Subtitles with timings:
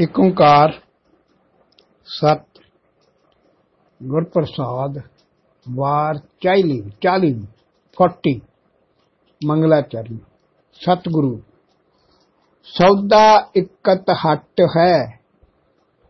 [0.00, 0.72] ਇੱਕ ਓੰਕਾਰ,
[2.04, 2.60] ਸਤ
[4.02, 4.98] ਗੁਰ ਪ੍ਰਸਾਦ
[5.74, 7.46] ਵਾਰ ਚਾਲੀ ਚਾਲੀ
[7.96, 8.40] 40
[9.46, 10.18] ਮੰਗਲਾਚਰਨ,
[10.72, 11.40] ਸਤਿਗੁਰੂ।
[12.64, 15.20] ਸੌਦਾ ਇਕਤ ਹੱਟ ਹੈ,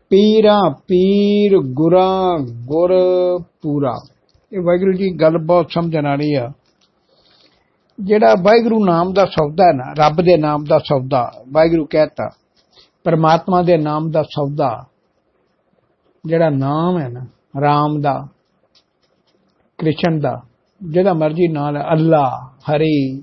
[0.09, 2.89] ਪੀਰਾਂ ਪੀਰ ਗੁਰਾਂ ਗੁਰ
[3.61, 3.95] ਪੂਰਾ।
[4.53, 6.49] ਇਹ ਵਾਹਿਗੁਰੂ ਜੀ ਗੱਲ ਬਹੁਤ ਸਮਝਣ ਵਾਲੀ ਆ।
[7.99, 12.29] ਜਿਹੜਾ ਵਾਹਿਗੁਰੂ ਨਾਮ ਦਾ ਸੌਦਾ ਹੈ ਨਾ, ਰੱਬ ਦੇ ਨਾਮ ਦਾ ਸੌਦਾ, ਵਾਹਿਗੁਰੂ ਕਹਤਾ
[13.05, 14.85] ਪਰਮਾਤਮਾ ਦੇ ਨਾਮ ਦਾ ਸੌਦਾ,
[16.25, 17.25] ਜਿਹੜਾ ਨਾਮ ਹੈ ਨਾ,
[17.61, 18.27] ਰਾਮ ਦਾ,
[19.77, 20.41] ਕ੍ਰਿਸ਼ਨ ਦਾ,
[20.81, 22.29] ਜਿਹਦਾ ਮਰਜ਼ੀ ਨਾਮ ਹੈ ਅੱਲਾ,
[22.69, 23.21] ਹਰੀ,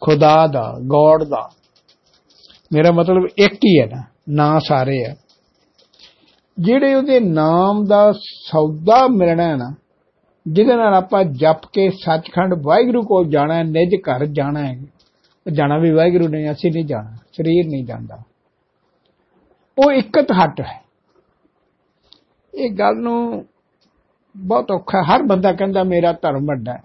[0.00, 1.48] ਖੁਦਾ ਦਾ, ਗੋਡ ਦਾ।
[2.72, 5.14] ਮੇਰਾ ਮਤਲਬ ਇੱਕ ਹੀ ਹੈ ਨਾ, ਨਾਂ ਸਾਰੇ ਆ
[6.58, 9.74] ਜਿਹੜੇ ਉਹਦੇ ਨਾਮ ਦਾ ਸੌਦਾ ਮਿਲਣਾ ਹੈ ਨਾ,
[10.46, 14.74] ਜਿਹਦੇ ਨਾਲ ਆਪਾਂ ਜਪ ਕੇ ਸੱਚਖੰਡ ਵਾਹਿਗੁਰੂ ਕੋਲ ਜਾਣਾ ਹੈ, ਨਿਜ ਘਰ ਜਾਣਾ ਹੈ।
[15.52, 18.16] ਜਾਣਾ ਵੀ ਵਾਹਿਗੁਰੂ ਨੇ ਅਸੀਂ ਨਹੀਂ ਜਾਣਾ, ਸਰੀਰ ਨਹੀਂ ਜਾਂਦਾ।
[19.78, 20.84] ਉਹ ਇਕਤ ਹੱਟ ਹੈ।
[22.54, 23.46] ਇਹ ਗੱਲ ਨੂੰ
[24.36, 26.82] ਬਹੁਤ ਔਖਾ ਹਰ ਬੰਦਾ ਕਹਿੰਦਾ, ਮੇਰਾ ਧਰਮ ਵੱਡਾ ਹੈ।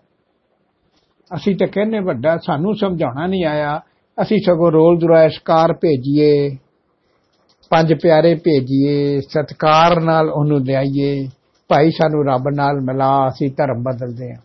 [1.36, 3.82] ਅਸੀਂ ਤਾਂ ਕਹਿੰਨੇ ਵੱਡਾ ਸਾਨੂੰ ਸਮਝਾਉਣਾ ਨਹੀਂ ਆਇਆ।
[4.22, 6.58] ਅਸੀਂ ਸਗੋਂ ਰੋਲ ਦੁਰਾਇਸ਼ਕਾਰ ਭੇਜੀਏ।
[7.70, 11.28] ਪੰਜ ਪਿਆਰੇ ਭੇਜੀਏ। ਸਤਕਾਰ ਨਾਲ ਉਹਨੂੰ ਲਿਆਈਏ।
[11.68, 14.42] ਭਾਈ ਸਾਨੂੰ ਰੱਬ ਨਾਲ ਮਿਲਾ, ਅਸੀਂ ਧਰਮ ਬਦਲਦੇ ਹਾਂ।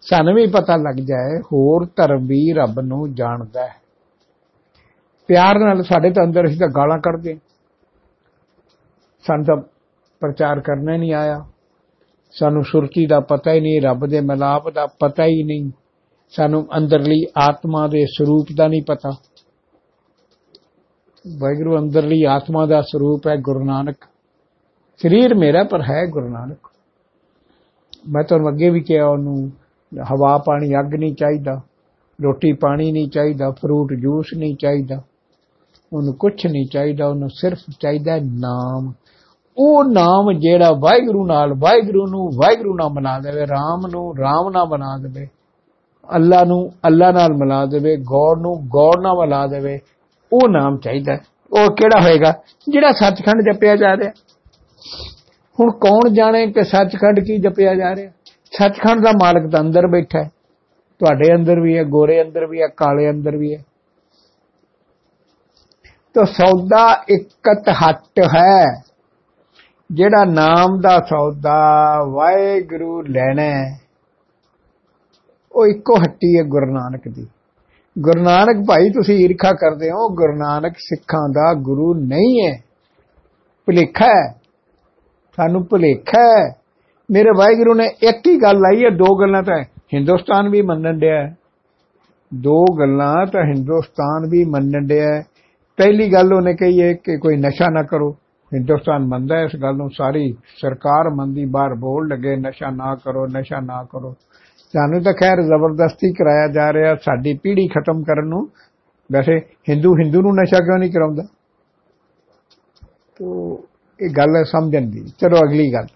[0.00, 3.74] ਸਾਨੂੰ ਵੀ ਪਤਾ ਲੱਗ ਜਾਏ, ਹੋਰ ਧਰਮ ਵੀ ਰੱਬ ਨੂੰ ਜਾਣਦਾ ਹੈ।
[5.26, 7.34] ਪਿਆਰ ਨਾਲ ਸਾਡੇ ਤਾਂ ਅੰਦਰ ਅਸੀਂ ਤਾਂ ਗਾਲਾਂ ਕੱਢਦੇ
[9.26, 9.56] ਸਾਨੂੰ ਤਾਂ
[10.20, 11.44] ਪ੍ਰਚਾਰ ਕਰਨਾ ਨਹੀਂ ਆਇਆ।
[12.32, 15.70] ਸਾਨੂੰ ਸੁਰਤੀ ਦਾ ਪਤਾ ਹੀ ਨਹੀਂ, ਰੱਬ ਦੇ ਮਿਲਾਪ ਦਾ ਪਤਾ ਹੀ ਨਹੀਂ।
[16.30, 19.10] ਸਾਨੂੰ ਅੰਦਰਲੀ ਆਤਮਾ ਦੇ ਸਰੂਪ ਦਾ ਨਹੀਂ ਪਤਾ।
[21.38, 23.96] ਵਾਹਿਗੁਰੂ, ਅੰਦਰਲੀ ਆਤਮਾ ਦਾ ਸਰੂਪ ਹੈ ਗੁਰੂ ਨਾਨਕ।
[25.02, 26.58] ਸਰੀਰ ਮੇਰਾ ਪਰ ਹੈ ਗੁਰੂ ਨਾਨਕ।
[28.08, 29.52] ਮੈਂ ਤੁਹਾਨੂੰ ਅੱਗੇ ਵੀ ਕਿਹਾ, ਉਹਨੂੰ
[30.02, 31.60] ਹਵਾ ਪਾਣੀ ਅੱਗ ਨਹੀਂ ਚਾਹੀਦਾ,
[32.24, 35.02] ਰੋਟੀ ਪਾਣੀ ਨਹੀਂ ਚਾਹੀਦਾ, ਫਰੂਟ ਜੂਸ ਨਹੀਂ ਚਾਹੀਦਾ।
[35.92, 38.92] ਉਹਨੂੰ ਕੁਝ ਨਹੀਂ ਚਾਹੀਦਾ, ਉਹਨੂੰ ਸਿਰਫ ਚਾਹੀਦਾ ਨਾਮ।
[39.58, 44.66] ਉਹ ਨਾਮ ਜਿਹੜਾ ਵਾਹਿਗੁਰੂ ਨਾਲ ਵਾਹਿਗੁਰੂ ਨੂੰ ਵਾਹਿਗੁਰੂ ਨਾਲ ਬਣਾ ਦੇਵੇ, ਰਾਮ ਨੂੰ ਰਾਮ ਨਾਲ
[44.66, 45.28] ਬਣਾ ਦੇਵੇ,
[46.16, 49.78] ਅੱਲਾ ਨੂੰ ਅੱਲਾ ਨਾਲ ਮਿਲਾ ਦੇਵੇ ਗੋਡ ਨੂੰ ਗੋਡ ਨਾਲ ਮਿਲਾ ਦੇਵੇ,
[50.32, 51.18] ਉਹ ਨਾਮ ਚਾਹੀਦਾ
[51.52, 52.32] ਉਹ ਕਿਹੜਾ ਹੋਏਗਾ?
[52.68, 54.10] ਜਿਹੜਾ ਸੱਚਖੰਡ ਜਪਿਆ ਜਾ ਰਿਹਾ।
[55.60, 58.10] ਹੁਣ ਕੌਣ ਜਾਣੇ ਕਿ ਸੱਚਖੰਡ ਕੀ ਜਪਿਆ ਜਾ ਰਿਹਾ?
[58.52, 60.30] ਸੱਚਖੰਡ ਦਾ ਮਾਲਕ ਤਾਂ ਅੰਦਰ ਬੈਠਾ ਹੈ।
[60.98, 63.64] ਤੁਹਾਡੇ ਅੰਦਰ ਵੀ ਹੈ, ਗੋਰੇ ਅੰਦਰ ਵੀ ਹੈ, ਕਾਲੇ ਅੰਦਰ ਵੀ ਹੈ।
[66.14, 68.85] ਤੋ ਸੌਦਾ ਇਕਤ ਹੱਟ ਹੈ।
[69.92, 73.76] ਜਿਹੜਾ ਨਾਮ ਦਾ ਸੌਦਾ ਵਾਹਿਗੁਰੂ ਲੈਣਾ
[75.52, 77.26] ਉਹ ਇੱਕੋ ਹੱਟੀ ਹੈ ਗੁਰੂ ਨਾਨਕ ਦੀ।
[77.98, 82.52] ਗੁਰੂ ਨਾਨਕ ਭਾਈ ਤੁਸੀਂ ਈਰਖਾ ਕਰਦੇ ਹੋ, ਗੁਰੂ ਨਾਨਕ ਸਿੱਖਾਂ ਦਾ ਗੁਰੂ ਨਹੀਂ ਹੈ।
[83.66, 84.32] ਭੁਲੇਖਾ ਹੈ।
[85.36, 86.54] ਸਾਨੂੰ ਭੁਲੇਖਾ ਹੈ।
[87.10, 89.64] ਮੇਰੇ ਵਾਹਿਗੁਰੂ ਨੇ ਇੱਕ ਹੀ ਗੱਲ ਆਈ ਹੈ, ਦੋ ਗੱਲਾਂ ਤਾਂ
[89.94, 91.34] ਹਿੰਦੁਸਤਾਨ ਵੀ ਮੰਨਣ ਡਿਆ
[92.34, 95.22] ਦੋ ਗੱਲਾਂ ਤਾਂ ਹਿੰਦੁਸਤਾਨ ਵੀ ਮੰਨਣ ਡਿਆ
[95.76, 98.16] ਪਹਿਲੀ ਗੱਲ ਉਹਨੇ ਕਹੀ ਹੈ ਕਿ ਕੋਈ ਨਸ਼ਾ ਨਾ ਕਰੋ।
[98.54, 103.60] ਹਿੰਦੁਸਤਾਨ ਮੰਨਦਾ ਇਸ ਗੱਲ ਨੂੰ, ਸਾਰੀ ਸਰਕਾਰ ਮੰਦੀ ਬਾਹਰ ਬੋਲ ਲੱਗੇ, ਨਸ਼ਾ ਨਾ ਕਰੋ, ਨਸ਼ਾ
[103.60, 104.14] ਨਾ ਕਰੋ।
[104.72, 108.48] ਸਾਨੂੰ ਤਾਂ ਖੈਰ ਜ਼ਬਰਦਸਤੀ ਕਰਾਇਆ ਜਾ ਰਿਹਾ, ਸਾਡੀ ਪੀੜ੍ਹੀ ਖਤਮ ਕਰਨ ਨੂੰ।
[109.12, 111.22] ਵੈਸੇ ਹਿੰਦੂ ਹਿੰਦੂ ਨੂੰ ਨਸ਼ਾ ਕਿਉਂ ਨਹੀਂ ਕਰਾਉਂਦਾ?
[113.18, 113.58] ਤੋ
[114.02, 115.86] ਇਹ ਗੱਲ ਸਮਝਣ ਦੀ। ਚਲੋ ਅਗਲੀ ਗੱਲ।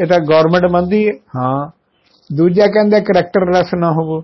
[0.00, 1.70] ਇਹ ਤਾਂ ਗਵਰਨਮੈਂਟ ਮੰਨਦੀ ਹੈ। ਹਾਂ।
[2.36, 4.22] ਦੂਜਾ ਕਹਿੰਦਾ ਕਰੈਕਟਰ ਲੈਸ ਨਾ ਹੋਵੋ।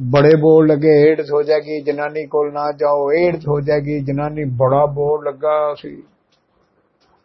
[0.00, 4.86] ਬੜੇ ਬੋਲ ਲੱਗੇ ਏਡਸ ਹੋ ਜਾਏਗੀ, ਜਨਾਨੀ ਕੋਲ ਨਾ ਜਾਓ ਏਡਸ ਹੋ ਜਾਏਗੀ, ਜਨਾਨੀ ਬੜਾ
[4.86, 6.02] ਬੋਲ ਲੱਗਾ ਸੀ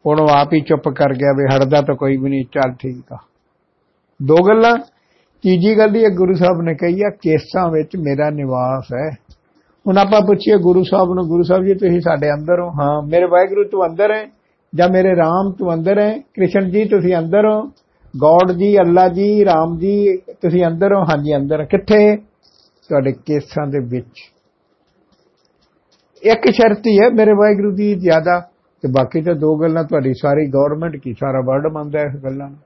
[0.07, 3.13] ਹੁਣ ਉਹ ਆਪ ਹੀ ਚੁੱਪ ਕਰ ਗਿਆ ਵੀ ਹਟਦਾ ਤਾਂ ਕੋਈ ਵੀ ਨਹੀਂ, ਚੱਲ ਠੀਕ
[3.13, 3.17] ਆ।
[4.23, 4.77] ਦੋ ਗੱਲਾਂ,
[5.41, 9.09] ਤੀਜੀ ਗੱਲ ਇਹ ਗੁਰੂ ਸਾਹਿਬ ਨੇ ਕਹੀ ਆ, ਕੇਸਾਂ ਵਿੱਚ ਮੇਰਾ ਨਿਵਾਸ ਹੈ।
[9.87, 12.69] ਹੁਣ ਆਪਾਂ ਪੁੱਛੀਏ ਗੁਰੂ ਸਾਹਿਬ ਨੂੰ, ਗੁਰੂ ਸਾਹਿਬ ਜੀ, ਤੁਸੀਂ ਸਾਡੇ ਅੰਦਰ ਹੋ?
[12.69, 14.27] ਹਾਂ, ਮੇਰੇ ਵਾਹਿਗੁਰੂ ਤੂੰ ਅੰਦਰ ਹੈ,
[14.75, 16.19] ਜਾਂ ਮੇਰੇ ਰਾਮ ਤੂੰ ਅੰਦਰ ਹੈ?
[16.19, 17.61] ਕ੍ਰਿਸ਼ਨ ਜੀ, ਤੁਸੀਂ ਅੰਦਰ ਹੋ?
[18.17, 21.03] ਗੋਡ ਜੀ, ਅੱਲਾ ਜੀ, ਰਾਮ ਜੀ, ਤੁਸੀਂ ਅੰਦਰ ਹੋ?
[21.03, 22.17] ਹਾਂਜੀ, ਅੰਦਰ ਕਿੱਥੇ?
[22.89, 24.31] ਤੁਹਾਡੇ ਕੇਸਾਂ ਦੇ ਵਿੱਚ।
[26.23, 28.52] ਇੱਕ ਸ਼ਰਤ ਹੀ ਹੈ, ਮੇਰੇ ਵਾਹਿਗੁਰੂ ਦੀ ਜ਼ਿਆਦਾ
[28.83, 32.59] ਤੇ ਬਾਕੀ ਤਾਂ ਦੋ ਗੱਲਾਂ ਤੁਹਾਡੀ, ਸਾਰੀ ਗਵਰਨਮੈਂਟ ਕੀ, ਸਾਰਾ ਵਰਲਡ ਮੰਨਦਾ ਇਸ ਗੱਲਾਂ ਨੂੰ।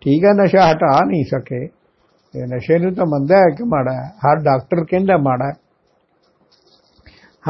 [0.00, 1.64] ਠੀਕ ਹੈ, ਨਸ਼ਾ ਹਟਾ ਨਹੀਂ ਸਕੇ।
[2.40, 5.52] ਇਹ ਨਸ਼ੇ ਨੂੰ ਤਾਂ ਮੰਨਦਾ ਹੈ ਕਿ ਮਾੜਾ ਹੈ। ਹਰ ਡਾਕਟਰ ਕਹਿੰਦਾ ਮਾੜਾ ਹੈ।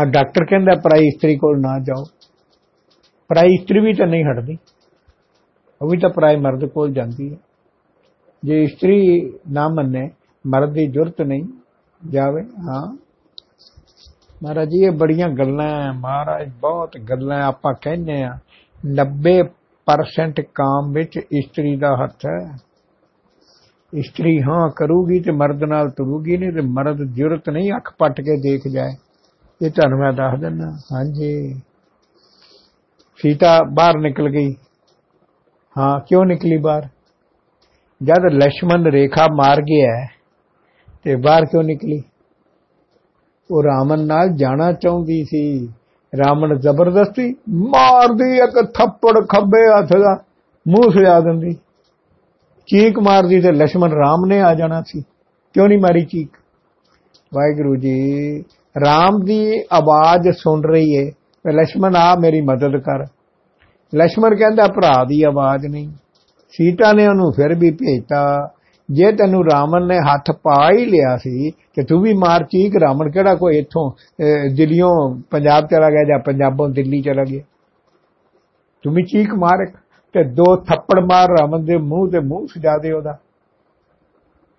[0.01, 2.05] ਹਰ ਡਾਕਟਰ ਕਹਿੰਦਾ ਪਰਾਈ ਇਸਤਰੀ ਕੋਲ ਨਾ ਜਾਓ।
[3.29, 4.59] ਪਰਾਈ ਇਸਤਰੀ ਵੀ ਤਾਂ ਨਹੀਂ ਹਟਦੀ।
[5.83, 7.39] ਉਹ ਵੀ ਤਾਂ ਪਰਾਈ ਮਰਦ ਕੋਲ ਜਾਂਦੀ ਹੈ।
[8.45, 10.11] ਜੇ ਇਸਤਰੀ ਨਾ ਮੰਨੇ,
[10.47, 11.45] ਮਰਦ ਦੀ ਜ਼ਰੂਰਤ ਨਹੀਂ
[12.11, 12.97] ਜਾਵੇ, ਹਾਂ।
[14.43, 18.39] ਮਹਾਰਾਜ ਜੀ, ਇਹ ਬੜੀਆਂ ਗੱਲਾਂ ਮਹਾਰਾਜ, ਬਹੁਤ ਗੱਲਾਂ ਆਪਾਂ ਕਹਿੰਦੇ ਆ
[18.87, 22.59] 90% ਕਾਮ ਵਿੱਚ ਇਸਤਰੀ ਦਾ ਹੱਥ ਹੈ।
[23.95, 28.37] ਇਸਤਰੀ ਹਾਂ ਕਰੂਗੀ ਤੇ ਮਰਦ ਨਾਲ ਤੁਰੂਗੀ ਨਹੀਂ ਤੇ ਮਰਦ ਜੁਰਤ ਨਹੀਂ, ਅੱਖ ਪੱਟ ਕੇ
[28.37, 28.93] ਦੇਖ ਜਾਏ।
[29.67, 31.55] ਇਹ ਤੁਹਾਨੂੰ ਮੈਂ ਦੱਸ ਦਿੰਦਾ। ਹਾਂਜੀ।
[33.17, 34.55] ਸੀਤਾ ਬਾਹਰ ਨਿਕਲ ਗਈ।
[35.79, 36.83] ਹਾਂ, ਕਿਉਂ ਨਿਕਲੀ ਬਾਹਰ?
[38.03, 40.07] ਜਦ ਲక్ష్మణ ਰੇਖਾ ਮਾਰ ਗਿਆ
[41.03, 42.03] ਤੇ ਬਾਹਰ ਕਿਉਂ ਨਿਕਲੀ?
[43.53, 45.69] ਉਹ ਰਾਮਨ ਨਾਲ ਜਾਣਾ ਚਾਹੁੰਦੀ ਸੀ।
[46.19, 50.23] ਰਾਮਨ ਜ਼ਬਰਦਸਤੀ ਮਾਰਦੀ, ਇੱਕ ਥੱਪੜ ਖੱਬੇ ਹੱਥ ਦਾ
[50.69, 51.55] ਮੂੰਹ ਸਜਾ ਦਿੰਦੀ।
[52.67, 55.03] ਚੀਕ ਮਾਰਦੀ ਤੇ ਲక్ష్మణ ਰਾਮ ਨੇ ਆ ਜਾਣਾ ਸੀ।
[55.53, 56.31] ਕਿਉਂ ਨਹੀਂ ਮਾਰੀ ਚੀਕ?
[57.35, 58.39] ਵਾਹਿਗੁਰੂ ਜੀ,
[58.87, 63.07] ਰਾਮ ਦੀ ਆਵਾਜ਼ ਸੁਣ ਰਹੀ ਏ। ਤੇ ਲక్ష్మణ ਆ, ਮੇਰੀ ਮਦਦ ਕਰ।
[63.95, 65.89] ਲక్ష్మణ ਕਹਿੰਦਾ, ਭਰਾ ਦੀ ਆਵਾਜ਼ ਨਹੀਂ।
[66.51, 68.51] ਸੀਤਾ ਨੇ ਉਹਨੂੰ ਫਿਰ ਵੀ ਭੇਜਤਾ।
[68.89, 73.11] ਜੇ ਤੈਨੂੰ ਰਾਮਨ ਨੇ ਹੱਥ ਪਾ ਹੀ ਲਿਆ ਸੀ ਕਿ ਤੂੰ ਵੀ ਮਾਰ ਚੀਕ ਰਾਮਨ,
[73.11, 73.91] ਕਿਹੜਾ ਕੋਈ ਇੱਥੋਂ
[74.57, 74.93] ਦਿੱਲੀੋਂ
[75.31, 77.43] ਪੰਜਾਬ ਚਲਾ ਗਿਆ ਜਾਂ ਪੰਜਾਬੋਂ ਦਿੱਲੀ ਚਲਾ ਗਿਆ?
[78.85, 79.65] ਤੂੰ ਵੀ ਚੀਕ ਮਾਰ
[80.15, 83.17] ਤੇ ਦੋ ਥੱਪੜ ਮਾਰ ਰਾਮਨ ਦੇ ਮੂੰਹ ਤੇ ਮੂੰਹ ਸਜਾ ਦੇ ਉਹਦਾ।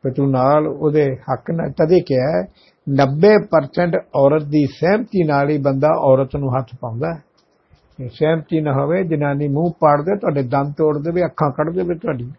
[0.04, 2.42] ਤੇ ਤੂੰ ਨਾਲ ਉਹਦੇ ਹੱਕ ਨਾਲ ਤਦੇ ਕਿਹਾ
[2.88, 9.04] 90% ਔਰਤ ਦੀ ਸਹਿਮਤੀ ਨਾਲ ਹੀ ਬੰਦਾ ਔਰਤ ਨੂੰ ਹੱਥ ਪਾਉਂਦਾ ਹੈ। ਸਹਿਮਤੀ ਨਾ ਹੋਵੇ,
[9.04, 12.31] ਜਨਾਨੀ ਮੂੰਹ ਪਾੜ ਦੇ, ਤੁਹਾਡੇ ਦੰਦ ਤੋੜ ਦੇਵੇ, ਅੱਖਾਂ ਕੱਢ ਦੇਵੇ ਤੁਹਾਡੀ।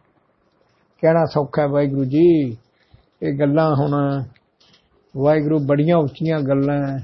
[1.05, 2.57] ਕਹਿਣਾ ਸੌਖਾ ਹੈ ਵਾਹਿਗੁਰੂ ਜੀ।
[3.23, 4.23] ਇਹ ਗੱਲਾਂ ਹੁਣ
[5.17, 6.99] ਵਾਹਿਗੁਰੂ ਬੜੀਆਂ ਉੱਚੀਆਂ ਗੱਲਾਂ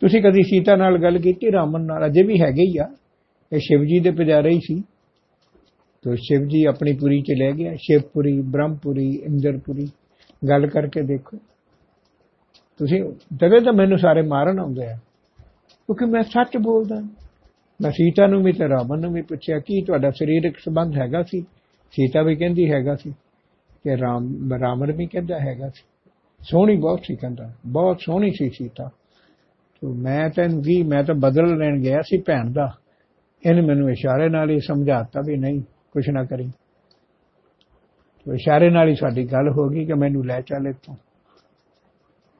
[0.00, 2.06] ਤੁਸੀਂ ਕਦੀ ਸੀਤਾ ਨਾਲ ਗੱਲ ਕੀਤੀ, ਰਾਮਨ ਨਾਲ?
[2.06, 2.88] ਅਜੇ ਵੀ ਹੈਗੇ ਹੀ ਆ।
[3.52, 4.80] ਇਹ ਸ਼ਿਵ ਜੀ ਦੇ ਪੁਜਾਰੇ ਹੀ ਸੀ।
[6.02, 9.86] ਤੋ ਸ਼ਿਵ ਜੀ ਆਪਣੀ ਪੁਰੀ ਚ ਲੈ ਗਿਆ। ਸ਼ਿਵਪੁਰੀ, ਬ੍ਰਹਮਪੁਰੀ, ਇੰਦਰਪੁਰੀ।
[10.48, 11.36] ਗੱਲ ਕਰਕੇ ਦੇਖੋ।
[12.78, 13.04] ਤੁਸੀਂ
[13.36, 14.96] ਜਦੇ ਤਾਂ ਮੈਨੂੰ ਸਾਰੇ ਮਾਰਨ ਆਉਂਦੇ ਆ।
[15.68, 17.00] ਕਿਉਂਕਿ ਮੈਂ ਸੱਚ ਬੋਲਦਾ।
[17.82, 21.44] ਮੈਂ ਸੀਤਾ ਨੂੰ ਵੀ ਤੇ ਰਾਮਨ ਨੂੰ ਵੀ ਪੁੱਛਿਆ, ਕੀ ਤੁਹਾਡਾ ਸਰੀਰਕ ਸੰਬੰਧ ਹੈਗਾ ਸੀ?
[21.90, 23.10] ਸੀਤਾ ਵੀ ਕਹਿੰਦੀ ਹੈਗਾ ਸੀ
[23.84, 25.82] ਕਿ ਰਾਮ ਰਾਮਨ ਵੀ ਕਹਿੰਦਾ ਹੈਗਾ ਸੀ।
[26.40, 28.90] ਸੋਹਣੀ ਬਹੁਤ ਸੀ ਕਹਿੰਦਾ, ਬਹੁਤ ਸੋਹਣੀ ਸੀ ਸੀਤਾ।
[29.80, 32.72] ਤੋ ਮੈਂ ਤੈਨੂੰ ਵੀ ਮੈਂ ਤਾਂ ਬਦਲ ਲੈਣ ਗਿਆ ਸੀ ਭੈਣ ਦਾ।
[33.46, 35.60] ਇਹਨੇ ਮੈਨੂੰ ਇਸ਼ਾਰੇ ਨਾਲ ਹੀ ਸਮਝਾਤਾ ਵੀ ਨਹੀਂ,
[35.92, 36.48] ਕੁਛ ਨਾ ਕਰੀ।
[38.24, 40.94] ਤੋ ਇਸ਼ਾਰੇ ਨਾਲ ਹੀ ਸਾਡੀ ਗੱਲ ਹੋ ਗਈ ਕਿ ਮੈਨੂੰ ਲੈ ਚੱਲ ਇੱਥੋਂ।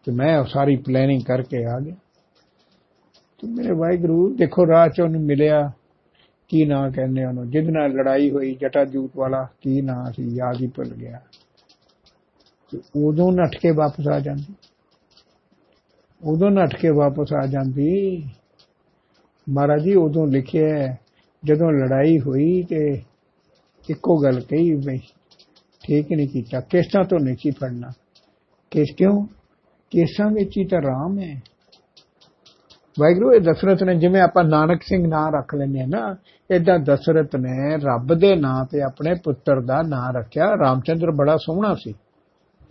[0.05, 1.95] ਤੇ ਮੈਂ ਸਾਰੀ ਪਲੈਨਿੰਗ ਕਰਕੇ ਆ ਗਿਆ।
[3.41, 5.73] ਤੇ ਮੇਰੇ ਵਾਹਿਗੁਰੂ ਦੇਖੋ ਰਾਹ ਚ ਉਹਨੂੰ ਮਿਲਿਆ।
[6.49, 7.51] ਕੀ ਨਾਂ ਕਹਿੰਦੇ ਉਹਨੂੰ?
[7.51, 10.23] ਜਿੰਦ ਨਾਲ ਲੜਾਈ ਹੋਈ ਜਟਾ ਜੂਤ ਵਾਲਾ, ਕੀ ਨਾਂ ਸੀ?
[10.23, 11.21] ਯਾਦ ਹੀ ਭੁੱਲ ਗਿਆ।
[12.73, 14.55] ਤੇ ਉਦੋਂ ਨੱਠ ਕੇ ਵਾਪਸ ਆ ਜਾਂਦੀ।
[16.25, 18.23] ਉਦੋਂ ਨੱਠ ਕੇ ਵਾਪਸ ਆ ਜਾਂਦੀ।
[19.51, 20.97] ਮਹਾਰਾਜ ਜੀ, ਉਦੋਂ ਲਿਖਿਆ
[21.45, 23.03] ਜਦੋਂ ਲੜਾਈ ਹੋਈ ਤੇ
[23.91, 24.99] ਇੱਕੋ ਗੱਲ ਕਹੀ ਬਈ
[25.87, 27.91] ਠੀਕ ਨਹੀਂ ਕੀਤਾ। ਕੇਸਾਂ ਤੋਂ ਨਹੀਂ ਸੀ ਫੜਨਾ।
[28.71, 29.27] ਕਿਸ ਕਿਉਂ?
[29.91, 31.43] ਕੇਸਾਂ ਵਿੱਚ ਹੀ ਤਾਂ ਰਾਮ ਹੈ।
[32.99, 36.17] ਵਾਹਿਗੁਰੂ, ਇਹ ਦਸ਼ਰਥ ਨੇ, ਜਿਵੇਂ ਆਪਾਂ ਨਾਨਕ ਸਿੰਘ ਨਾਂ ਰੱਖ ਲੈਂਦੇ ਆ ਨਾ
[36.51, 41.75] ਇਦਾਂ ਦਸ਼ਰਥ ਨੇ ਰੱਬ ਦੇ ਨਾਂ ਤੇ ਆਪਣੇ ਪੁੱਤਰ ਦਾ ਨਾਂ ਰੱਖਿਆ। ਰਾਮਚੰਦਰ ਬੜਾ ਸੋਹਣਾ
[41.75, 41.95] ਸੀ।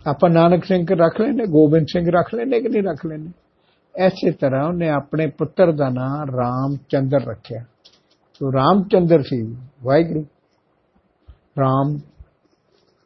[0.06, 3.30] ਆਪਾਂ ਨਾਨਕ ਸਿੰਘ ਰੱਖ ਲੈਨੇ ਗੋਬਿੰਦ ਸਿੰਘ ਰੱਖ ਲੈਨੇ ਕਿ ਨਹੀਂ ਰੱਖ ਲੈਨੇ
[3.96, 7.64] ਐਸੇ ਤਰ੍ਹਾਂ ਉਹਨੇ ਆਪਣੇ ਪੁੱਤਰ ਦਾ ਨਾਂ ਰਾਮਚੰਦਰ ਰੱਖਿਆ।
[8.32, 10.26] ਸੋ ਰਾਮਚੰਦਰ ਸੀ ਵਾਹਿਗੁਰੂ।
[11.60, 11.98] ਰਾਮ,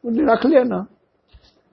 [0.05, 0.85] ਉਹਨੇ ਰੱਖ ਲਿਆ ਨਾ।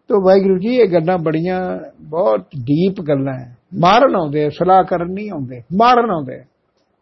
[0.08, 5.30] ਤੋ ਵਾਹਿਗੁਰੂ ਜੀ, ਇਹ ਗੱਲਾਂ ਬੜੀਆਂ, ਬਹੁਤ ਡੀਪ ਗੱਲਾਂ ਹੈ। ਮਾਰਨ ਆਉਂਦੇ ਸਲਾਹ ਕਰਨ ਨਹੀਂ
[5.30, 6.42] ਆਉਂਦੇ, ਮਾਰਨ ਆਉਂਦੇ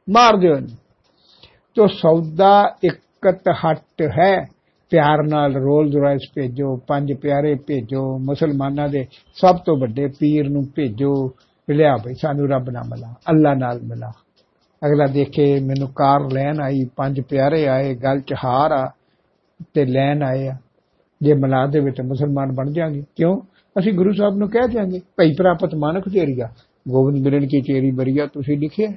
[0.08, 0.54] ਮਾਰ ਦਿਓ
[1.74, 4.46] ਤੋ ਸੌਦਾ ਇਕਤ ਹੱਟ ਹੈ,
[4.90, 10.64] ਪਿਆਰ ਨਾਲ ਰੋਲ ਰਾਇਸ ਭੇਜੋ, ਪੰਜ ਪਿਆਰੇ ਭੇਜੋ, ਮੁਸਲਮਾਨਾਂ ਦੇ ਸਭ ਤੋਂ ਵੱਡੇ ਪੀਰ ਨੂੰ
[10.74, 11.12] ਭੇਜੋ,
[11.70, 14.10] ਲਿਆ ਭਈ ਸਾਨੂੰ ਰੱਬ ਨਾਲ ਮਿਲਾ, ਅੱਲਾ ਨਾਲ ਮਿਲਾ।
[14.86, 18.90] ਅਗਲਾ ਦੇਖੇ ਮੈਨੂੰ ਕਾਰ ਲੈਣ ਆਈ, ਪੰਜ ਪਿਆਰੇ ਆਏ, ਗੱਲ ਚ ਹਾਰ ਆ,
[19.74, 20.56] ਤੇ ਲੈਣ ਆਏ ਆ।
[21.22, 23.36] ਜੇ ਮਿਲਾ ਦੇ ਵਿੱਚ ਮੁਸਲਮਾਨ ਬਣ ਜਾਾਂਗੇ ਕਿਉਂ?
[23.78, 26.48] ਅਸੀਂ ਗੁਰੂ ਸਾਹਿਬ ਨੂੰ ਕਹਿ ਦਿਆਂਗੇ, ਭਈ ਪ੍ਰਾਪਤ ਮਾਨਕ ਤੇਰੀਆ,
[26.88, 28.92] ਗੋਬਿੰਦ ਮਿਲਣ ਕੀ ਚੇਰੀ ਬਰੀਆ ਤੁਸੀਂ ਲਿਖਿਆ?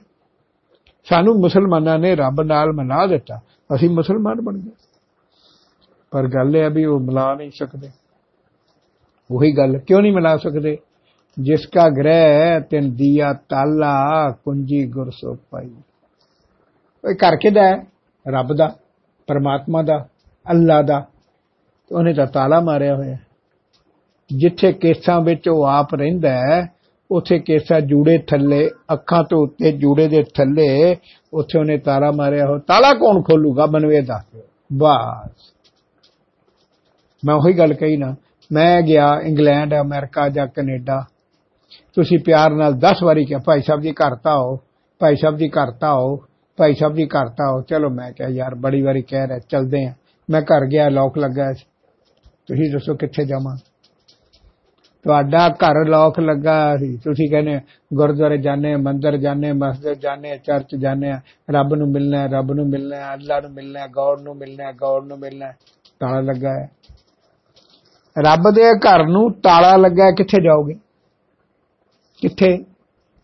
[1.04, 3.40] ਸਾਨੂੰ ਮੁਸਲਮਾਨਾਂ ਨੇ ਰੱਬ ਨਾਲ ਮਿਲਾ ਦਿੱਤਾ।
[3.76, 4.72] ਅਸੀਂ ਮੁਸਲਮਾਨ ਬਣ ਗਏ।
[6.12, 7.90] ਪਰ ਗੱਲ ਇਹ ਆ ਵੀ ਉਹ ਮਿਲਾ ਨਹੀਂ ਸਕਦੇ।
[9.32, 10.78] ਉਹੀ ਗੱਲ ਕਿਉਂ ਨਹੀਂ ਮਿਲਾ ਸਕਦੇ?
[11.40, 15.70] ਜਿਸ ਕਾ ਗ੍ਰਹਿ ਤਿਨ ਦਿਆ ਤਾਲਾ ਕੁੰਜੀ ਗੁਰ ਸੋ ਪਾਈ।
[17.04, 17.84] ਉਹ ਘਰ ਕਿਦਾ ਹੈ,
[18.28, 18.76] ਰੱਬ ਦਾ,
[19.28, 20.08] ਪਰਮਾਤਮਾ ਦਾ,
[20.52, 21.06] ਅੱਲਾ ਦਾ।
[21.92, 23.18] ਉਹਨੇ ਤਾਂ ਤਾਲਾ ਮਾਰਿਆ ਹੋਇਆ।
[24.38, 26.72] ਜਿੱਥੇ ਕੇਸਾਂ ਵਿੱਚ ਉਹ ਆਪ ਰਹਿੰਦਾ ਹੈ,
[27.12, 30.98] ਉਥੇ ਕੇਸਾ ਜੂੜੇ ਥੱਲੇ, ਅੱਖਾਂ ਤੋਂ ਉੱਤੇ ਜੂੜੇ ਦੇ ਥੱਲੇ,
[31.34, 33.66] ਉਥੇ ਉਹਨੇ ਤਾਲਾ ਮਾਰਿਆ ਹੋ ਤਾਲਾ ਕੌਣ ਖੋਲੂਗਾ?
[33.66, 34.38] ਮੈਨੂੰ ਇਹ ਦੱਸ
[34.74, 35.54] ਬਸ।
[37.26, 38.16] ਮੈਂ ਉਹੀ ਗੱਲ ਕਹੀ ਨਾ,
[38.52, 41.06] ਮੈਂ ਗਿਆ ਇੰਗਲੈਂਡ, ਅਮਰੀਕਾ ਜਾਂ ਕੈਨੇਡਾ।
[41.94, 44.60] ਤੁਸੀਂ ਪਿਆਰ ਨਾਲ 10 ਵਾਰੀ ਕਿਹਾ, ਭਾਈ ਸਾਹਿਬ ਜੀ, ਘਰ ਤਾਂ ਆਓ।
[45.00, 46.18] ਭਾਈ ਸਾਹਿਬ ਜੀ, ਘਰ ਤਾਂ ਆਓ।
[46.58, 49.86] ਭਾਈ ਸਾਹਿਬ ਜੀ, ਘਰ ਤਾਂ ਆਓ। ਚਲੋ ਮੈਂ ਕਿਹਾ, ਯਾਰ, ਬੜੀ ਵਾਰੀ ਕਹਿ ਰਿਹਾ, ਚਲਦੇ
[49.86, 49.94] ਆ।
[50.30, 51.54] ਮੈਂ ਘਰ ਗਿਆ ਲੋਕ ਲੱਗਾ
[52.48, 53.71] ਤੁਸੀਂ ਦੱਸੋ ਕਿੱਥੇ ਜਾਵਾਂ?
[55.04, 57.60] ਤੁਹਾਡਾ ਘਰ ਲੋਕ ਲੱਗਾ ਸੀ। ਤੁਸੀਂ ਕਹਿੰਦੇ,
[57.94, 61.12] ਗੁਰਦੁਆਰੇ ਜਾਣੇ ਮੰਦਰ ਜਾਣੇ ਮਸਜਿਦ ਜਾਣੇ ਚਰਚ ਜਾਣੇ
[61.52, 65.52] ਰੱਬ ਨੂੰ ਮਿਲਣਾ ਰੱਬ ਨੂੰ ਮਿਲਣਾ ਅੱਲਾ ਨੂੰ ਮਿਲਣਾ ਗੌਰ ਨੂੰ ਮਿਲਣਾ ਗੌਰ ਨੂੰ ਮਿਲਣਾ
[66.00, 66.70] ਤਾਲਾ ਲੱਗਾ ਹੈ।
[68.20, 70.74] ਰੱਬ ਦੇ ਘਰ ਨੂੰ ਤਾਲਾ ਲੱਗਾ ਕਿੱਥੇ ਜਾਓਗੇ?
[72.22, 72.66] ਕਿੱਥੇ?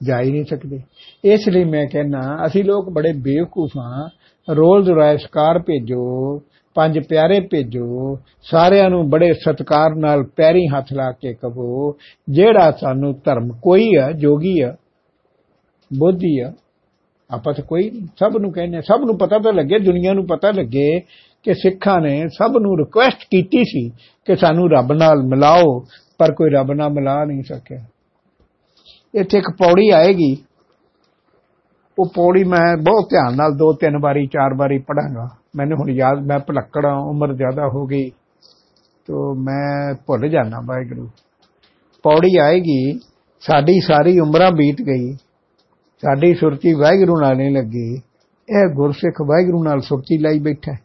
[0.04, 0.80] ਜਾ ਹੀ ਨਹੀਂ ਸਕਦੇ।
[1.26, 4.10] ਇਸ ਲਈ ਮੈਂ ਕਹਿੰਨਾ ਅਸੀਂ ਲੋਕ ਬੜੇ ਬੇਵਕੂਫ ਹਾਂ।
[4.56, 6.38] ਰੋਜ਼ ਰਾਇਸਕਾਰ ਭੇਜੋ।
[6.78, 11.92] ਪੰਜ ਪਿਆਰੇ ਭੇਜੋ, ਸਾਰਿਆਂ ਨੂੰ ਬੜੇ ਸਤਕਾਰ ਨਾਲ ਪੈਰੀ ਹੱਥ ਲਾ ਕੇ ਕਹੋ,
[12.28, 14.76] ਜਿਹੜਾ ਸਾਨੂੰ ਧਰਮ ਕੋਈ ਆ, ਜੋਗੀ ਆ,
[15.92, 16.52] ਬੋਧੀ ਆ,
[17.30, 20.52] ਆਪਾਂ ਤਾਂ ਕੋਈ ਨਹੀਂ ਸਭ ਨੂੰ ਕਹਿੰਦੇ ਸਭ ਨੂੰ ਪਤਾ ਤਾਂ ਲੱਗੇ, ਦੁਨੀਆ ਨੂੰ ਪਤਾ
[20.52, 20.90] ਲੱਗੇ
[21.46, 23.88] ਕਿ ਸਿੱਖਾਂ ਨੇ ਸਭ ਨੂੰ ਰਿਕੁਐਸਟ ਕੀਤੀ ਸੀ
[24.28, 25.80] ਕਿ ਸਾਨੂੰ ਰੱਬ ਨਾਲ ਮਿਲਾਓ,
[26.20, 27.84] ਪਰ ਕੋਈ ਰੱਬ ਨਾਲ ਮਿਲਾ ਨਹੀਂ ਸਕਿਆ।
[29.14, 30.36] ਇੱਥੇ ਇੱਕ ਪੌੜੀ ਆਏਗੀ,
[31.98, 36.26] ਉਹ ਪੌੜੀ ਮੈਂ ਬਹੁਤ ਧਿਆਨ ਨਾਲ ਦੋ ਤਿੰਨ ਵਾਰੀ, ਚਾਰ ਵਾਰੀ ਪੜਾਂਗਾ ਮੈਨੂੰ ਹੁਣ ਯਾਦ,
[36.28, 38.10] ਮੈਂ ਭਲੱਕੜਾ ਉਮਰ ਜ਼ਿਆਦਾ ਹੋ ਗਈ,
[39.08, 41.08] ਤੋ ਮੈਂ ਭੁੱਲ ਜਾਣਾ ਵਾਹਿਗੁਰੂ।
[42.06, 43.00] ਪੌੜੀ ਆਏਗੀ,
[43.44, 45.14] ਸਾਡੀ ਸਾਰੀ ਉਮਰਾਂ ਬੀਤ ਗਈ,
[46.04, 47.94] ਸਾਡੀ ਸੁਰਤੀ ਵਾਹਿਗੁਰੂ ਨਾਲ ਨਹੀਂ ਲੱਗੀ,
[48.50, 50.76] ਇਹ ਗੁਰਸਿੱਖ ਵਾਹਿਗੁਰੂ ਨਾਲ ਸੁਰਤੀ ਲਈ ਬੈਠਾ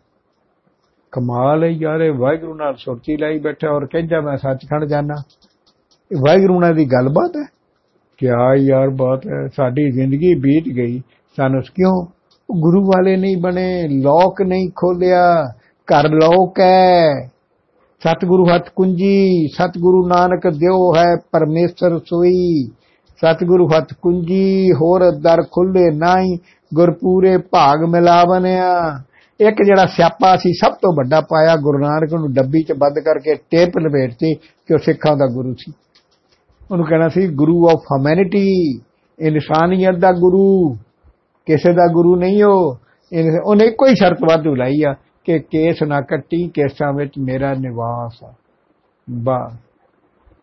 [1.12, 5.22] ਕਮਾਲ ਹੈ ਯਾਰ, ਇਹ ਵਾਹਿਗੁਰੂ ਨਾਲ ਸੁਰਤੀ ਲਈ ਬੈਠਾ ਔਰ ਕਹਿੰਦਾ ਮੈਂ ਸੱਚਖੰਡ ਜਾਣਾ
[6.10, 7.44] ਇਹ ਵਾਹਿਗੁਰੂ ਨਾਲ ਦੀ ਗੱਲਬਾਤ ਹੈ?
[8.18, 11.00] ਕਿਆ ਯਾਰ ਬਾਤ ਹੈ, ਸਾਡੀ ਜ਼ਿੰਦਗੀ ਬੀਤ ਗਈ,
[11.36, 12.06] ਸਾਨੂੰ ਕਿਉਂ
[12.60, 17.12] ਗੁਰੂ ਵਾਲੇ ਨਹੀਂ ਬਣੇ, ਲੋਕ ਨਹੀਂ ਖੋਲਿਆ, ਘਰ ਲੋਕ ਹੈ।
[18.00, 22.68] ਸਤਿਗੁਰੂ ਹੱਥ ਕੁੰਜੀ, ਸਤਿਗੁਰੂ ਨਾਨਕ ਦਿਓ ਹੈ ਪਰਮੇਸ਼ਰ ਸੋਈ।
[23.16, 26.38] ਸਤਿਗੁਰੂ ਹੱਥ ਕੁੰਜੀ, ਹੋਰ ਦਰ ਖੁੱਲੇ ਨਹੀਂ,
[26.74, 29.00] ਗੁਰਪੂਰੇ ਭਾਗ ਮਿਲਾਵਨਿਆ।
[29.40, 33.34] ਇੱਕ ਜਿਹੜਾ ਸਿਆਪਾ ਸੀ, ਸਭ ਤੋਂ ਵੱਡਾ ਪਾਇਆ, ਗੁਰੂ ਨਾਨਕ ਨੂੰ ਡੱਬੀ 'ਚ ਬੰਦ ਕਰਕੇ
[33.34, 35.72] ਟੇਪ ਲਪੇਟਤੀ ਕਿ ਉਹ ਸਿੱਖਾਂ ਦਾ ਗੁਰੂ ਸੀ।
[36.70, 38.80] ਉਹਨੂੰ ਕਹਿਣਾ ਸੀ, ਗੁਰੂ ਆਫ ਹਿਊਮੈਨਿਟੀ
[39.20, 40.76] ਇਨਸਾਨੀਅਤ ਦਾ ਗੁਰੂ।
[41.46, 42.78] ਕਿਸੇ ਦਾ ਗੁਰੂ ਨਹੀਂ ਉਹ
[43.44, 44.94] ਉਹਨੇ ਕੋਈ ਸ਼ਰਤ ਵਾਧੂ ਲਾਈ ਆ
[45.24, 48.32] ਕਿ ਕੇਸ ਨਾ ਕੱਟੀ, ਕੇਸਾਂ ਵਿੱਚ ਮੇਰਾ ਨਿਵਾਸ ਆ।
[49.10, 49.50] ਬਾ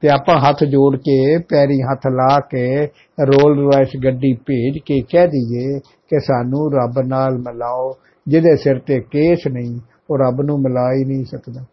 [0.04, 2.86] ਤੇ ਆਪਾਂ ਹੱਥ ਜੋੜ ਕੇ, ਪੈਰੀ ਹੱਥ ਲਾ ਕੇ,
[3.26, 7.92] ਰੋਲ ਰਾਇਸ ਗੱਡੀ ਭੇਜ ਕੇ ਕਹਿ ਦਈਏ ਕਿ ਸਾਨੂੰ ਰੱਬ ਨਾਲ ਮਿਲਾਓ,
[8.28, 9.80] ਜਿਹਦੇ ਸਿਰ ਤੇ ਕੇਸ ਨਹੀਂ,
[10.10, 11.66] ਉਹ ਰੱਬ ਨੂੰ ਮਿਲਾ ਹੀ ਨਹੀਂ ਸਕਦਾ।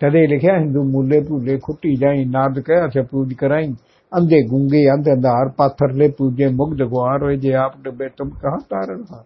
[0.00, 3.72] ਤਦੇ ਲਿਖਿਆ, ਹਿੰਦੂ ਮੂਲੇ ਭੂਲੇ ਖੁੱਟੀ ਜਾਈ, ਨਾਦ ਕਹਿ, ਅਸੇ ਪੂਜ ਕਰਾਈ।
[4.18, 8.58] ਅੰਧੇ ਗੁੰਗੇ, ਅੰਧ ਅੰਧਾਰ ਪਾਥਰ ਲੈ ਪੂਜੇ, ਮੁਗਧ ਗਵਾਰ ਹੋਏ, ਜੇ ਆਪ ਡੱਬੇ ਤੁਮ ਕਹਾਂ
[8.58, 9.24] ਤਾਰਨ ਹਾਰ?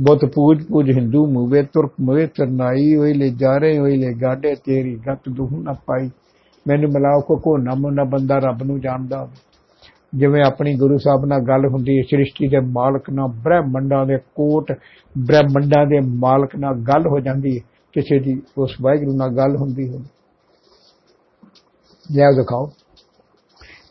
[0.00, 4.54] ਬਹੁਤ ਪੂਜ ਪੂਜ ਹਿੰਦੂ ਮੂਵੇ, ਤੁਰਕ ਮੂਵੇ ਚਰਨਾਈ ਹੋਈ ਲੈ ਜਾ ਰਹੇ ਹੋਈ ਲੈ ਗਾਡੇ,
[4.54, 6.10] ਤੇਰੀ ਗਤ ਦੁਹ ਨਾ ਪਾਈ।
[6.68, 9.28] ਮੈਨੂੰ ਮਿਲਾਓ ਕੋ ਕੋ ਨਾ ਮੁੰਨਾ ਬੰਦਾ ਰੱਬ ਨੂੰ ਜਾਣਦਾ
[10.14, 14.72] ਜਿਵੇਂ ਆਪਣੀ ਗੁਰੂ ਸਾਹਿਬ ਨਾਲ ਗੱਲ ਹੁੰਦੀ ਹੈ, ਸ੍ਰਿਸ਼ਟੀ ਦੇ ਮਾਲਕ ਨਾਲ, ਬ੍ਰਹਮੰਡਾਂ ਦੇ ਕੋਟ,
[15.18, 19.88] ਬ੍ਰਹਮੰਡਾਂ ਦੇ ਮਾਲਕ ਨਾਲ ਗੱਲ ਹੋ ਜਾਂਦੀ ਹੈ। ਕਿਸੇ ਦੀ ਉਸ ਵਾਹਿਗੁਰੂ ਨਾਲ ਗੱਲ ਹੁੰਦੀ
[19.88, 20.04] ਹੋਵੇ।
[22.16, 22.70] ਲਿਆ ਦਿਖਾਓ।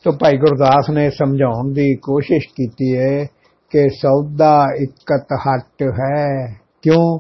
[0.03, 3.25] ਤਾਂ ਭਾਈ ਗੁਰਦਾਸ ਨੇ ਸਮਝਾਉਣ ਦੀ ਕੋਸ਼ਿਸ਼ ਕੀਤੀ ਹੈ
[3.69, 7.19] ਕਿ ਸੌਦਾ ਇਕਤ ਹੱਟ ਹੈ। ਕਿਉਂ?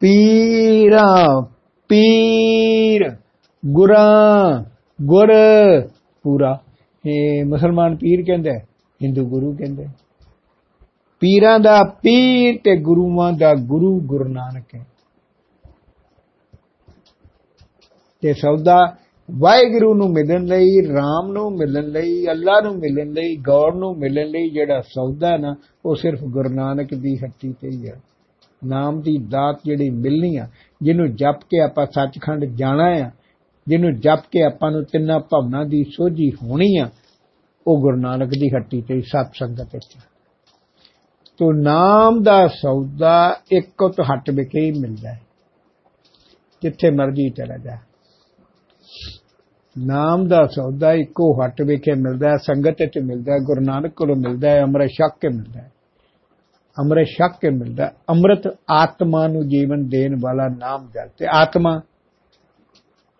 [0.00, 1.40] ਪੀਰਾ,
[1.88, 3.16] ਪੀਰ,
[3.66, 4.64] ਗੁਰਾਂ,
[5.02, 5.32] ਗੁਰ,
[6.22, 6.60] ਪੂਰਾ।
[7.06, 8.50] ਇਹ ਮੁਸਲਮਾਨ ਪੀਰ ਕਹਿੰਦੇ
[9.02, 9.86] ਹਿੰਦੂ ਗੁਰੂ ਕਹਿੰਦੇ
[11.20, 14.86] ਪੀਰਾਂ ਦਾ ਪੀਰ ਤੇ ਗੁਰੂਆਂ ਦਾ ਗੁਰੂ ਗੁਰੂ ਨਾਨਕ ਹੈ।
[18.20, 18.96] ਤੇ ਸੌਦਾ
[19.28, 24.26] ਵਾਹਿਗੁਰੂ ਨੂੰ ਮਿਲਣ ਲਈ RAM ਨੂੰ ਮਿਲਣ ਲਈ, ਅੱਲਾ ਨੂੰ ਮਿਲਣ ਲਈ, ਗੌਰ ਨੂੰ ਮਿਲਣ
[24.26, 25.54] ਲਈ ਜਿਹੜਾ ਸੌਦਾ ਨਾ,
[25.86, 28.00] ਉਹ ਸਿਰਫ ਗੁਰੂ ਨਾਨਕ ਦੀ ਹੱਟੀ ਤੇ ਹੀ ਹੈ।
[28.62, 30.46] ਨਾਮ ਦੀ ਦਾਤ ਜਿਹੜੀ ਮਿਲਣੀ ਆ,
[30.80, 33.10] ਜਿਹਨੂੰ ਜਪ ਕੇ ਆਪਾਂ ਸੱਚਖੰਡ ਜਾਣਾ ਆ,
[33.66, 36.88] ਜਿਹਨੂੰ ਜਪ ਕੇ ਆਪਾਂ ਨੂੰ ਤਿੰਨਾਂ ਭਵਨਾਂ ਦੀ ਸੋਝੀ ਹੋਣੀ ਆ,
[37.66, 39.96] ਉਹ ਗੁਰੂ ਨਾਨਕ ਦੀ ਹੱਟੀ ਤੇ ਸਤ ਸੰਗਤ ਵਿੱਚ
[41.40, 43.14] ਤੋ ਨਾਮ ਦਾ ਸੌਦਾ
[43.52, 45.20] ਇੱਕੋ ਤੋਂ ਹੱਟ ਵਿਖੇ ਹੀ ਮਿਲਦਾ ਹੈ,
[46.62, 47.76] ਜਿੱਥੇ ਮਰਜ਼ੀ ਚਲਾ ਜਾ।
[49.78, 54.16] ਨਾਮ ਦਾ ਸੌਦਾ ਇੱਕੋ ਹੱਟ ਵਿਖੇ ਮਿਲਦਾ ਹੈ, ਸੰਗਤ ਵਿੱਚ ਮਿਲਦਾ ਹੈ, ਗੁਰੂ ਨਾਨਕ ਕੋਲੋਂ
[54.16, 55.72] ਮਿਲਦਾ ਹੈ, ਅੰਮ੍ਰਿਤ ਛਕ ਕੇ ਮਿਲਦਾ ਹੈ।
[56.78, 61.80] ਅੰਮ੍ਰਿਤ ਛਕ ਕੇ ਮਿਲਦਾ ਅੰਮ੍ਰਿਤ ਆਤਮਾ ਨੂੰ ਜੀਵਨ ਦੇਣ ਵਾਲਾ ਨਾਮ ਜਲ ਤੇ ਆਤਮਾ।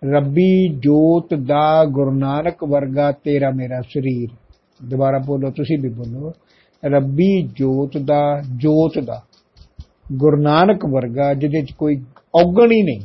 [0.05, 4.29] ਰੱਬੀ ਜੋਤ ਦਾ ਗੁਰੂ ਨਾਨਕ ਵਰਗਾ ਤੇਰਾ ਮੇਰਾ ਸਰੀਰ।
[4.89, 6.33] ਦੁਬਾਰਾ ਬੋਲੋ, ਤੁਸੀਂ ਵੀ ਬੋਲੋ।
[6.85, 9.23] ਰੱਬੀ ਜੋਤ ਦਾ ਜੋਤ ਦਾ,
[10.13, 11.97] ਗੁਰੂ ਨਾਨਕ ਵਰਗਾ, ਜਿਹਦੇ ਚ ਕੋਈ
[12.35, 13.01] ਔਗਣ ਹੀ ਨਹੀਂ।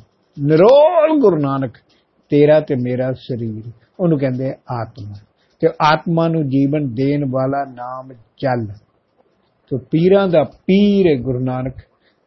[0.46, 1.72] ਨਿਰੋਲ ਗੁਰੂ ਨਾਨਕ।
[2.29, 5.13] ਤੇਰਾ ਤੇ ਮੇਰਾ ਸਰੀਰ। ਉਹਨੂੰ ਕਹਿੰਦੇ ਆਤਮਾ।
[5.59, 8.67] ਤੇ ਆਤਮਾ ਨੂੰ ਜੀਵਨ ਦੇਣ ਵਾਲਾ ਨਾਮ ਚੱਲ
[9.69, 11.74] ਤੇ ਪੀਰਾਂ ਦਾ ਪੀਰ ਹੈ ਗੁਰੂ ਨਾਨਕ,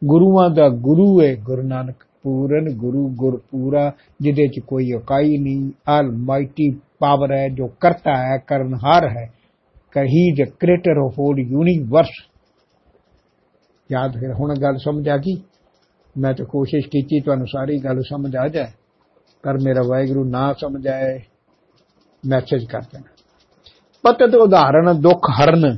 [0.05, 3.91] ਗੁਰੂਆਂ ਦਾ ਗੁਰੂ ਹੈ ਗੁਰੂ ਨਾਨਕ, ਪੂਰਨ ਗੁਰੂ ਗੁਰਪੂਰਾ,
[4.21, 9.33] ਜਿਹਦੇ ਚ ਕੋਈ ਇਕਾਈ ਨਹੀਂ। ਆਲਮਾਈਟੀ ਪਾਵਰ ਹੈ, ਜੋ ਕਰਤਾ ਹੈ, ਕਰਨਹਾਰ ਹੈ।
[9.91, 12.09] ਕਹੀ the creator of whole universe
[13.91, 15.41] ਯਾਦ ਹੈ ਹੁਣ ਗੱਲ ਸਮਝ ਆ ਗਈ?
[16.17, 18.67] ਮੈਂ ਤਾਂ ਕੋਸ਼ਿਸ਼ ਕੀਤੀ, ਤੁਹਾਨੂੰ ਸਾਰੀ ਗੱਲ ਸਮਝ ਆ ਜਾਏ।
[19.43, 21.19] ਪਰ ਮੇਰਾ ਵਾਹਿਗੁਰੂ ਨਾ ਸਮਝ ਆਏ
[22.27, 23.11] ਮੈਸੇਜ ਕਰ ਦੇਣਾ।
[24.03, 25.77] ਪਤਤ ਉਦਾਹਰਣ, ਦੁੱਖ ਹਰਨ,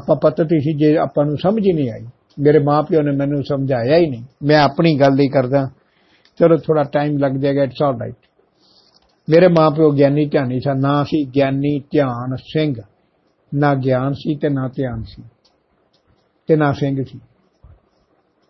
[0.00, 2.06] ਆਪਾਂ ਪਤਤ ਸੀ ਜੇ ਆਪਾਂ ਨੂੰ ਸਮਝ ਹੀ ਨਹੀਂ ਆਈ।
[2.40, 5.70] ਮੇਰੇ ਮਾਪਿਓ ਨੇ ਮੈਨੂੰ ਸਮਝਾਇਆ ਹੀ ਨਹੀਂ। ਮੈਂ ਆਪਣੀ ਗੱਲ ਹੀ ਕਰਦਾ,
[6.38, 8.14] ਚਲੋ ਥੋੜਾ ਟਾਈਮ ਲੱਗ ਜਾਏਗਾ ਇਟਸ ਆਲ ਰਾਈਟ
[9.30, 12.74] ਮੇਰੇ ਮਾਪਿਓ ਗਿਆਨੀ ਧਿਆਨੀ ਸਨ, ਨਾ ਸੀ ਗਿਆਨੀ ਧਿਆਨ ਸਿੰਘ।
[13.54, 15.22] ਨਾ ਗਿਆਨ ਸੀ ਤੇ ਨਾ ਧਿਆਨ ਸੀ।
[16.46, 17.20] ਤੇ ਨਾ ਸਿੰਘ ਸੀ।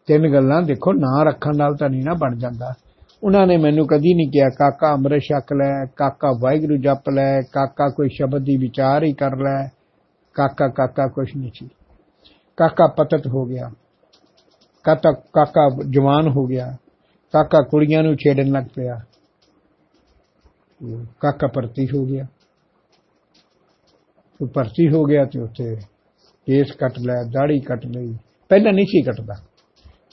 [0.06, 2.74] ਤਿੰਨ ਗੱਲਾਂ ਦੇਖੋ, ਨਾਂ ਰੱਖਣ ਨਾਲ ਤਾਂ ਨਹੀਂ ਨਾ ਬਣ ਜਾਂਦਾ।
[3.22, 7.88] ਉਹਨਾਂ ਨੇ ਮੈਨੂੰ ਕਦੀ ਨਹੀਂ ਕਿਹਾ, ਕਾਕਾ ਅੰਮ੍ਰਿਤ ਛਕ ਲੈ, ਕਾਕਾ ਵਾਹਿਗੁਰੂ ਜਪ ਲੈ, ਕਾਕਾ
[7.88, 9.68] ਕੋਈ ਸ਼ਬਦ ਦੀ ਵਿਚਾਰ ਹੀ ਕਰ ਲੈ।
[10.34, 11.68] ਕਾਕਾ ਕਾਕਾ ਕੁਛ ਨਹੀਂ ਸੀ।
[12.56, 13.70] ਕਾਕਾ ਪਤਤ ਹੋ ਗਿਆ।
[14.84, 16.76] ਕਾਕਾ ਕਾਕਾ ਜਵਾਨ ਹੋ ਗਿਆ।
[17.32, 19.00] ਕਾਕਾ ਕੁੜੀਆਂ ਨੂੰ ਛੇੜਨ ਲੱਗ ਪਿਆ।
[21.20, 22.26] ਕਾਕਾ ਭਰਤੀ ਹੋ ਗਿਆ।
[24.40, 25.76] ਉਹ ਭਰਤੀ ਹੋ ਗਿਆ ਤੇ ਉੱਥੇ
[26.46, 29.34] ਕੇਸ ਕੱਟ ਲਿਆ ਦਾੜੀ ਕੱਟ ਲਈ। ਪਹਿਲਾਂ ਨਹੀਂ ਸੀ ਕੱਟਦਾ।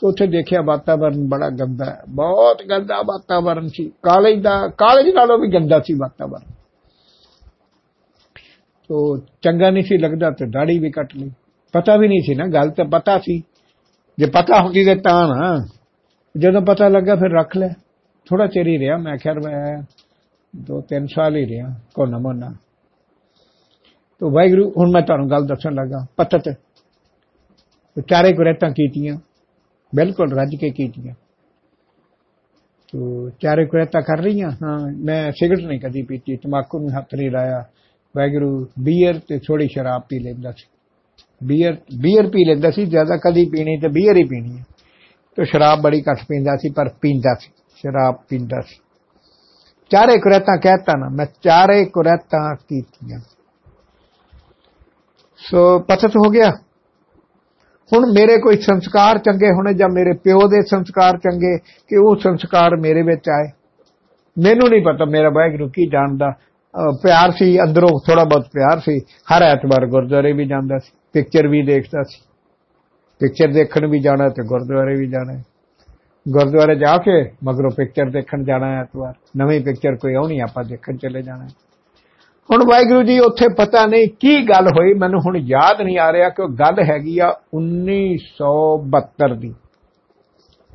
[0.04, 5.54] ਉੱਥੇ ਦੇਖਿਆ ਵਾਤਾਵਰਨ ਬੜਾ ਗੰਦਾ ਹੈ। ਬਹੁਤ ਗੰਦਾ ਵਾਤਾਵਰਨ ਸੀ। ਕਾਲਜ ਦਾ, ਕਾਲਜ ਨਾਲੋਂ ਵੀ
[5.54, 6.52] ਗੰਦਾ ਸੀ ਵਾਤਾਵਰਨ।
[8.88, 11.32] ਤੋ ਚੰਗਾ ਨਹੀਂ ਸੀ ਲੱਗਦਾ ਤੇ ਦਾੜੀ ਵੀ ਕੱਟ ਲਈ।
[11.74, 13.44] ਪਤਾ ਵੀ ਨਹੀਂ ਸੀ ਨਾ, ਗੱਲ ਤਾਂ ਪਤਾ ਸੀ।
[14.18, 15.68] ਜੇ ਪਤਾ ਹੁੰਦੀ ਤੇ ਤਾਂ ਨਾ।
[16.38, 17.68] ਜਦੋਂ ਪਤਾ ਲੱਗਾ ਫਿਰ ਰੱਖ ਲੈ
[18.30, 19.84] ਥੋੜਾ ਚਿਰ ਹੀ ਰਿਹਾ। ਮੈਂ ਖਿਆਲ ਮੈਂ
[20.56, 22.54] ਦੋ ਤਿੰਨ ਸਾਲ ਹੀ ਰਿਹਾ ਕੋਨਾ ਮੋਨਾ
[24.20, 26.58] ਤੋ ਵਾਹਿਗੁਰੂ, ਹੁਣ ਮੈਂ ਤੁਹਾਨੂੰ ਗੱਲ ਦੱਸਣ ਲੱਗਾ। ਪਤਤ।
[28.08, 29.18] ਚਾਰੇ ਕੁਰੇਤਾਂ ਕੀਤੀਆਂ।
[29.96, 31.14] ਬਿਲਕੁਲ ਰੱਜ ਕੇ ਕੀਤੀਆਂ
[32.94, 37.30] ਤੋ ਚਾਰੇ ਕੁਰੇਤਾਂ ਕਰ ਰਹੀਆਂ ਹਾਂ ਮੈਂ ਸਿਗਰਟ ਨਹੀਂ ਕਦੀ ਪੀਤੀ ਤਮਾਕੂ ਨੂੰ ਹੱਥ ਨਹੀਂ
[37.32, 37.64] ਲਾਇਆ
[38.16, 38.50] ਵਾਹਿਗੁਰੂ
[38.84, 40.68] ਬੀਅਰ ਤੇ ਥੋੜੀ ਸ਼ਰਾਬ ਪੀ ਲੈਂਦਾ ਸੀ
[41.42, 44.64] ਬੀਅਰ ਬੀਅਰ ਪੀ ਲੈਂਦਾ ਸੀ ਜ਼ਿਆਦਾ ਕਦੀ ਪੀਣੀ ਤੇ ਬੀਅਰ ਹੀ ਪੀਣੀ ਹੈ
[45.38, 48.80] ਤੇ ਸ਼ਰਾਬ ਬੜੀ ਘੱਟ ਪੀਂਦਾ ਸੀ ਪਰ ਪੀਂਦਾ ਸੀ ਸ਼ਰਾਬ ਪੀਂਦਾ ਸੀ
[49.92, 53.20] ਚਾਰੇ ਕੁਰੇਤਾਂ ਕਹਿਤਾ ਨਾ ਮੈਂ ਚਾਰੇ ਕੁਰੇਤਾਂ ਕੀਤੀਆਂ
[55.42, 56.52] ਸੋ ਪਤਤ ਹੋ ਗਿਆ
[57.94, 62.76] ਹੁਣ ਮੇਰੇ ਕੋਈ ਸੰਸਕਾਰ ਚੰਗੇ ਹੋਣੇ ਜਾਂ ਮੇਰੇ ਪਿਓ ਦੇ ਸੰਸਕਾਰ ਚੰਗੇ ਕਿ ਉਹ ਸੰਸਕਾਰ
[62.76, 63.52] ਮੇਰੇ ਵਿੱਚ ਆਏ?
[64.44, 66.32] ਮੈਨੂੰ ਨਹੀਂ ਪਤਾ, ਮੇਰਾ ਵਾਹਿਗੁਰੂ ਕੀ ਜਾਣਦਾ।
[67.04, 71.66] ਪਿਆਰ ਸੀ, ਅੰਦਰੋਂ ਥੋੜਾ ਬਹੁਤ ਪਿਆਰ ਸੀ। ਹਰ ਐਤਵਾਰ ਗੁਰਦੁਆਰੇ ਵੀ ਜਾਂਦਾ ਸੀ ਪਿਕਚਰ ਵੀ
[71.66, 72.22] ਦੇਖਦਾ ਸੀ।
[73.20, 75.42] ਪਿਕਚਰ ਦੇਖਣ ਵੀ ਜਾਣਾ ਤੇ ਗੁਰਦੁਆਰੇ ਵੀ ਜਾਣਾ।
[76.30, 81.22] ਗੁਰਦੁਆਰੇ ਜਾ ਕੇ ਮਗਰੋਂ ਪਿਕਚਰ ਦੇਖਣ ਜਾਣਾ ਐਤਵਾਰ। ਨਵੀਂ ਪਿਕਚਰ ਕੋਈ ਆਉਣੀ, ਆਪਾਂ ਦੇਖਣ ਚਲੇ
[81.22, 81.48] ਜਾਣਾ।
[82.50, 86.30] ਹੁਣ ਵਾਹਿਗੁਰੂ ਜੀ, ਉੱਥੇ ਪਤਾ ਨਹੀਂ ਕੀ ਗੱਲ ਹੋਈ, ਮੈਨੂੰ ਹੁਣ ਯਾਦ ਨਹੀਂ ਆ ਰਿਹਾ
[86.30, 89.54] ਕਿ ਉਹ ਗੱਲ ਹੈਗੀ ਆ 1972 ਦੀ।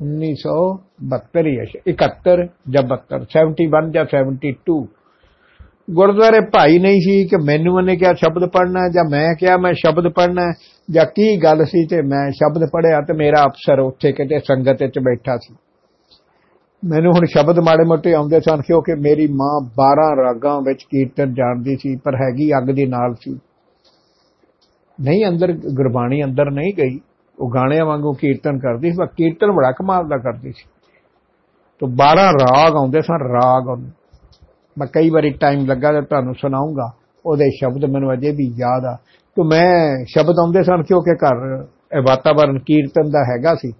[0.03, 4.87] 1972 ਹੀ ਹੈ 71 ਜਾਂ 72 71 ਜਾਂ 72
[5.91, 10.07] ਗੁਰਦੁਆਰੇ ਭਾਈ ਨਹੀਂ ਸੀ ਕਿ ਮੈਨੂੰ ਉਹਨੇ ਕਿਹਾ ਸ਼ਬਦ ਪੜਨਾ ਜਾਂ ਮੈਂ ਕਿਹਾ ਮੈਂ ਸ਼ਬਦ
[10.07, 10.53] ਪੜਨਾ
[10.91, 14.99] ਜਾਂ ਕੀ ਗੱਲ ਸੀ ਤੇ ਮੈਂ ਸ਼ਬਦ ਪੜਿਆ ਤੇ ਮੇਰਾ ਅਫਸਰ ਉੱਥੇ ਕਿਤੇ ਸੰਗਤ ਵਿੱਚ
[14.99, 15.55] ਬੈਠਾ ਸੀ।
[16.85, 21.75] ਮੈਨੂੰ ਹੁਣ ਸ਼ਬਦ ਮਾੜੇ ਮੋਟੇ ਆਉਂਦੇ ਸਨ, ਕਿਉਂਕਿ ਮੇਰੀ ਮਾਂ 12 ਰਾਗਾਂ ਵਿੱਚ ਕੀਰਤਨ ਜਾਣਦੀ
[21.75, 23.39] ਸੀ, ਪਰ ਹੈਗੀ ਅੱਗ ਦੇ ਨਾਲ ਸੀ।
[25.01, 26.99] ਨਹੀਂ, ਅੰਦਰ ਗੁਰਬਾਣੀ ਅੰਦਰ ਨਹੀਂ ਗਈ।
[27.39, 30.69] ਉਹ ਗਾਣਿਆਂ ਵਾਂਗੂ ਕੀਰਤਨ ਕਰਦੀ ਸੀ, ਪਰ ਕੀਰਤਨ ਬੜਾ ਕਮਾਲ ਦਾ ਕਰਦੀ ਸੀ।
[31.79, 33.79] ਤੋਂ 12 ਰਾਗ ਆਉਂਦੇ ਸਨ, ਰਾਗ
[34.77, 36.91] ਮੈਂ ਕਈ ਵਾਰੀ ਟਾਈਮ ਲੱਗਾ ਤੇ ਤੁਹਾਨੂੰ ਸੁਣਾਉਂਗਾ,
[37.25, 38.95] ਉਹਦੇ ਸ਼ਬਦ ਮੈਨੂੰ ਅਜੇ ਵੀ ਯਾਦ ਆ।
[39.37, 43.71] ਤੇ ਮੈਂ ਸ਼ਬਦ ਆਉਂਦੇ ਸਨ, ਕਿਉਂਕਿ ਘਰ ਇਹ ਵਾਤਾਵਰਨ ਕੀਰਤਨ ਦਾ ਹੈਗਾ ਸੀ।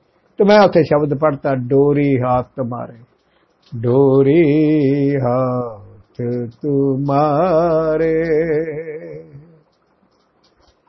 [0.41, 2.97] ਤੇ ਮੈਂ ਉੱਥੇ ਸ਼ਬਦ ਪੜਤਾ ਡੋਰੀ ਹੱਥ ਤੁਮਾਰੇ
[3.81, 6.21] ਡੋਰੀ ਹੱਥ
[6.61, 8.13] ਤੁਮਾਰੇ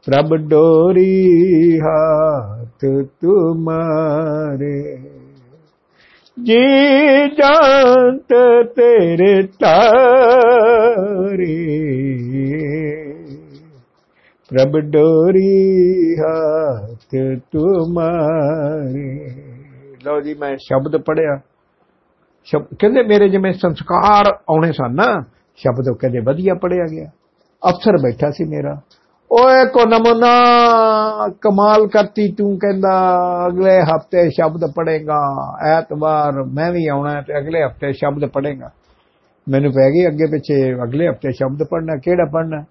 [0.07, 2.87] ਪ੍ਰਭ ਡੋਰੀ ਹੱਥ
[3.21, 4.83] ਤੁਮਾਰੇ
[6.43, 6.63] ਜੀ
[7.29, 8.35] ਜੰਤ
[8.77, 9.93] ਤੇਰੇ ਤਾਰੇ।
[14.51, 17.17] ਪ੍ਰਭ ਡੋਰੀ ਹੱਥ
[17.53, 19.42] ਤੁਮਾਰੇ
[20.07, 21.41] ਲਓ ਜੀ, ਮੈਂ ਸ਼ਬਦ ਪੜਿਆ
[22.79, 25.25] ਕਹਿੰਦੇ ਮੇਰੇ ਜਿਵੇਂ ਸੰਸਕਾਰ ਆਉਣੇ ਸਨ ਨਾ,
[25.57, 27.11] ਸ਼ਬਦ ਕਹਿੰਦੇ ਵਧੀਆ ਪੜਿਆ ਗਿਆ।
[27.71, 28.81] ਅਫਸਰ ਬੈਠਾ ਸੀ ਮੇਰਾ।
[29.33, 30.33] ਓਏ ਕੋ ਨਮਨਾ,
[31.41, 32.89] ਕਮਾਲ ਕਰਤੀ ਤੂੰ ਕਹਿੰਦਾ,
[33.47, 35.21] ਅਗਲੇ ਹਫ਼ਤੇ ਸ਼ਬਦ ਪੜੇਗਾ
[35.79, 38.71] ਐਤਵਾਰ ਮੈਂ ਵੀ ਆਉਣਾ ਤੇ ਅਗਲੇ ਹਫ਼ਤੇ ਸ਼ਬਦ ਪੜੇਗਾ
[39.49, 42.65] ਮੈਨੂੰ ਪੈ ਗਈ ਅੱਗੇ ਪਿੱਛੇ, ਅਗਲੇ ਹਫ਼ਤੇ ਸ਼ਬਦ ਪੜਨਾ ਕਿਹੜਾ ਪੜਨਾ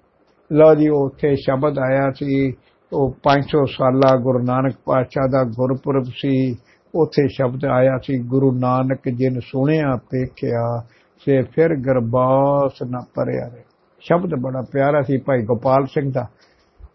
[0.52, 2.54] ਲਓ ਜੀ, ਉੱਥੇ ਸ਼ਬਦ ਆਇਆ ਸੀ,
[2.94, 6.56] ਉਹ 500 ਸਾਲਾ ਗੁਰੂ ਨਾਨਕ ਪਾਤਸ਼ਾਹ ਦਾ ਗੁਰਪੁਰਬ ਸੀ।
[6.96, 10.84] ਉਥੇ ਸ਼ਬਦ ਆਇਆ ਸੀ, ਗੁਰੂ ਨਾਨਕ ਜਿਨ ਸੁਣਿਆ ਪੇਖਿਆ
[11.26, 13.64] ਸੇ ਫਿਰ ਗਰਬਾਸ ਨਾ ਪਰਿਆ ਰੇ
[14.04, 16.28] ਸ਼ਬਦ ਬੜਾ ਪਿਆਰਾ ਸੀ ਭਾਈ ਗੋਪਾਲ ਸਿੰਘ ਦਾ।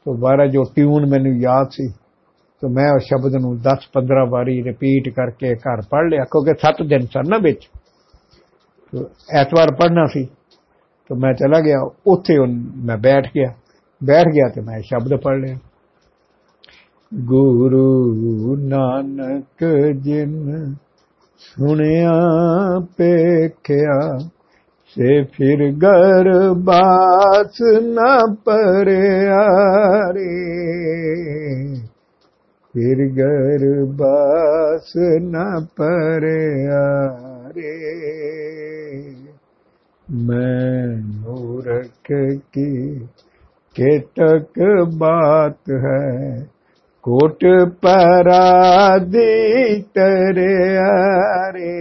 [0.04, 1.88] ਤੋਂ ਬਾਰਾ ਜੋ ਟਿਊਨ ਮੈਨੂੰ ਯਾਦ ਸੀ।
[2.62, 7.06] ਤੋਂ ਮੈਂ ਉਹ ਸ਼ਬਦ ਨੂੰ 10-15 ਵਾਰੀ ਰਿਪੀਟ ਕਰਕੇ ਘਰ ਪੜ ਲਿਆ, ਕਿਉਂਕਿ 7 ਦਿਨ
[7.06, 7.68] ਸਨ ਨਾ ਵਿੱਚ।
[9.35, 10.24] ਐਤਵਾਰ ਪੜਨਾ ਸੀ।
[11.11, 12.38] ਤੋਂ ਮੈਂ ਚਲਾ ਗਿਆ, ਉੱਥੇ
[12.85, 13.54] ਮੈਂ ਬੈਠ ਗਿਆ।
[14.04, 15.56] ਬੈਠ ਗਿਆ ਤੇ ਮੈਂ ਸ਼ਬਦ ਪੜ ਲਿਆ।
[17.12, 19.63] ਗੁਰੂ ਨਾਨਕ
[20.04, 20.74] ਜਿਨ
[21.41, 22.12] ਸੁਣਿਆ
[22.97, 24.00] ਪੇਖਿਆ
[24.95, 26.32] ਸੇ ਫਿਰ ਗਰ
[26.63, 29.43] ਬਾਸ ਨਾ ਪਰਿਆ
[30.13, 30.30] ਰੇ
[32.74, 36.86] ਫਿਰ ਗਰ ਬਾਸ ਨਾ ਪਰਿਆ
[37.56, 38.12] ਰੇ
[40.08, 42.08] मैं मूर्ख
[42.54, 42.71] की
[43.76, 44.60] केतक
[44.95, 46.08] बात है
[47.09, 47.45] ਕੋਟ
[47.83, 51.79] ਪਰਾਦੀ ਤਰਿਆਰੇ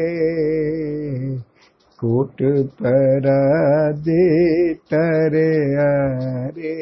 [1.97, 2.43] ਕੋਟ
[2.79, 6.75] ਪਰਾਦੀ ਤਰਿਆਰੇ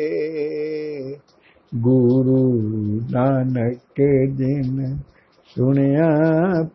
[1.76, 4.02] ਗੁਰੂ ਨਾਨਕ
[4.36, 4.98] ਜਿਨ
[5.46, 6.10] ਸੁਣਿਆ,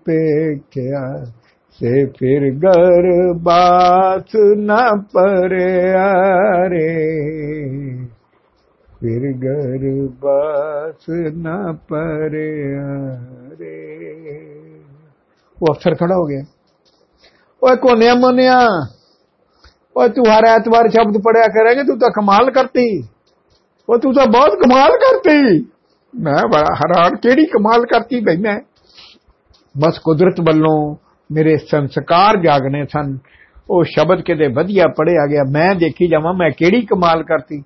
[0.05, 1.25] ਪੇਖਿਆ,
[1.71, 6.89] ਸੇ ਫਿਰ ਗਰ ਬਾਤ ਨਾ ਪਰਿਆਰੇ।
[9.00, 9.86] फिर घर
[10.20, 11.06] बात
[11.38, 11.56] न
[11.92, 12.50] परे
[13.54, 13.78] रे
[15.58, 16.44] वो अफसर खड़ा हो गया
[17.62, 18.58] ओए कोने मोनिया
[19.96, 22.86] ओए तू हर एतवार शब्द पढ़िया करेंगे तू तो कमाल करती
[23.90, 25.38] वो तू तो बहुत कमाल करती
[26.14, 28.60] मैं बड़ा हैरान केड़ी कमाल करती भाई मैं
[29.76, 30.96] बस कुदरत ਵੱਲੋਂ
[31.30, 33.18] ਮੇਰੇ ਸੰਸਕਾਰ ਜਾਗਨੇ ਸਨ
[33.70, 37.62] ਉਹ ਸ਼ਬਦ ਕਿਤੇ ਵਧੀਆ ਪੜਿਆ ਗਿਆ ਮੈਂ ਦੇਖੀ ਜਾਵਾਂ ਮੈਂ ਕਿਹੜੀ ਕਮਾਲ ਕਰਤੀ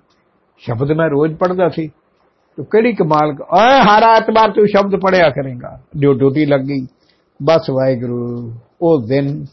[0.57, 1.87] ਸ਼ਬਦ ਮੈਂ ਰੋਜ਼ ਪੜਦਾ ਸੀ।
[2.57, 6.87] ਤੂੰ ਕਿਹੜੀ ਕਮਾਲ ਓਏ ਹਰ ਐਤਵਾਰ ਤੂੰ ਸ਼ਬਦ ਪੜਿਆ ਕਰੇਗਾ। ਜੋ ਡਿਊਟੀ ਲੱਗ ਗਈ।
[7.43, 9.45] ਬਸ ਵਾਹਿਗੁਰੂ, ਉਹ ਦਿਨ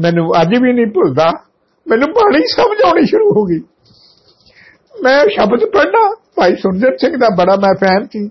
[0.00, 1.32] ਮੈਨੂੰ ਅੱਜ ਵੀ ਨਹੀਂ ਭੁੱਲਦਾ।
[1.88, 3.60] ਮੈਨੂੰ ਬਾਣੀ ਸਮਝ ਆਉਣੀ ਸ਼ੁਰੂ ਹੋ ਗਈ।
[5.02, 8.30] ਮੈਂ ਸ਼ਬਦ ਪੜਨਾ ਭਾਈ ਸੁਰਜੀਤ ਸਿੰਘ ਦਾ ਬੜਾ ਮੈਂ ਫੈਨ ਸੀ।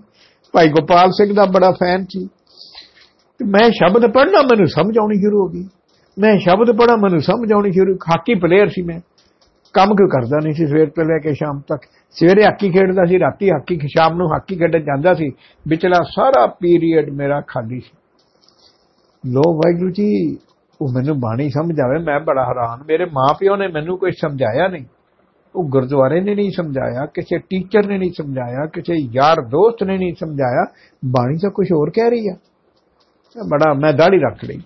[0.52, 2.28] ਭਾਈ ਗੋਪਾਲ ਸਿੰਘ ਦਾ ਬੜਾ ਫੈਨ ਸੀ।
[3.46, 5.68] ਮੈਂ ਸ਼ਬਦ ਪੜਨਾ ਮੈਨੂੰ ਸਮਝ ਆਉਣੀ ਸ਼ੁਰੂ ਹੋ ਗਈ।
[6.18, 9.00] ਮੈਂ ਸ਼ਬਦ ਪੜਾ ਮੈਨੂੰ ਸਮਝ ਆਉਣੀ ਸ਼ੁਰੂ ਹਾਕੀ ਪਲੇਅਰ ਸੀ ਮੈਂ।
[9.72, 13.18] ਕੰਮ ਕਿਉਂ ਕਰਦਾ ਨਹੀਂ ਸੀ, ਸਵੇਰ ਤੋਂ ਲੈ ਕੇ ਸ਼ਾਮ ਤੱਕ। ਸਵੇਰੇ ਹਾਕੀ ਖੇਡਦਾ ਸੀ,
[13.18, 15.30] ਰਾਤੀ ਹਾਕੀ ਸ਼ਾਮ ਨੂੰ ਹਾਕੀ ਖੇਡਣ ਜਾਂਦਾ ਸੀ।
[15.68, 17.96] ਵਿਚਲਾ ਸਾਰਾ ਪੀਰੀਅਡ ਮੇਰਾ ਖਾਲੀ ਸੀ।
[19.26, 20.38] ਲੋ ਵਾਹਿਗੁਰੂ ਜੀ,
[20.80, 24.84] ਉਹ ਮੈਨੂੰ ਬਾਣੀ ਸਮਝ ਆਵੇ, ਮੈਂ ਬੜਾ ਹੈਰਾਨ। ਮੇਰੇ ਮਾਪਿਓ ਨੇ ਮੈਨੂੰ ਕੋਈ ਸਮਝਾਇਆ ਨਹੀਂ।
[25.56, 30.14] ਉਹ ਗੁਰਦੁਆਰੇ ਨੇ ਨਹੀਂ ਸਮਝਾਇਆ, ਕਿਸੇ ਟੀਚਰ ਨੇ ਨਹੀਂ ਸਮਝਾਇਆ, ਕਿਸੇ ਯਾਰ ਦੋਸਤ ਨੇ ਨਹੀਂ
[30.20, 30.66] ਸਮਝਾਇਆ।
[31.04, 32.34] ਬਾਣੀ ਤਾਂ ਕੁਝ ਹੋਰ ਕਹਿ ਰਹੀ ਆ।
[33.48, 34.60] ਬੜਾ, ਮੈਂ ਦਾੜੀ ਰੱਖ ਲਈ।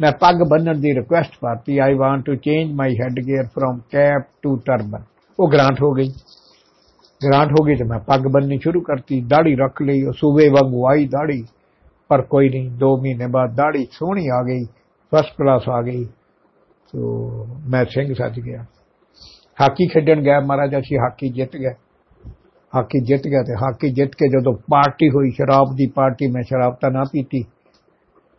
[0.00, 4.26] ਮੈਂ ਪੱਗ ਬੰਨਣ ਦੀ ਰਿਕੁਐਸਟ ਪਾਤੀ I want to change my head gear from cap
[4.42, 5.02] to turban
[5.38, 6.08] ਉਹ ਗ੍ਰਾਂਟ ਹੋ ਗਈ
[7.20, 10.86] ਗ੍ਰਾਂਟ ਹੋ ਗਈ ਤੇ ਮੈਂ ਪੱਗ ਬੰਨਣੀ ਸ਼ੁਰੂ ਕਰਤੀ ਦਾੜੀ ਰੱਖ ਲਈ ਉਹ ਸੂਬੇ ਵਾਂਗੂ
[10.86, 11.42] ਆਈ ਦਾੜੀ
[12.10, 14.64] ਪਰ ਕੋਈ ਨਹੀਂ 2 ਮਹੀਨੇ ਬਾਅਦ ਦਾੜੀ ਸੋਹਣੀ ਆ ਗਈ
[15.12, 16.04] ਫਸਟ ਕਲਾਸ ਆ ਗਈ
[16.94, 18.64] ਤੋ ਮੈਂ ਸਿੰਘ ਸੱਜ ਗਿਆ
[19.58, 21.74] ਹਾਕੀ ਖੇਡਣ ਗਿਆ ਮਹਾਰਾਜ ਅਸੀਂ ਹਾਕੀ ਜਿੱਤ ਗਏ
[22.72, 26.74] ਹਾਕੀ ਜਿੱਤ ਗਿਆ ਤੇ ਹਾਕੀ ਜਿੱਤ ਕੇ ਜਦੋਂ ਪਾਰਟੀ ਹੋਈ ਸ਼ਰਾਬ ਦੀ ਪਾਰਟੀ ਮੈਂ ਸ਼ਰਾਬ
[26.80, 27.42] ਤਾਂ ਨਾ ਪੀਤੀ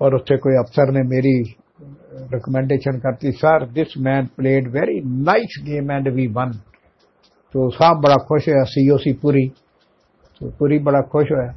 [0.01, 1.43] ਔਰ ਉੱਥੇ ਕੋਈ ਅਫਸਰ ਨੇ ਮੇਰੀ
[2.33, 6.51] ਰਿਕਮੈਂਡੇਸ਼ਨ ਕਰਤੀ sir this man played very nice game and we won
[7.51, 9.51] ਤੋ ਸਾਹਿਬ ਬੜਾ ਖੁਸ਼ ਹੋਇਆ ਸੀਓਸੀ ਪੂਰੀ।
[10.39, 11.53] ਤੋ ਪੂਰੀ ਬੜਾ ਖੁਸ਼ ਹੋਇਆ।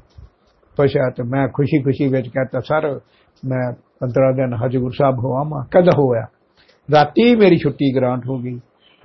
[0.77, 3.01] ਖੁਸ਼ ਹੋਇਆ ਤੇ ਮੈਂ ਖੁਸ਼ੀ ਖੁਸ਼ੀ ਵਿੱਚ ਕਹਤਾ ਸਰ
[3.45, 6.27] ਮੈਂ 15 ਦਿਨ ਹਜੂਰ ਸਾਹਿਬ ਹੋਵਾਂ ਕਦ ਹੋਇਆ।
[6.95, 8.59] ਰਾਤੀ ਮੇਰੀ ਛੁੱਟੀ ਗ੍ਰਾਂਟ ਹੋ ਗਈ।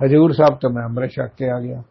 [0.04, 1.82] ਹਜੂਰ ਸਾਹਿਬ ਤੋਂ ਮੈਂ ਅੰਮ੍ਰਿਤ ਛਕ ਕੇ ਆ ਗਿਆ।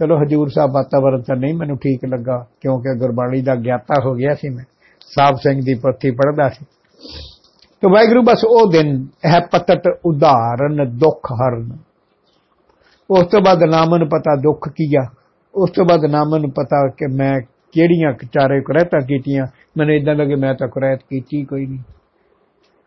[0.00, 4.34] ਚਲੋ ਹਜੂਰ ਸਾਹਿਬ ਵਾਤਾਵਰਣ ਤਾਂ ਨਹੀਂ ਮੈਨੂੰ ਠੀਕ ਲੱਗਾ, ਕਿਉਂਕਿ ਗੁਰਬਾਣੀ ਦਾ ਗਿਆਤਾ ਹੋ ਗਿਆ
[4.34, 4.64] ਸੀ ਮੈਂ।
[5.00, 6.66] ਸਾਹਿਬ ਸਿੰਘ ਦੀ ਪੋਥੀ ਪੜ੍ਹਦਾ ਸੀ।
[7.80, 9.06] ਤੇ ਵਾਹਿਗੁਰੂ ਬਸ ਉਹ ਦਿਨ
[9.36, 11.78] ਇਹ ਪਤਟ ਉਦਾਹਰਨ ਦੁੱਖ ਹਰਨ।
[13.10, 15.06] ਉਸ ਤੋਂ ਬਾਅਦ ਨਾ ਮੈਨੂੰ ਪਤਾ ਦੁੱਖ ਕੀ ਆ।
[15.54, 17.40] ਉਸ ਤੋਂ ਬਾਅਦ ਨਾ ਮੈਨੂੰ ਪਤਾ ਕਿ ਮੈਂ
[17.72, 21.78] ਕਿਹੜੀਆਂ ਚਾਰੇ ਕੁਰੈਤਾਂ ਕੀਤੀਆਂ। ਮੈਨੂੰ ਇਦਾਂ ਲੱਗੇ ਮੈਂ ਤਾਂ ਕੁਰੈਤ ਕੀਤੀ ਕੋਈ ਨਹੀਂ।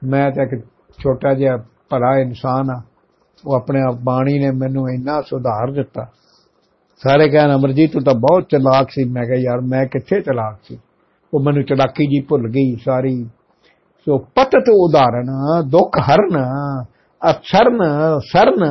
[0.04, 0.66] ਮੈਂ ਤਾਂ ਇੱਕ
[1.04, 1.58] ਛੋਟਾ ਜਿਹਾ
[1.90, 2.82] ਭਲਾ ਇਨਸਾਨ ਆ।
[3.48, 6.06] ਉਹ ਆਪਣੇ ਆਪ ਬਾਣੀ ਨੇ ਮੈਨੂੰ ਇੰਨਾ ਸੁਧਾਰ ਦਿੱਤਾ।
[7.04, 10.80] ਸਾਰੇ ਕਹਿਣ, ਅਮਰਜੀਤ, ਤੂੰ ਤਾਂ ਬਹੁਤ ਚਲਾਕ ਸੀ। ਮੈਂ ਕਿਹਾ, ਯਾਰ, ਮੈਂ ਕਿੱਥੇ ਚਲਾਕ ਸੀ?
[11.34, 13.30] ਉਹ ਮੈਨੂੰ ਚਲਾਕੀ ਜੀ ਭੁੱਲ ਗਈ ਸਾਰੀ।
[14.08, 15.28] ਸੋ ਪਤਤ ਉਦਾਹਰਣ,
[15.70, 16.38] ਦੁੱਖ ਹਰਨ
[17.22, 17.80] ਅਸਰਨ
[18.20, 18.64] ਸਰਨ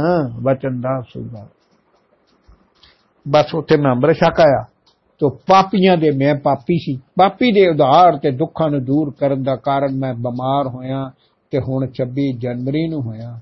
[0.43, 1.47] ਵਚਨ ਦਾ ਸੁਧਾਰ
[3.29, 4.65] ਬਸ ਉੱਥੇ ਮੈਂ ਅੰਮ੍ਰਿਤ ਛਕ ਆਇਆ
[5.21, 9.57] ਤੋ ਪਾਪੀਆਂ ਦੇ, ਮੈਂ ਪਾਪੀ ਸੀ। ਪਾਪੀ ਦੇ ਉਧਾਰ ਤੇ ਦੁੱਖਾਂ ਨੂੰ ਦੂਰ ਕਰਨ ਦਾ
[9.57, 11.11] ਕਾਰਨ ਮੈਂ ਬਿਮਾਰ ਹੋਇਆ
[11.51, 13.39] ਤੇ ਹੁਣ 26 ਜਨਵਰੀ ਨੂੰ ਹੋਇਆ।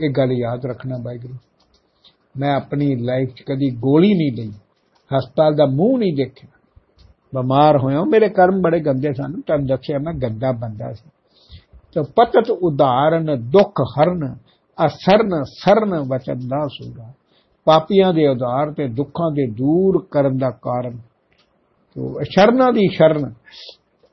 [0.00, 1.34] ਇਹ ਗੱਲ ਯਾਦ ਰੱਖਣਾ ਬਾਈਗਰੂ
[2.36, 4.52] ਮੈਂ ਆਪਣੀ ਲਾਈਫ 'ਚ ਕਦੀ ਗੋਲੀ ਨਹੀਂ ਲਈ।
[5.10, 6.50] ਹਸਪਤਾਲ ਦਾ ਮੂੰਹ ਨਹੀਂ ਦੇਖਿਆ।
[7.34, 11.10] ਬਿਮਾਰ ਹੋਇਆ ਮੇਰੇ ਕਰਮ ਬੜੇ ਗੰਦੇ ਸਨ। ਤੁਹਾਨੂੰ ਦੱਸਿਆ ਮੈਂ ਗੰਦਾ ਬੰਦਾ ਸੀ।
[11.94, 14.34] ਤੇ ਪਤਤ ਉਦਾਹਰਨ ਦੁੱਖ ਹਰਨ,
[14.78, 17.12] ਅਸਰਨ, ਸਰਨ ਵਚਨ ਦਾ ਸੁਗਾ
[17.66, 20.96] ਪਾਪੀਆਂ ਦੇ ਉਧਾਰ ਤੇ ਦੁੱਖਾਂ ਦੇ ਦੂਰ ਕਰਨ ਦਾ ਕਾਰਨ।
[21.94, 23.32] ਤੋ ਸ਼ਰਨਾ ਦੀ ਸ਼ਰਨ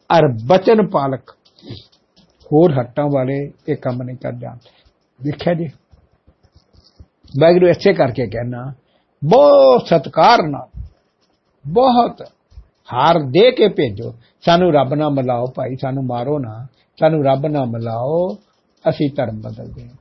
[0.10, 1.30] ਅਰ ਬਚਨ ਪਾਲਕ।
[2.52, 3.38] ਹੋਰ ਹੱਟਾਂ ਵਾਲੇ
[3.70, 4.70] ਇਹ ਕੰਮ ਨਹੀਂ ਕਰ ਜਾਂਦੇ
[5.24, 5.68] ਦੇਖਿਆ ਜੀ।
[7.42, 8.74] ਵਾਹਿਗੁਰੂ ਐਸੇ ਕਰਕੇ ਕਹਿਣਾ
[9.22, 10.82] ਬਹੁਤ ਸਤਕਾਰ ਨਾਲ,
[11.66, 12.24] ਬਹੁਤ
[12.94, 16.68] ਹਾਰ ਦੇ ਕੇ ਭੇਜੋ। ਸਾਨੂੰ ਰੱਬ ਨਾਲ ਮਿਲਾਓ ਭਾਈ, ਸਾਨੂੰ ਮਾਰੋ ਨਾ।
[17.00, 18.36] ਸਾਨੂੰ ਰੱਬ ਨਾਲ ਮਿਲਾਓ,
[18.90, 19.96] ਅਸੀਂ ਧਰਮ ਬਦਲਦੇ ਹਾਂ।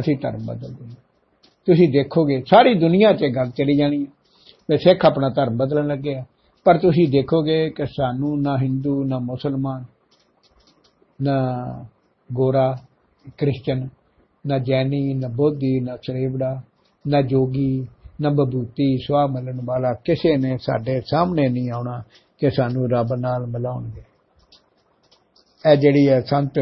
[0.00, 0.94] ਅਸੀਂ ਧਰਮ ਬਦਲਦੇ ਹਾਂ।
[1.66, 4.06] ਤੁਸੀਂ ਦੇਖੋਗੇ, ਸਾਰੀ ਦੁਨੀਆ 'ਚ ਗੱਲ ਚਲੀ ਜਾਣੀ ਹੈ।
[4.68, 6.24] ਤੇ ਸਿੱਖ ਆਪਣਾ ਧਰਮ ਬਦਲਣ ਲੱਗੇ ਆ
[6.64, 9.84] ਪਰ ਤੁਸੀਂ ਦੇਖੋਗੇ ਕਿ ਸਾਨੂੰ ਨਾ ਹਿੰਦੂ, ਨਾ ਮੁਸਲਮਾਨ,
[11.22, 11.58] ਨਾ
[12.32, 12.76] ਗੋਰਾ
[13.38, 13.88] ਕ੍ਰਿਸਚੀਅਨ
[14.46, 16.62] ਨਾ ਜੈਨੀ, ਨਾ ਬੋਧੀ, ਨਾ ਸਰੇਵੜਾ
[17.08, 17.86] ਨਾ ਜੋਗੀ
[18.20, 22.02] ਨਾ ਬਬੂਤੀ ਸਵਾ ਮਲਣ ਵਾਲਾ, ਕਿਸੇ ਨੇ ਸਾਡੇ ਸਾਹਮਣੇ ਨਹੀਂ ਆਉਣਾ
[22.38, 24.02] ਕਿ ਸਾਨੂੰ ਰੱਬ ਨਾਲ ਮਿਲਾਉਣਗੇ।
[25.72, 26.52] ਇਹ ਜਿਹੜੀ ਹੈ ਸੰਤ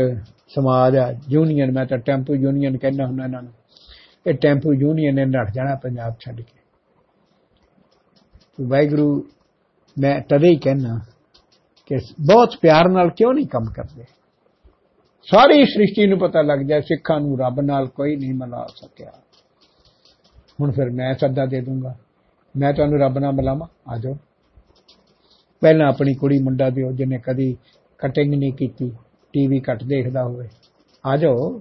[0.48, 3.52] ਸਮਾਜ ਆ ਯੂਨੀਅਨ, ਮੈਂ ਤਾਂ ਟੈਂਪੂ ਯੂਨੀਅਨ ਕਹਿੰਦਾ ਹੁੰਦਾ ਇਹਨਾਂ ਨੂੰ।
[4.26, 6.58] ਇਹ ਟੈਂਪੂ ਯੂਨੀਅਨ ਨੇ ਨੱਠ ਜਾਣਾ ਪੰਜਾਬ ਛੱਡ ਕੇ।
[8.68, 9.28] ਵਾਹਿਗੁਰੂ,
[10.00, 11.00] ਮੈਂ ਤਦੇ ਹੀ ਕਹਿਣਾ
[11.86, 14.04] ਕਿ ਬਹੁਤ ਪਿਆਰ ਨਾਲ ਕਿਉਂ ਨਹੀਂ ਕੰਮ ਕਰਦੇ?
[15.24, 19.12] ਸਾਰੀ ਸ੍ਰਿਸ਼ਟੀ ਨੂੰ ਪਤਾ ਲੱਗ ਜਾਏ, ਸਿੱਖਾਂ ਨੂੰ ਰੱਬ ਨਾਲ ਕੋਈ ਨਹੀਂ ਮਿਲਾ ਸਕਿਆ।
[20.58, 21.94] ਹੁਣ ਫਿਰ ਮੈਂ ਸੱਦਾ ਦੇ ਦੂੰਗਾ
[22.54, 24.16] ਮੈਂ ਤੁਹਾਨੂੰ ਰੱਬ ਨਾਲ ਮਿਲਾਵਾਂ ਆ ਜਾਓ
[25.62, 27.56] ਪਹਿਲਾਂ ਆਪਣੀ ਕੁੜੀ ਮੁੰਡਾ ਦਿਓ ਜਿਹਨੇ ਕਦੀ
[28.00, 28.90] ਕਟਿੰਗ ਨਹੀਂ ਕੀਤੀ
[29.34, 30.48] ਟੀਵੀ ਘੱਟ ਦੇਖਦਾ ਹੋਵੇ
[31.04, 31.58] ਆ ਜਾਓ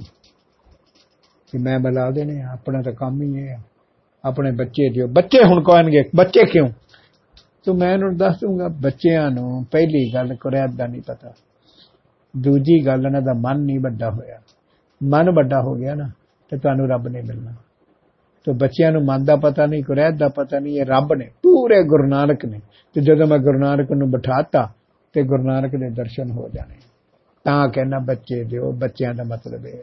[1.53, 3.61] ਕਿ ਮੈਂ ਮਿਲਾ ਦੇਣੇ ਆਪਣਾ ਤਾਂ ਕੰਮ ਹੀ ਇਹ ਹੈ
[4.23, 6.69] ਆਪਣੇ ਬੱਚੇ ਦਿਓ ਬੱਚੇ ਹੁਣ ਕਹਿਣਗੇ ਬੱਚੇ ਕਿਉਂ
[7.65, 11.33] ਤੋ ਮੈਂ ਉਹਨਾਂ ਨੂੰ ਦੱਸ ਦੂੰਗਾ ਬੱਚਿਆਂ ਨੂੰ ਪਹਿਲੀ ਗੱਲ ਕੁਰੈਤ ਦਾ ਨਹੀਂ ਪਤਾ
[12.33, 14.39] ਦੂਜੀ ਗੱਲ ਇਹਨਾਂ ਦਾ ਮਨ ਨਹੀਂ ਵੱਡਾ ਹੋਇਆ
[15.01, 16.09] ਮਨ ਵੱਡਾ ਹੋ ਗਿਆ ਨਾ
[16.51, 17.53] ਤੇ ਤੁਹਾਨੂੰ ਰੱਬ ਨਹੀਂ ਮਿਲਣਾ
[18.47, 21.83] ਤੇ ਬੱਚਿਆਂ ਨੂੰ ਮਨ ਦਾ ਪਤਾ ਨਹੀਂ, ਕੁਰੈਤ ਦਾ ਪਤਾ ਨਹੀਂ, ਇਹ ਰੱਬ ਨੇ, ਪੂਰੇ
[21.83, 22.59] ਗੁਰੂ ਨਾਨਕ ਨੇ।
[22.93, 24.69] ਤੇ ਜਦੋਂ ਮੈਂ ਗੁਰੂ ਨਾਨਕ ਨੂੰ ਬਿਠਾਤਾ
[25.13, 26.75] ਤੇ ਗੁਰੂ ਨਾਨਕ ਦੇ ਦਰਸ਼ਨ ਹੋ ਜਾਣੇ।
[27.43, 29.77] ਤਾਂ ਕਹਿੰਦਾ, ਬੱਚੇ ਦਿਓ, ਬੱਚਿਆਂ ਦਾ ਮਤਲਬ ਇਹ।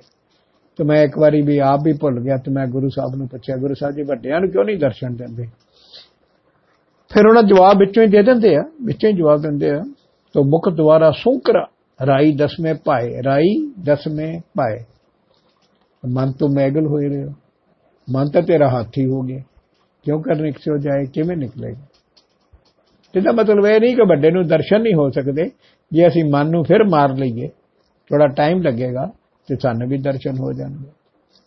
[0.76, 3.56] ਤੇ ਮੈਂ ਇੱਕ ਵਾਰੀ ਵੀ ਆਪ ਵੀ ਭੁੱਲ ਗਿਆ ਤੇ ਮੈਂ ਗੁਰੂ ਸਾਹਿਬ ਨੂੰ ਪੁੱਛਿਆ,
[3.56, 5.46] ਗੁਰੂ ਸਾਹਿਬ ਜੀ, ਵੱਡਿਆਂ ਨੂੰ ਕਿਉਂ ਨਹੀਂ ਦਰਸ਼ਨ ਦਿੰਦੇ?
[7.08, 9.82] ਫਿਰ ਉਹਨਾਂ ਜਵਾਬ ਵਿੱਚੋਂ ਹੀ ਦੇ ਦਿੰਦੇ ਆ, ਵਿੱਚੋਂ ਹੀ ਜਵਾਬ ਦਿੰਦੇ ਆ।
[10.32, 11.66] ਤੋ ਮੁਖ ਦੁਆਰਾ ਸੋਕਰਾ,
[12.06, 14.78] ਰਾਈ ਦਸਵੇਂ ਪਾਏ ਰਾਈ ਦਸਵੇਂ ਪਾਏ
[16.12, 17.24] ਮਨ ਤੋਂ ਮੈਗਲ ਹੋਏ ਰਹੇ
[18.10, 19.42] ਮਨ ਤਾਂ ਤੇਰਾ ਹਾਥੀ ਹੋ ਗਿਆ।
[20.02, 21.06] ਕਿਉਂ ਕਰਨੇ ਕਿਸੋ ਜਾਏ?
[21.06, 21.86] ਕਿਵੇਂ ਨਿਕਲੇਗਾ?
[23.16, 25.50] ਇਹਦਾ ਮਤਲਬ ਇਹ ਨਹੀਂ ਕਿ ਵੱਡੇ ਨੂੰ ਦਰਸ਼ਨ ਨਹੀਂ ਹੋ ਸਕਦੇ।
[25.92, 27.48] ਜੇ ਅਸੀਂ ਮਨ ਨੂੰ ਫਿਰ ਮਾਰ ਲਈਏ
[28.10, 29.06] ਥੋੜਾ ਟਾਈਮ ਲੱਗੇਗਾ
[29.48, 30.90] ਤੇ ਸਾਨੂੰ ਵੀ ਦਰਸ਼ਨ ਹੋ ਜਾਣਗੇ।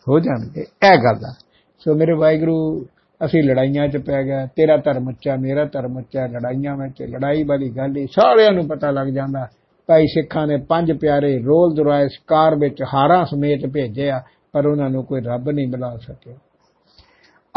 [0.09, 1.35] ਹੋ ਜਾਣਗੇ। ਇਹ ਗੱਲ ਆ।
[1.79, 2.85] ਸੋ ਮੇਰੇ ਵਾਹਿਗੁਰੂ,
[3.25, 7.69] ਅਸੀਂ ਲੜਾਈਆਂ 'ਚ ਪੈ ਗਿਆ ਤੇਰਾ ਧਰਮ ਉੱਚਾ, ਮੇਰਾ ਧਰਮ ਉੱਚਾ, ਲੜਾਈਆਂ ਵਿੱਚ ਲੜਾਈ ਵਾਲੀ
[7.69, 9.47] ਗੱਲ ਹੀ ਸਾਰਿਆਂ ਨੂੰ ਪਤਾ ਲੱਗ ਜਾਂਦਾ।
[9.87, 15.05] ਭਾਈ ਸਿੱਖਾਂ ਨੇ ਪੰਜ ਪਿਆਰੇ ਰੋਲ ਦੁਰਾਏ, ਸਕਾਰ ਵਿੱਚ ਹਾਰਾਂ ਸਮੇਤ ਭੇਜਿਆ ਪਰ ਉਹਨਾਂ ਨੂੰ
[15.05, 16.35] ਕੋਈ ਰੱਬ ਨਹੀਂ ਮਿਲਾ ਸਕਿਆ।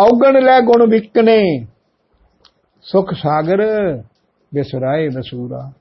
[0.01, 1.65] ਔਗਣ ਲੈ ਗੁਣ ਵਿਕਨੇ
[2.83, 3.63] ਸੁਖ ਸਾਗਰ,
[4.55, 5.73] ਬਿਸਰਾਏ ਵਸੂਰਾ।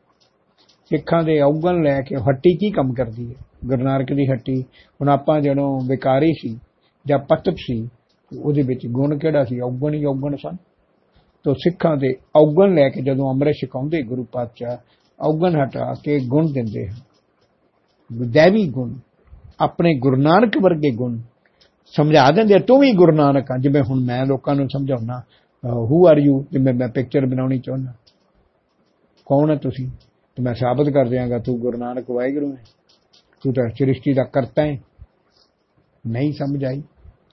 [0.86, 3.36] ਸਿੱਖਾਂ ਦੇ ਔਗਣ ਲੈ ਕੇ ਹੱਟੀ ਕੀ ਕੰਮ ਕਰਦੀ ਹੈ?
[3.66, 6.60] ਗੁਰੂ ਨਾਨਕ ਦੀ ਹੱਟੀ। ਹੁਣ ਆਪਾਂ ਜਦੋਂ ਵਿਕਾਰੀ ਸੀ
[7.08, 7.90] ਜਾਂ ਪਤਤ ਸੀ,
[8.40, 9.60] ਉਹਦੇ ਵਿੱਚ ਗੁਣ ਕਿਹੜਾ ਸੀ?
[9.60, 10.56] ਔਗਣ ਹੀ ਔਗਣ ਸਨ।
[11.44, 14.78] ਤੋਂ ਸਿੱਖਾਂ ਦੇ ਔਗਣ ਲੈ ਕੇ ਜਦੋਂ ਅੰਮ੍ਰਿਤ ਛਕਾਉਂਦੇ ਗੁਰੂ ਪਾਤਸ਼ਾਹ,
[15.22, 16.96] ਔਗਣ ਹਟਾ ਕੇ ਗੁਣ ਦਿੰਦੇ ਹਨ।
[18.28, 18.94] ਦੇਵੀ ਗੁਣ,
[19.60, 21.18] ਆਪਣੇ ਗੁਰੂ ਨਾਨਕ ਵਰਗੇ ਗੁਣ
[21.96, 25.20] ਸਮਝਾ ਦਿੰਦੇ ਤੂੰ ਵੀ ਗੁਰੂ ਨਾਨਕ ਆ। ਜਿਵੇਂ ਹੁਣ ਮੈਂ ਲੋਕਾਂ ਨੂੰ ਸਮਝਾਉਣਾ
[25.74, 27.92] ਹੂ ਆਰ ਯੂ ਜਿਵੇਂ ਮੈਂ ਪਿਕਚਰ ਬਣਾਉਣੀ ਚਾਹੁੰਦਾ
[29.26, 29.88] ਕੌਣ ਹੈ ਤੁਸੀਂ?
[30.36, 32.64] ਤੇ ਮੈਂ ਸਾਬਤ ਕਰ ਦਿਆਂਗਾ, ਤੂੰ ਗੁਰੂ ਨਾਨਕ ਵਾਹਿਗੁਰੂ ਹੈ।
[33.44, 34.78] ਤੂੰ ਤਾਂ ਸ੍ਰਿਸ਼ਟੀ ਦਾ ਕਰਤਾ ਹੈ।
[36.08, 36.84] ਨਹੀਂ ਸਮਝ ਆਈ।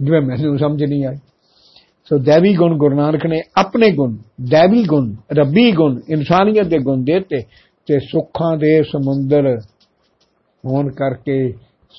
[0.02, 1.16] ਜਿਵੇਂ ਮੈਨੂੰ ਸਮਝ ਨਹੀਂ ਆਈ।
[2.04, 7.04] ਸੋ ਦੇਵੀ ਗੁਣ ਗੁਰੂ ਨਾਨਕ ਨੇ ਆਪਣੇ ਗੁਣ, ਦੇਵੀ ਗੁਣ, ਰੱਬੀ ਗੁਣ, ਇਨਸਾਨੀਅਤ ਦੇ ਗੁਣ
[7.04, 7.42] ਦਿੱਤੇ
[7.86, 9.58] ਤੇ ਸੁੱਖਾਂ ਦੇ ਸਮੁੰਦਰ
[10.66, 11.54] ਹੋਣ ਕਰਕੇ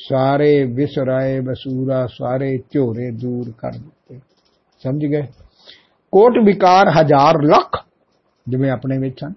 [0.09, 4.19] ਸਾਰੇ ਵਿਸਰਾਏ ਬਸੂਰਾ ਸਾਰੇ ਝੋਰੇ ਦੂਰ ਕਰ ਦਿੱਤੇ।
[4.83, 5.21] ਸਮਝ ਗਏ?
[6.11, 7.85] ਕੋਟ ਵਿਕਾਰ ਹਜ਼ਾਰ ਲੱਖ,
[8.49, 9.33] ਜਿਵੇਂ ਆਪਣੇ ਵਿੱਚ ਹਨ।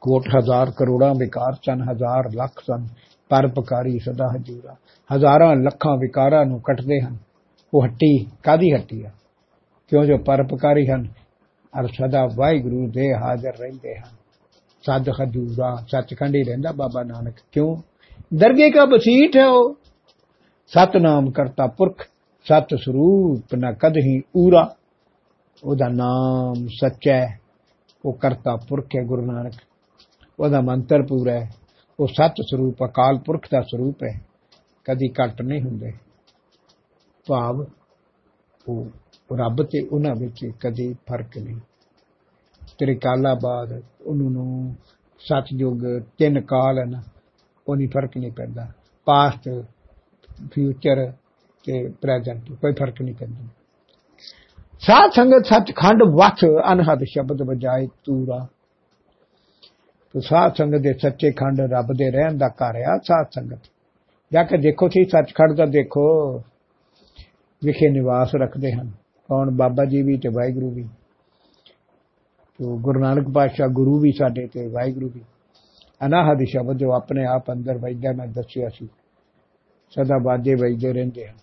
[0.00, 2.86] ਕੋਟ ਹਜ਼ਾਰ ਕਰੋੜਾਂ ਵਿਕਾਰ ਚਨ ਹਜ਼ਾਰ ਲੱਖ ਸਨ।
[3.28, 4.76] ਪਰਪਕਾਰੀ ਸਦਾ ਹਜੂਰਾ।
[5.16, 7.16] ਹਜ਼ਾਰਾਂ ਲੱਖਾਂ ਵਿਕਾਰਾਂ ਨੂੰ ਕੱਟਦੇ ਹਨ।
[7.74, 9.10] ਉਹ ਹੱਟੀ ਕਾਦੀ ਹੱਟੀ ਆ?
[9.88, 11.08] ਕਿਉਂ ਜੋ ਪਰਪਕਾਰੀ ਹਨ?
[11.80, 14.16] ਅਰ ਸਦਾ ਵਾਹਿਗੁਰੂ ਦੇ ਹਾਜ਼ਰ ਰਹਿੰਦੇ ਹਨ।
[14.82, 17.76] ਸਦ ਹਜੂਰਾ, ਸੱਚਖੰਡ ਹੀ ਰਹਿੰਦਾ ਬਾਬਾ ਨਾਨਕ। ਕਿਉਂ?
[18.34, 19.74] ਦਰਗੇ ਕਾ ਬਸੀਠ ਹੈ ਉਹ?
[20.66, 22.02] ਸਤਨਾਮ ਕਰਤਾ ਪੁਰਖ,
[22.44, 24.74] ਸਤ ਸਰੂਪ ਨ ਕਦਹੀ ਊਰਾ।
[25.64, 27.40] ਉਹਦਾ ਨਾਮ ਸੱਚਾ ਹੈ,
[28.04, 29.52] ਉਹ ਕਰਤਾ ਪੁਰਖ ਹੈ ਗੁਰੂ ਨਾਨਕ।
[30.40, 31.50] ਉਹਦਾ ਮੰਤਰ ਪੂਰਾ ਹੈ,
[32.00, 34.20] ਉਹ ਸਤ ਸਰੂਪ, ਅਕਾਲ ਪੁਰਖ ਦਾ ਸਰੂਪ ਹੈ।
[34.84, 35.92] ਕਦੀ ਘਟ ਨਹੀਂ ਹੁੰਦੇ।
[37.28, 37.66] ਭਾਵ
[38.68, 38.86] ਉਹ
[39.36, 41.56] ਰੱਬ ਤੇ ਉਹਨਾਂ ਵਿੱਚ ਕਦੀ ਫ਼ਰਕ ਨਹੀਂ।
[42.78, 44.76] ਤੇਰੇ ਕਾਲਾ ਬਾਦ ਉਹਨਾਂ ਨੂੰ
[45.18, 47.02] ਸਤਜੁਗ ਤਿੰਨ ਕਾਲ ਹਨ।
[47.68, 48.68] ਉਹ ਨਹੀਂ ਫ਼ਰਕ ਨਹੀਂ ਪੈਂਦਾ।
[49.04, 49.64] ਪਾਸਟ
[50.52, 51.12] ਫਿਊਚਰ
[51.64, 53.48] ਤੇ ਪ੍ਰੈਜ਼ੈਂਟ ਕੋਈ ਫ਼ਰਕ ਨਹੀਂ ਪੈਂਦਾ।
[54.78, 58.46] ਸਾਧ ਸੰਗਤ ਸੱਚਖੰਡ ਵਸ ਅਨਹਦ ਸ਼ਬਦ ਵਜਾਏ ਤੂਰਾ।
[60.12, 63.60] ਤੋ ਸਾਧ ਸੰਗਤ ਦੇ ਸੱਚੇ ਖੰਡ ਰੱਬ ਦੇ ਰਹਿਣ ਦਾ ਘਰ ਆ, ਸਾਧ ਸੰਗਤ।
[64.32, 66.38] ਜਾ ਕੇ ਦੇਖੋ ਸੀ ਸੱਚਖੰਡ ਦਾ, ਦੇਖੋ।
[67.64, 68.90] ਵਿਖੇ ਨਿਵਾਸ ਰੱਖਦੇ ਹਨ।
[69.28, 70.88] ਕੌਣ ਬਾਬਾ ਜੀ ਵੀ ਤੇ ਵਾਹਿਗੁਰੂ ਵੀ।
[72.58, 75.20] ਤੋ ਗੁਰੂ ਨਾਨਕ ਪਾਤਸ਼ਾਹ ਗੁਰੂ ਵੀ ਸਾਡੇ ਤੇ, ਵਾਹਿਗੁਰੂ ਵੀ।
[76.00, 78.88] ਅਨਾਹਦ ਸ਼ਬਦ ਜੋ ਆਪਣੇ ਆਪ ਅੰਦਰ ਵਜਦਾ, ਮੈਂ ਦੱਸਿਆ ਸੀ।
[79.90, 81.36] ਸਦਾ ਬਾਜੇ ਵਜਦੇ ਰਹਿੰਦੇ ਹਨ।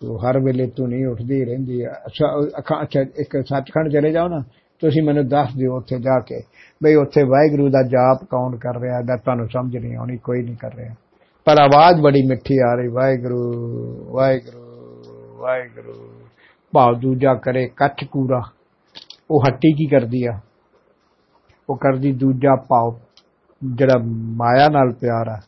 [0.00, 4.42] ਤੋ ਹਰ ਵੇਲੇ ਤੂੰ ਨਹੀਂ ਉੱਠਦੀ ਰਹਿੰਦੀ। ਅੱਛਾ ਇੱਕ ਸੱਚਖੰਡ ਚਲੇ ਜਾਓ ਨਾ।
[4.80, 6.40] ਤੁਸੀਂ ਮੈਨੂੰ ਦੱਸ ਦਿਓ ਉੱਥੇ ਜਾ ਕੇ
[6.82, 10.56] ਬਈ ਉੱਥੇ ਵਾਹਿਗੁਰੂ ਦਾ ਜਾਪ ਕੌਣ ਕਰ ਰਿਹਾ ਦਾ ਤੁਹਾਨੂੰ ਸਮਝ ਨਹੀਂ ਆਉਣੀ, ਕੋਈ ਨਹੀਂ
[10.56, 10.94] ਕਰ ਰਿਹਾ।
[11.44, 13.40] ਪਰ ਆਵਾਜ਼ ਬੜੀ ਮਿੱਠੀ ਆ ਰਹੀ, ਵਾਹਿਗੁਰੂ
[14.14, 15.94] ਵਾਹਿਗੁਰੂ ਵਾਹਿਗੁਰੂ।
[16.72, 18.42] ਭਾਵ ਦੂਜਾ ਕਰੇ ਕੱਚ ਕੂਰਾ
[19.30, 20.38] ਉਹ ਹੱਟੀ ਕੀ ਕਰਦੀ ਆ?
[21.68, 22.94] ਉਹ ਕਰਦੀ, ਦੂਜਾ ਭਾਵ
[23.62, 23.98] ਜਿਹੜਾ
[24.36, 25.40] ਮਾਇਆ ਨਾਲ ਪਿਆਰ ਆ,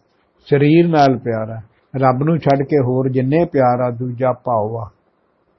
[0.49, 1.61] ਸਰੀਰ ਨਾਲ ਪਿਆਰ ਆ,
[1.95, 4.89] ਰੱਬ ਨੂੰ ਛੱਡ ਕੇ ਹੋਰ ਜਿੰਨੇ ਪਿਆਰ ਆ, ਦੂਜਾ ਭਾਵ ਆ।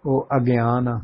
[0.06, 1.00] ਉਹ ਅਗਿਆਨ ਆ,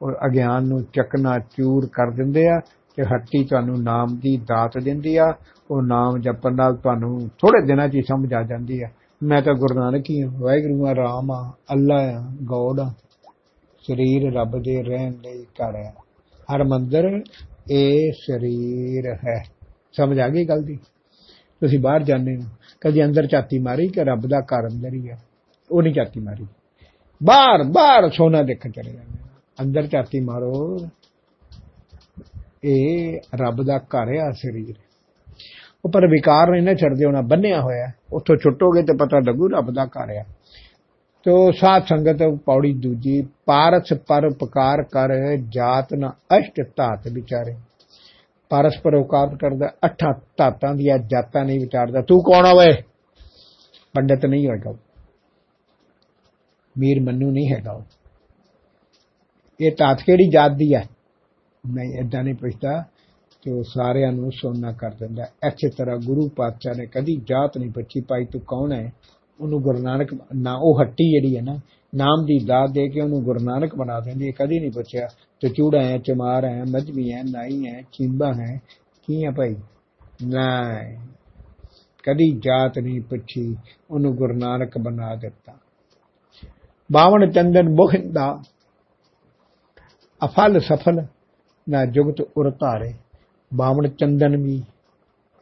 [0.00, 2.58] ਔਰ ਅਗਿਆਨ ਨੂੰ ਚੱਕਣਾ, ਚੂਰ ਕਰ ਦਿੰਦੇ ਆ
[2.96, 5.32] ਤੇ ਹੱਟੀ ਤੁਹਾਨੂੰ ਨਾਮ ਦੀ ਦਾਤ ਦਿੰਦੀ ਆ,
[5.70, 8.88] ਉਹ ਨਾਮ ਜਪਣ ਨਾਲ ਤੁਹਾਨੂੰ ਥੋੜੇ ਦਿਨਾਂ 'ਚ ਹੀ ਸਮਝ ਆ ਜਾਂਦੀ ਆ।
[9.20, 11.42] ਮੈਂ ਤਾਂ ਗੁਰੂ ਨਾਨਕ ਹੀ ਹਾਂ ਵਾਹਿਗੁਰੂ ਆ, ਰਾਮ ਆ,
[11.72, 12.90] ਅੱਲਾ ਆ, ਗੋਡ ਆ।
[13.84, 15.92] ਸਰੀਰ ਰੱਬ ਦੇ ਰਹਿਣ ਲਈ ਘਰ ਹੈ
[16.48, 17.08] ਹਰ ਮੰਦਰ
[17.70, 19.44] ਇਹ ਸਰੀਰ ਹੈ।
[19.92, 20.76] ਸਮਝ ਆ ਗਈ ਗੱਲ ਦੀ?
[21.60, 22.42] ਤੁਸੀਂ ਬਾਹਰ ਜਾਂਦੇ ਹੋ।
[22.80, 25.16] ਕਦੀ ਅੰਦਰ ਝਾਤੀ ਮਾਰੀ ਕਿ ਰੱਬ ਦਾ ਘਰ ਅੰਦਰ ਹੀ ਆ?
[25.70, 26.46] ਉਹ ਨਹੀਂ ਝਾਤੀ ਮਾਰੀ।
[27.22, 29.18] ਬਾਹਰ ਬਾਹਰ ਸੋਨਾ ਦੇਖਣ ਚਲੇ ਜਾਂਦੇ
[29.60, 30.78] ਅੰਦਰ ਝਾਤੀ ਮਾਰੋ।
[32.64, 34.74] ਇਹ ਰੱਬ ਦਾ ਘਰ ਆ, ਸਰੀਰ।
[35.84, 39.70] ਉਹ ਪਰ ਵਿਕਾਰ ਨਹੀਂ ਨਾ ਛੱਡਦੇ ਉਹਨਾਂ ਬੰਨਿਆ ਹੋਇਆ। ਉੱਥੋਂ ਛੁੱਟੋਗੇ ਤੇ ਪਤਾ ਲੱਗੂ ਰੱਬ
[39.70, 40.24] ਦਾ ਘਰ ਆ।
[41.22, 47.54] ਤੋ ਸਾਧ ਸੰਗਤ ਪੌੜੀ ਦੂਜੀ, ਪਾਰਸ ਪਰ ਉਪਕਾਰ ਕਰ ਜਾਤ ਨਾ ਅਸ਼ਟ ਧਾਤ ਵਿਚਾਰੇ।
[48.48, 52.82] ਪਾਰਸ ਪਰ ਉਪਕਾਰ ਕਰਦਾ, ਅਠਾ ਧਾਤਾਂ ਦੀਆਂ ਜਾਤਾਂ ਨਹੀਂ ਵਿਚਾਰਦਾ। ਤੂੰ ਕੌਣ ਹੋਵੇ
[53.94, 54.72] ਪੰਡਤ ਨਹੀਂ ਹੋਏਗਾ
[56.78, 57.84] ਮੀਰ ਮੰਨੂ ਨਹੀਂ ਹੈਗਾ।
[59.60, 60.84] ਇਹ ਧਾਤ ਕਿਹੜੀ ਜਾਤ ਦੀ ਹੈ?
[61.66, 62.84] ਮੈਂ ਇਦਾਂ ਨਹੀਂ ਪੁੱਛਦਾ।
[63.42, 67.70] ਕਿ ਉਹ ਸਾਰਿਆਂ ਨੂੰ ਸੋਨਾ ਕਰ ਦਿੰਦਾ। ਐਸੇ ਤਰ੍ਹਾਂ ਗੁਰੂ ਪਾਤਸ਼ਾਹ ਨੇ ਕਦੀ ਜਾਤ ਨਹੀਂ
[67.70, 68.92] ਪੁੱਛੀ ਪਾਈ ਤੂੰ ਕੌਣ ਹੈ?
[69.40, 71.54] ਉਹਨੂੰ ਗੁਰੂ ਨਾਨਕ ਨਾ ਉਹ ਹੱਟੀ ਜਿਹੜੀ ਹੈ ਨਾ,
[71.92, 75.08] ਨਾਮ ਦੀ ਦਾਤ ਦੇ ਕੇ ਉਹਨੂੰ ਗੁਰੂ ਨਾਨਕ ਬਣਾ ਦਿੰਦੀ ਹੈ। ਕਦੀ ਨਹੀਂ ਪੁੱਛਿਆ
[75.40, 78.60] ਤੇ ਚੂੜਾ ਹੈ, ਚਮਾਰ ਹੈ ਮਜਬੀ ਹੈ, ਨਾਈ ਹੈ, ਚੀਂਬਾ ਹੈ,
[79.06, 79.54] ਕੀ ਹੈ ਭਾਈ?
[80.24, 80.96] ਨਹੀਂ
[82.04, 83.56] ਕਦੀ ਜਾਤ ਨਹੀਂ ਪੁੱਛੀ,
[83.90, 85.54] ਉਹਨੂੰ ਗੁਰੂ ਨਾਨਕ ਬਣਾ ਦਿੱਤਾ।
[86.92, 88.42] ਬਾਵਨ ਚੰਦਨ ਮੁਖਿੰਦਾ
[90.20, 91.02] ਅਫਲ ਸਫਲ,
[91.68, 92.92] ਨਾ ਜੁਗਤ ਉਰ ਧਾਰੇ।
[93.52, 94.62] ਬਾਵਨ ਚੰਦਨ ਵੀ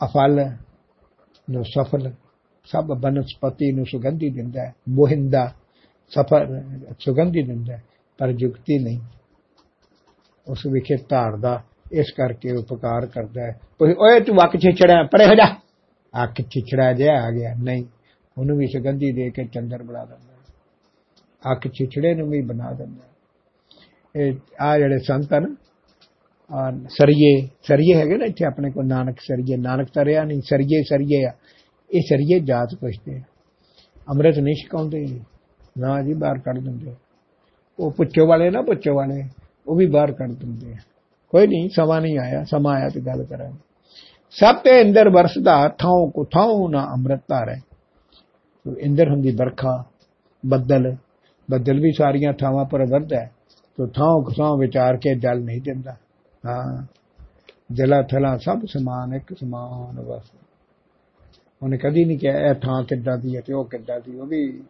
[0.01, 0.45] ਅਫਲ,
[1.51, 2.13] ਨੂੰ ਸਫਲ।
[2.73, 5.53] ਸਭ ਬਨਸਪਤੀ ਨੂੰ ਸੁਗੰਧੀ ਦਿੰਦਾ ਹੈ ਮੋਹਿੰਦਾ
[6.09, 6.63] ਸਫਲ
[6.99, 7.83] ਸੁਗੰਧੀ ਦਿੰਦਾ ਹੈ
[8.19, 9.01] ਪਰ ਜੁਗਤੀ ਨਹੀਂ
[10.49, 15.35] ਉਸ ਵਿਖੇ ਧਾਰਦਾ ਇਸ ਕਰਕੇ ਉਪਕਾਰ ਕਰਦਾ ਹੈ। ਕੋਈ ਓਏ ਤੂੰ ਵਕ ਛਿਛੜਾ ਪਰੇ ਹੋ
[15.35, 15.55] ਜਾ।
[16.25, 17.85] ਅੱਖ ਛਿਛੜਾ ਜਿਹਾ ਆ ਗਿਆ। ਨਹੀਂ,
[18.39, 20.39] ਉਹਨੂੰ ਵੀ ਸੁਗੰਧੀ ਦੇ ਕੇ ਚੰਦਰ ਬਣਾ ਦਿੰਦਾ ਹੈ।
[21.53, 23.09] ਅੱਖ ਛਿਛੜੇ ਨੂੰ ਵੀ ਬਣਾ ਦਿੰਦਾ ਹੈ।
[24.17, 25.57] ਇਹ ਆ ਜਿਹੜੇ ਸੰਤ ਹਨ,
[26.55, 31.25] ਆ ਸਰੀਏ ਸਰੀਏ ਹੈਗੇ ਨਾ ਇੱਥੇ ਆਪਣੇ ਕੋਲ, ਨਾਨਕ ਸਰੀਏ। ਨਾਨਕ ਤਰਿਆ ਨਹੀਂ, ਸਰੀਏ ਸਰੀਏ
[31.25, 31.33] ਆ।
[31.95, 33.21] ਇਹ ਸਰੀਏ ਜਾਤ ਪੁੱਛਦੇ ਆ।
[34.09, 35.21] ਅੰਮ੍ਰਿਤ ਨਹੀਂ ਛਕਾਉਂਦੇ,
[35.79, 36.95] ਨਾ ਜੀ ਬਾਹਰ ਕੱਢ ਦਿੰਦੇ।
[37.79, 39.29] ਉਹ ਪੁੱਛੋ ਵਾਲੇ ਨਾ ਪੁੱਛੋ ਵਾਲੇ,
[39.67, 40.77] ਉਹ ਵੀ ਬਾਹਰ ਕੱਢ ਦਿੰਦੇ ਆ।
[41.31, 43.59] ਕੋਈ ਨਹੀਂ, ਸਮਾਂ ਨਹੀਂ ਆਇਆ, ਸਮਾਂ ਆਇਆ ਤੇ ਗੱਲ ਕਰਾਂਗੇ।
[44.31, 47.61] ਸਭ ਤੇ ਅੰਦਰ ਵਰਸਦਾ ਥਾਂ ਕੋ ਥਾਂ ਨਾ ਅੰਮ੍ਰਿਤ ਧਾਰੇ।
[48.65, 49.85] ਤੋ ਇੰਦਰ ਹੁੰਦੀ ਬਰਖਾ
[50.47, 50.97] ਬੱਦਲ।
[51.51, 53.31] ਬੱਦਲ ਵੀ ਸਾਰੀਆਂ ਥਾਵਾਂ ਪਰ ਵਰਦਾ ਹੈ।
[53.77, 55.93] ਤੋ ਥਾਂ ਕੋ ਥਾਂ ਵਿਚਾਰ ਕੇ ਜਲ ਨਹੀਂ ਦਿੰਦਾ।
[56.47, 56.83] ਹਾਂ
[57.73, 60.23] ਜਲਾ ਥਲਾ ਸਭ ਸਮਾਨ, ਇੱਕ ਸਮਾਨ ਬਸ
[61.63, 64.63] ਉਹਨੇ ਕਦੀ ਨਹੀਂ ਕਿਹਾ, ਇਹ ਥਾਂ ਕਿੱਦਾਂ ਦੀ ਹੈ ਤੇ ਉਹ ਕਿੱਦਾਂ ਦੀ ਉਹ ਵੀ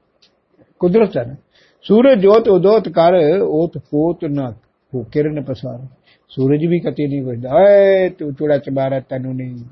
[0.80, 1.34] ਕੁਦਰਤ ਹੈ ਨਾ।
[1.82, 4.54] ਸੂਰਜ ਜੋਤ ਉਦੋਤ ਕਰ, ਓਤ ਪੋਤ ਨਾ
[4.94, 5.86] ਉਹ ਕਿਰਨ ਪਸਾਰ।
[6.28, 9.64] ਸੂਰਜ ਵੀ ਕਦੇ ਨਹੀਂ ਵਜਦਾ ਏ ਤੂੰ ਚੂੜਾ ਚਬਾਰਾ ਤੈਨੂੰ ਨਹੀਂ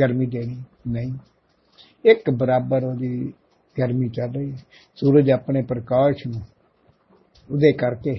[0.00, 0.56] ਗਰਮੀ ਦੇਣੀ,
[0.88, 1.12] ਨਹੀਂ।
[2.04, 3.32] ਇੱਕ ਬਰਾਬਰ ਉਹਦੀ
[3.76, 4.56] ਗਰਮੀ ਚੱਲ ਰਹੀ ਹੈ।
[4.96, 6.40] ਸੂਰਜ ਆਪਣੇ ਪ੍ਰਕਾਸ਼ ਨੂੰ
[7.50, 8.14] ਉਹਦੇ ਕਰਕੇ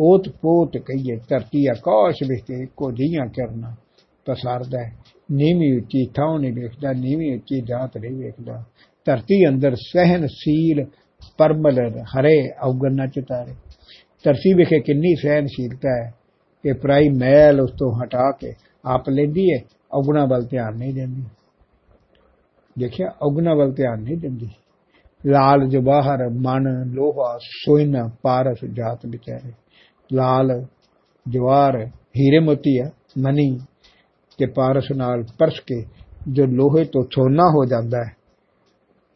[0.00, 3.74] ਓਤ ਪੋਤ ਕਹੀਏ, ਧਰਤੀ ਆਕਾਸ਼ ਵਿੱਚ ਇੱਕੋ ਜਿਹੀਆਂ ਕਰਨਾ
[4.26, 4.92] ਪਸਾਰਦਾ ਹੈ।
[5.32, 8.64] ਨੀਵੀਂ ਉੱਚੀ ਥਾਂ ਨਹੀਂ ਵੇਖਦਾ, ਨੀਵੀਂ ਉੱਚੀ ਜਾਤ ਨਹੀਂ ਵੇਖਦਾ।
[9.04, 10.84] ਧਰਤੀ ਅੰਦਰ ਸਹਿਨਸ਼ੀਲ
[11.38, 13.54] ਪਰਮਲ ਹਰੇ ਔਗਣਾ ਚਿਤਾਰੇ।
[14.24, 16.14] ਧਰਤੀ ਵਿਖੇ ਕਿੰਨੀ ਸਹਿਨਸ਼ੀਲਤਾ ਹੈ।
[16.62, 18.52] ਕਿ ਪ੍ਰਾਈ ਮੈਲ ਉਸ ਤੋਂ ਹਟਾ ਕੇ
[18.84, 21.22] ਆਪ ਲੈਂਦੀ ਹੈ ਔਗਣਾ ਵੱਲ ਧਿਆਨ ਨਹੀਂ ਦਿੰਦੀ।
[22.78, 24.48] ਦੇਖਿਆ, ਔਗਣਾ ਵੱਲ ਧਿਆਨ ਨਹੀਂ ਦਿੰਦੀ।
[25.26, 29.52] ਲਾਲ ਜਵਾਹਰ ਮਨ ਲੋਹਾ ਸੋਇਨਾ ਪਾਰਸ ਜਾਤ ਵਿਚਾਰੇ।
[30.12, 30.66] ਲਾਲ
[31.28, 33.58] ਜਵਾਹਰ ਹੀਰੇ ਮੋਤੀ ਆ, ਮਨੀ
[34.38, 35.86] ਤੇ ਪਾਰਸ ਨਾਲ ਪਰਸ ਕੇ
[36.28, 38.16] ਜੋ ਲੋਹੇ ਤੋਂ ਸੋਨਾ ਹੋ ਜਾਂਦਾ ਹੈ,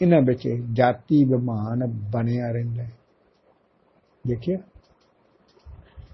[0.03, 2.93] ਇਹਨਾਂ ਵਿੱਚ ਜਾਤੀ ਵਿਮਾਨ ਬਣਿਆ ਰਹਿੰਦਾ ਹੈ।
[4.29, 4.57] ਦੇਖਿਆ?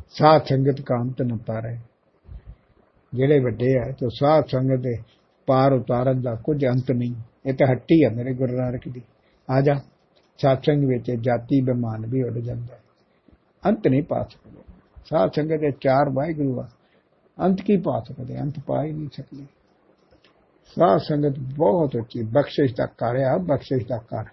[0.08, 1.78] ਸਾਧ ਸੰਗਤ ਕਾਮਤ ਨ ਪਾਰੇ।
[3.14, 4.94] ਜਿਹੜੇ ਵੱਡੇ ਆ, ਤੇ ਸਾਧ ਸੰਗਤ ਦੇ
[5.46, 7.14] ਪਾਰ ਉਤਾਰਨ ਦਾ ਕੁਝ ਅੰਤ ਨਹੀਂ।
[7.46, 9.02] ਇਹ ਤਾਂ ਹੱਟੀ ਆ ਮੇਰੇ ਗੁਰੂ ਨਾਨਕ ਦੀ।
[9.50, 9.74] ਆ ਜਾ।
[10.38, 12.82] ਸਾਤਸੰਗ ਵਿੱਚ ਜਾਤੀ ਬਿਮਾਨ ਵੀ ਉੱਡ ਜਾਂਦਾ ਹੈ।
[13.66, 14.62] ਅੰਤ ਨਹੀਂ ਪਾ ਸਕਦੇ।
[15.04, 16.68] ਸਾਧ ਸੰਗਤ ਦੇ ਚਾਰ ਵਾਹਿਗੁਰੂ ਆ।
[17.40, 19.46] ਅੰਤ ਕੀ ਪਾ ਸਕਦੇ ਅੰਤ ਪਾ ਹੀ ਨਹੀਂ ਸਕਦੇ
[20.66, 24.24] ਸਾਧ ਸੰਗਤ ਬਹੁਤ ਉੱਚੀ, ਬਖਸ਼ਿਸ਼ ਦਾ ਘਰ ਆ, ਬਖਸ਼ਿਸ਼ ਦਾ ਘਰ।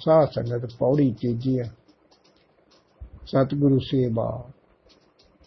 [0.00, 1.64] ਸਾਧ ਸੰਗਤ ਪੌੜੀ ਚੀਜੀ ਆ।
[3.26, 4.50] ਸਤਿਗੁਰੂ ਸੇਵਾ,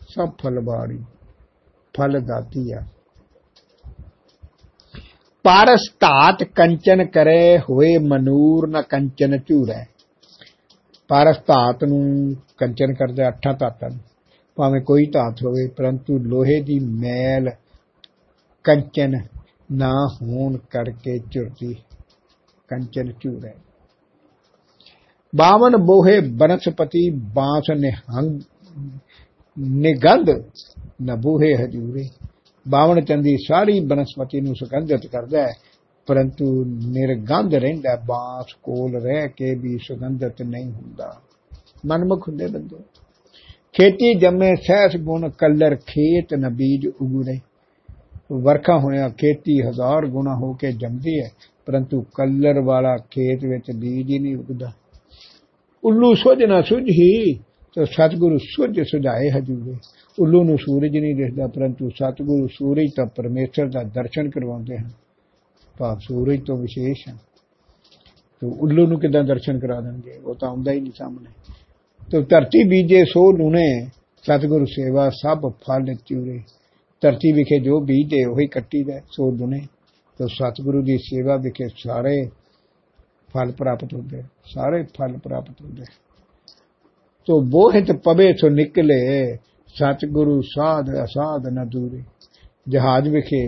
[0.02, 1.04] ਸਭ ਫਲ ਬਾੜੀ
[1.98, 2.82] ਫਲ ਦਾਤੀ ਆ।
[5.44, 9.86] ਪਾਰਸ ਧਾਤ ਕੰਚਨ ਕਰੇ, ਹੋਏ ਮਨੂਰ ਨ ਕੰਚਨ ਝੂਰੈ।
[11.08, 14.00] ਪਾਰਸ ਧਾਤ ਨੂੰ ਕੰਚਨ ਕਰਦਾ ਅੱਠਾਂ ਧਾਤਾਂ ਨੂੰ।
[14.58, 17.50] ਭਾਵੇਂ ਕੋਈ ਧਾਤ ਹੋਵੇ, ਪਰੰਤੂ ਲੋਹੇ ਦੀ ਮੈਲ
[18.64, 19.12] ਕੰਚਨ
[19.72, 21.74] ਨਾ ਹੋਣ ਕਰਕੇ ਝੁਰਦੀ
[22.68, 23.54] ਕੰਚਨ ਝੂਰੈ
[25.36, 28.42] ਬਾਵਨ ਬੋਹੇ ਬਨਸਪਤੀ ਬਾਂਸ ਨਿਹੰਗ
[29.58, 30.30] ਨਿਗੰਧ
[31.02, 32.10] ਨਬੂਹੇ ਹਜੂਰੇ।
[32.66, 35.54] ਬਾਵਨ ਚੰਦੀ ਸਾਰੀ ਬਨਸਪਤੀ ਨੂੰ ਸੁਗੰਧਿਤ ਕਰਦਾ ਹੈ,
[36.08, 41.22] ਪਰੰਤੂ ਨਿਰਗੰਧ ਰਹਿੰਦਾ ਬਾਂਸ ਕੋਲ ਰਹਿ ਕੇ ਵੀ ਸੁਗੰਧਿਤ ਨਹੀਂ ਹੁੰਦਾ।
[41.86, 42.84] ਮਨਮੁਖ ਹੁੰਦੇ ਬੰਦੇ।
[43.74, 47.38] ਖੇਤੀ ਜੰਮੇ ਸਹਿਸ ਗੁਣ ਕਲਰ ਖੇਤ ਨ ਬੀਜ ਉਗਰੇ।
[48.42, 51.30] ਵਰਖਾ ਹੋਇਆ ਖੇਤੀ ਹਜ਼ਾਰ ਗੁਣਾ ਹੋ ਕੇ ਜੰਮਦੀ ਹੈ
[51.66, 54.72] ਪਰੰਤੂ ਕਲਰ ਵਾਲਾ ਖੇਤ ਵਿੱਚ ਬੀਜ ਹੀ ਨਹੀਂ ਉਗਦਾ।
[55.84, 57.34] ਉੱਲੂ ਸੁਝ ਨਾ ਸੁਝੀ
[57.76, 59.76] ਤੇ ਸਤਿਗੁਰੂ ਸੁਝ ਸੁਝਾਏ ਹਜੂਰੇ।
[60.20, 64.90] ਉੱਲੂ ਨੂੰ ਸੂਰਜ ਨਹੀਂ ਦਿਖਦਾ ਪਰੰਤੂ ਸਤਿਗੁਰੂ ਸੂਰਜ ਤਾਂ ਪਰਮੇਸ਼ਰ ਦਾ ਦਰਸ਼ਨ ਕਰਵਾਉਂਦੇ ਹਨ।
[65.80, 67.14] ਭਾਵ ਸੂਰਜ ਤੋਂ ਵਿਸ਼ੇਸ਼ ਹੈ
[68.42, 70.18] ਤੇ ਉੱਲੂ ਨੂੰ ਕਿਦਾਂ ਦਰਸ਼ਨ ਕਰਾ ਦੇਣਗੇ?
[70.26, 71.32] ਉਹ ਤਾਂ ਆਉਂਦਾ ਹੀ ਨਹੀਂ ਸਾਹਮਣੇ।
[72.12, 73.68] ਤੇ ਧਰਤੀ ਬੀਜੇ ਸੋ ਲੂਨੇ
[74.26, 76.40] ਸਤਿਗੁਰੂ ਸੇਵਾ ਸਭ ਫਲ ਚੂਰੇ
[77.04, 79.60] ਧਰਤੀ ਵਿਖੇ ਜੋ ਬੀਜਦੇ ਉਹੀ ਕੱਟੀਦਾ ਸੋ ਦੁਨੇ
[80.20, 82.16] ਤੇ ਸਤਿਗੁਰੂ ਦੀ ਸੇਵਾ ਵਿਖੇ ਸਾਰੇ
[83.30, 85.84] ਫਲ ਪ੍ਰਾਪਤ ਹੁੰਦੇ ਸਾਰੇ ਫਲ ਪ੍ਰਾਪਤ ਹੁੰਦੇ
[87.28, 89.00] ਤੋ ਬੋਹਿਤ ਪਵੇ ਸੋ ਨਿਕਲੇ
[89.76, 92.04] ਸਤਿਗੁਰੂ ਸਾਧ ਅਸਾਧ ਨ ਦੂਰੇ
[92.70, 93.44] ਜਹਾਜ਼ ਵਿਖੇ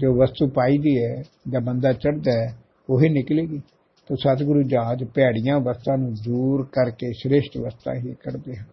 [0.00, 1.14] ਜੋ ਵਸਤੂ ਪਾਈ ਦੀ ਹੈ
[1.48, 2.48] ਜਦ ਬੰਦਾ ਚੜਦਾ ਹੈ
[2.88, 3.60] ਉਹੀ ਨਿਕਲੇਗੀ
[4.06, 8.64] ਤੋ ਸਤਿਗੁਰੂ ਜਹਾਜ਼ ਭੈੜੀਆਂ ਵਸਤਾਂ ਨੂੰ ਦੂਰ ਕਰਕੇ ਸ੍ਰੇਸ਼ਟ ਵਸਤਾਂ ਹੀ ਕੱਢਦੇ ਹਨ।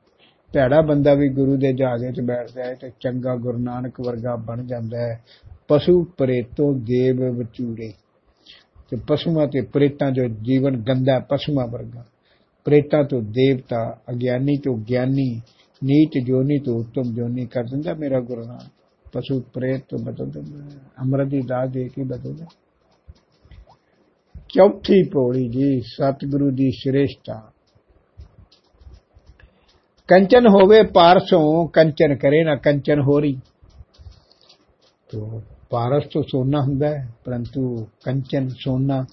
[0.54, 4.66] ਭੈੜਾ ਬੰਦਾ ਵੀ ਗੁਰੂ ਦੇ ਜਹਾਜ਼ ਵਿੱਚ ਬੈਠਦਾ ਹੈ ਤੇ ਚੰਗਾ ਗੁਰੂ ਨਾਨਕ ਵਰਗਾ ਬਣ
[4.66, 5.24] ਜਾਂਦਾ ਹੈ।
[5.68, 7.94] ਪਸ਼ੂ ਪ੍ਰੇਤੋਂ ਦੇਵ ਵਿਚੂਰੇ।
[8.90, 12.06] ਤੇ ਪਸ਼ੂਆਂ ਤੇ ਪ੍ਰੇਤਾਂ ਜੋ ਜੀਵਨ ਗੰਦਾ ਪਸ਼ੂਆਂ ਵਰਗਾ।
[12.66, 15.42] ਪ੍ਰੇਤਾਂ ਤੋਂ ਦੇਵਤਾ, ਅਗਿਆਨੀ ਤੋਂ ਗਿਆਨੀ,
[15.84, 18.72] ਨੀਚ ਜੋਨੀ ਤੋਂ ਉੱਤਮ ਜੋਨੀ ਕਰ ਦਿੰਦਾ ਮੇਰਾ ਗੁਰੂ ਨਾਨਕ।
[19.14, 22.46] ਪਸ਼ੂ ਪ੍ਰੇਤ ਤੋਂ ਬਦਲ ਦਿੰਦਾ ਹੈ। ਅੰਮ੍ਰਿਤ ਦੀ ਦਾਤ ਦੇ ਕੇ ਬਦਲਦਾ
[24.50, 27.52] ਚੌਥੀ ਪੌੜੀ ਜੀ, ਸਤਿਗੁਰੂ ਦੀ ਸ੍ਰੇਸ਼ਟਤਾ
[30.08, 33.40] ਕੰਚਨ ਹੋਵੇ ਪਾਰਸੋਂ, ਕੰਚਨ ਕਰੇ ਨਾ ਕੰਚਨ ਹੋਰੀ।
[35.12, 39.04] ਤੋ ਪਾਰਸ ਤੋਂ ਸੋਨਾ ਹੁੰਦਾ ਹੈ, ਪਰੰਤੂ ਕੰਚਨ ਸੋਨਾ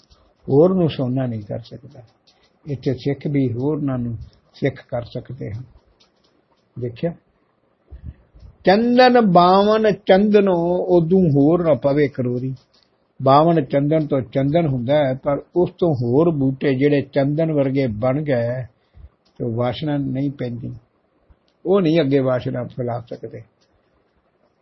[0.49, 2.03] ਹੋਰ ਨੂੰ ਸੋਨਾ ਨਹੀਂ ਕਰ ਸਕਦਾ।
[2.66, 4.16] ਇੱਥੇ ਸਿੱਖ ਵੀ ਹੋਰਨਾਂ ਨੂੰ
[4.55, 5.62] ਸਿੱਖ ਕਰ ਸਕਦੇ ਹਨ।
[6.78, 7.14] ਦੇਖਿਆ?
[8.64, 12.55] ਚੰਦਨ ਬਾਵਨ ਚੰਦਨੋ, ਉਦੋਂ ਹੋਰ ਨਾ ਪਵੇ ਕਰੋਰੀ।
[13.22, 18.22] ਬਾਵਨ ਚੰਦਨ ਤੋਂ ਚੰਦਨ ਹੁੰਦਾ ਹੈ, ਪਰ ਉਸ ਤੋਂ ਹੋਰ ਬੂਟੇ ਜਿਹੜੇ ਚੰਦਨ ਵਰਗੇ ਬਣ
[18.22, 18.62] ਗਏ,
[19.38, 20.72] ਤੇ ਵਾਸ਼ਨਾ ਨਹੀਂ ਪੈਂਦੀ।
[21.66, 23.42] ਉਹ ਨਹੀਂ ਅੱਗੇ ਵਾਸ਼ਨਾ ਫੈਲਾ ਸਕਦੇ।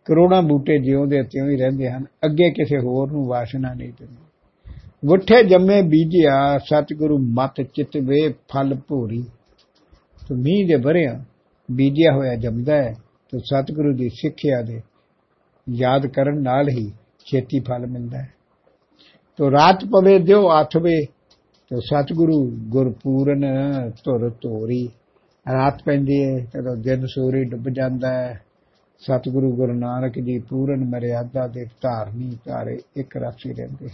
[0.05, 4.25] ਕਰੋੜਾਂ ਬੂਟੇ ਜਿਉਂਦੇ ਤਿਉਂ ਹੀ ਰਹਿੰਦੇ ਹਨ, ਅੱਗੇ ਕਿਸੇ ਹੋਰ ਨੂੰ ਵਾਸ਼ਨਾ ਨਹੀਂ ਦਿੰਦੇ
[5.05, 9.23] ਗੁੱਠੇ ਜੰਮੇ ਬੀਜਿਆ, ਸਤਿਗੁਰੂ ਮਤ ਚਿਤ ਵੇ ਫਲ ਭੂਰੀ।
[10.27, 11.23] ਤੇ ਮੀਂਹ ਦੇ ਭਰਿਆ
[11.71, 12.93] ਬੀਜਿਆ ਹੋਇਆ ਜੰਮਦਾ ਹੈ,
[13.31, 14.81] ਤੇ ਸਤਿਗੁਰੂ ਦੀ ਸਿੱਖਿਆ ਦੇ
[15.69, 16.91] ਯਾਦ ਕਰਨ ਨਾਲ ਹੀ
[17.25, 18.29] ਛੇਤੀ ਫਲ ਮਿਲਦਾ ਹੈ।
[19.39, 21.05] ਤੋ ਰਾਤ ਪਵੇ, ਦਿਓ ਆਠਵੇ
[21.71, 22.35] ਤੇ ਸਤਿਗੁਰੂ
[22.69, 23.41] ਗੁਰਪੂਰਨ
[24.03, 24.87] ਧੁਰ ਧੋਰੀ।
[25.45, 28.41] ਰਾਤ ਪੈਂਦੀ ਹੈ ਜਦੋਂ ਦਿਨ ਸੂਰਜ ਡੁੱਬ ਜਾਂਦਾ ਹੈ
[29.01, 33.89] ਸਤਿਗੁਰੂ ਗੁਰੂ ਨਾਨਕ ਜੀ ਪੂਰਨ ਮਰਿਆਦਾ ਦੇ ਧਾਰਨੀ ਧਾਰੇ ਇੱਕ ਰਾਸ਼ੀ ਰਹਿੰਦੇ।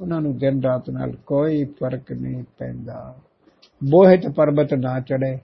[0.00, 3.14] ਉਹਨਾਂ ਨੂੰ ਦਿਨ ਰਾਤ ਨਾਲ ਕੋਈ ਫ਼ਰਕ ਨਹੀਂ ਪੈਂਦਾ।
[3.80, 5.36] ਬੋਹਿਤ ਪਰਬਤ ਨਾ ਚੜੇ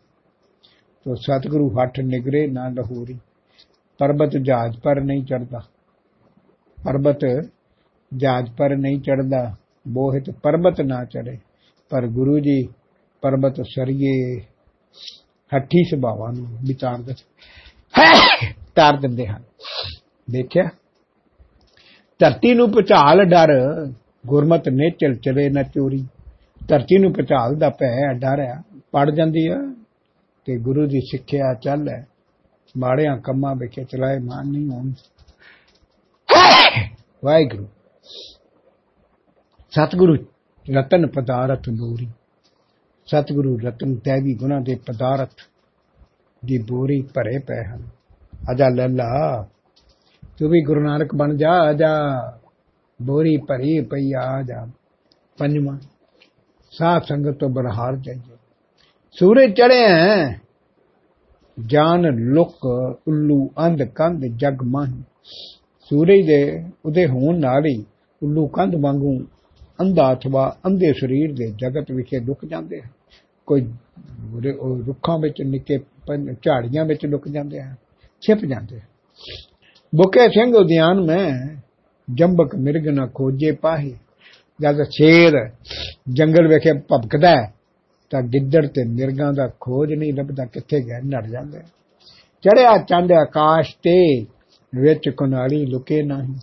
[1.06, 3.18] ਤੋ ਸਤਿਗੁਰੂ ਹੱਠ ਨਿਗਰੇ ਨਾ ਲਹੂਰੀ।
[4.00, 5.60] ਪਰਬਤ ਜਹਾਜ਼ ਪਰ ਨਹੀਂ ਚੜਦਾ
[6.78, 7.24] ਪਰਬਤ
[8.14, 9.54] ਜਹਾਜ਼ ਪਰ ਨਹੀਂ ਚੜਦਾ
[9.88, 11.38] ਬੋਹਿਤ ਪਰਬਤ ਨਾ ਚੜੇ
[11.90, 12.68] ਪਰ ਗੁਰੂ ਜੀ
[13.22, 14.40] ਪਰਬਤ ਸਰੀਏ,
[15.54, 17.14] ਹੱਠੀ ਸੁਭਾਵਾਂ ਨੂੰ ਵਿਚਾਰ ਦੇ
[18.74, 19.42] ਤਾਰ ਦਿੰਦੇ ਹਨ।
[20.30, 20.68] ਦੇਖਿਆ?
[22.18, 23.48] ਧਰਤੀ ਨੂੰ ਪਚਾਲ ਡਰ,
[24.26, 26.06] ਗੁਰਮਤ ਨੇ ਚਲ ਚਲੇ ਨਾ ਚੋਰੀ।
[26.68, 29.74] ਧਰਤੀ ਨੂੰ ਪਚਾਲ ਦਾ ਭੈ ਡਰ ਆ, ਪੜ ਜਾਂਦੀ ਆ
[30.44, 32.06] ਤੇ ਗੁਰੂ ਦੀ ਸਿੱਖਿਆ ਚੱਲ ਹੈ।
[32.78, 34.92] ਮਾੜਿਆਂ ਕੰਮਾਂ ਵਿਖੇ ਚਲਾਏ ਮਾਨ ਨਹੀਂ ਹੋਣ।
[37.24, 37.66] ਵਾਹਿਗੁਰੂ।
[39.76, 40.14] ਸਤਿਗੁਰੂ
[40.78, 42.06] ਰਤਨ ਪਦਾਰਥ ਨੂਰੀ
[43.06, 45.30] ਸਤਿਗੁਰੂ ਰਤਨ ਤੈਗੀ ਗੁਣਾ ਦੇ ਪਦਾਰਥ
[46.44, 47.82] ਦੀ ਬੋਰੀ ਭਰੇ ਪਏ ਹਨ।
[48.52, 49.46] ਅਜਾ ਲੱਲਾ,
[50.38, 51.92] ਤੂੰ ਵੀ ਗੁਰੂ ਨਾਨਕ ਬਣ ਜਾ ਆਜਾ
[53.02, 54.66] ਬੋਰੀ ਭਰੀ ਪਈ ਆ ਜਾ
[55.38, 55.78] ਪੰਜਵਾਂ
[56.70, 58.36] ਸਾਧ ਸੰਗਤ ਤੋਂ ਬਰਹਾਰ ਜਾਈਏ।
[59.10, 60.34] ਸੂਰਜ ਚੜਿਆ
[61.66, 62.66] ਜਾਨ ਲੁਕ
[63.08, 65.02] ਉੱਲੂ ਅੰਧ ਕੰਧ ਜਗ ਮਾਹੀ।
[65.80, 67.84] ਸੂਰਜ ਦੇ ਉਹਦੇ ਹੋਣ ਨਾਲ ਹੀ
[68.22, 69.26] ਉੱਲੂ ਕੰਧ ਵਾਂਗੂ
[69.80, 72.88] ਅੰਧਾ ਅਥਵਾ ਅੰਧੇ ਸਰੀਰ ਦੇ ਜਗਤ ਵਿਖੇ ਲੁਕ ਜਾਂਦੇ ਹਨ।
[73.46, 73.72] ਕੋਈ
[74.60, 77.74] ਉਹ ਰੁੱਖਾਂ ਵਿੱਚ ਨਿੱਕੇ ਪੰ- ਝਾੜੀਆਂ ਵਿੱਚ ਲੁਕ ਜਾਂਦੇ ਹਨ,
[78.20, 78.86] ਛਿਪ ਜਾਂਦੇ ਹਨ।
[79.94, 81.56] ਬੁਕੇ ਸਿੰਘ ਉਦਿਆਨ ਮੈਂ
[82.14, 83.94] ਜੰਬਕ ਮਿਰਗ ਨਾ ਖੋਜੇ ਪਾਹੀ,
[84.60, 85.32] ਜਦ ਸ਼ੇਰ
[86.12, 87.54] ਜੰਗਲ ਵਿਖੇ ਭਪਕਦਾ ਹੈ,
[88.10, 91.58] ਤਾਂ ਗਿੱਦੜ ਤੇ ਮਿਰਗਾਂ ਦਾ ਖੋਜ ਨਹੀਂ ਲੱਭਦਾ, ਕਿੱਥੇ ਗਏ, ਨੜ ਜਾਂਦੇ
[92.42, 94.20] ਚੜਿਆ ਚੰਦ ਆਕਾਸ਼ ਤੇ
[94.74, 96.34] ਵਿੱਚ ਕੁਨਾਲੀ ਲੁਕੇ ਨਹੀਂ।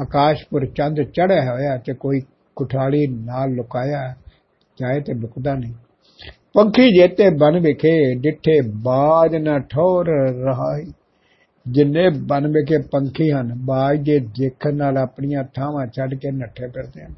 [0.00, 2.20] ਆਕਾਸ਼ਪੁਰ ਚੰਦ ਚੜਿਆ ਹੋਇਆ ਤੇ ਕੋਈ
[2.56, 4.14] ਕੁਠਾਲੀ ਨਾਲ ਲੁਕਾਇਆ,
[4.78, 5.74] ਚਾਹੇ ਤੇ ਲੁਕਦਾ ਨਹੀਂ।
[6.54, 10.06] ਪੰਖੀ ਜੇਤੇ ਬਨ ਵਿਖੇ, ਡਿੱਠੇ ਬਾਜ ਨਾ ਠੋਰ
[10.44, 10.92] ਰਹਾਈ।
[11.68, 17.04] ਜਿੰਨੇ ਬਨ ਵਿਖੇ ਪੰਖੀ ਹਨ, ਬਾਜ ਦੇ ਦੇਖਣ ਨਾਲ ਆਪਣੀਆਂ ਥਾਵਾਂ ਛੱਡ ਕੇ ਨੱਠੇ ਫਿਰਦੇ
[17.04, 17.14] ਹਨ।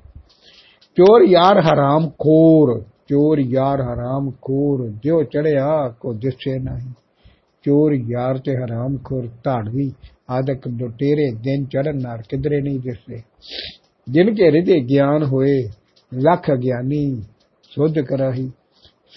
[0.96, 6.92] ਚੋਰ ਯਾਰ ਹਰਾਮ ਖੋਰ, ਚੋਰ ਯਾਰ ਹਰਾਮ ਖੋਰ, ਜਿਉ ਚੜਿਆ ਕੋ ਦਿਸੇ ਨਹੀਂ।
[7.62, 9.92] ਚੋਰ ਯਾਰ ਤੇ ਹਰਾਮ ਖੋਰ, ਧਾੜਵੀ
[10.30, 13.22] ਆਦਕ ਲੁਟੇਰੇ ਦਿਨ ਚੜਨ ਨਾਲ ਕਿਧਰੇ ਨਹੀਂ ਦਿਸਦੇ।
[14.06, 15.56] ਜਿਨ ਘੇਰੇ ਦੇ ਗਿਆਨ ਹੋਏ,
[16.12, 17.22] ਲੱਖ ਗਿਆਨੀ,
[17.72, 18.50] ਸੁਧ ਕਰਾਹੀ,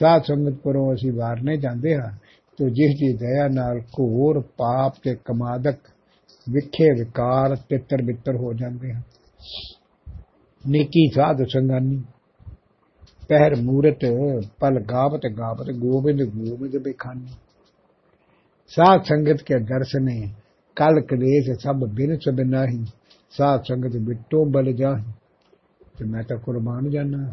[0.01, 2.11] ਸਾਧ ਸੰਗਤ ਪਰੋਂ ਅਸੀਂ ਵਾਰਨੇ ਜਾਂਦੇ ਹਾਂ,
[2.59, 5.77] ਤੋ ਜਿਸ ਦੀ ਦਇਆ ਨਾਲ ਘੋਰ ਪਾਪ ਤੇ ਕਮਾਦਕ
[6.47, 9.01] ਵਿਖੇ ਵਿਕਾਰ ਤਿੱਤਰ ਬਿੱਤਰ ਹੋ ਜਾਂਦੇ ਹਨ
[10.63, 12.01] ਨੇਕੀ ਸਾਧ ਸੰਗਾਨੀ,
[13.29, 14.05] ਪਹਿਰ ਮੂਰਤ,
[14.59, 17.33] ਪਲ ਗਾਵਤ ਗਾਵਤ, ਗੋਬਿੰਦ ਗੋਬਿੰਦ ਬੇਖਾਨੀ।
[18.71, 20.21] ਸਾਧ ਸੰਗਤ ਕੇ ਦਰਸ਼ਨੇ,
[20.77, 22.83] ਕਲ ਕਲੇਸ਼ ਸਭ ਬਿਨ ਸਬਨਾਹੀ
[23.29, 24.93] ਸਾਧ ਸੰਗਤ ਬਿੱਟੋ ਬਲ ਜਾ
[25.97, 27.31] ਤੇ ਮੈਂ ਤਾਂ ਕੁਰਬਾਨ ਜਾਣਾ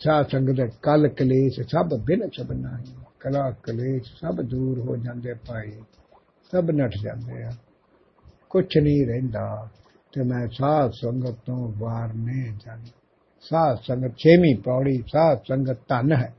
[0.00, 2.78] ਸਾਧ ਸੰਗਤ ਕਲ ਕਲੇਸ਼ ਸਭ ਬਿਨ ਸਬਨਾ
[3.20, 5.70] ਕਲਾ ਕਲੇਸ਼ ਸਭ ਦੂਰ ਹੋ ਜਾਂਦੇ ਭਾਈ,
[6.52, 7.50] ਸਭ ਨਟ ਜਾਂਦੇ ਆ।
[8.50, 9.68] ਕੁਛ ਨਹੀਂ ਰਹਿੰਦਾ,
[10.12, 12.90] ਤੇ ਮੈਂ ਸਾਧ ਸੰਗਤ ਤੋਂ ਵਾਰ ਨਹੀਂ ਜਾਂਦੀ
[13.40, 16.34] ਸਾਧ ਸੰਗਤ ਛੇਵੀਂ ਪੌੜੀ, ਸਾਧ ਸੰਗਤ ਧਨ ਹੈ।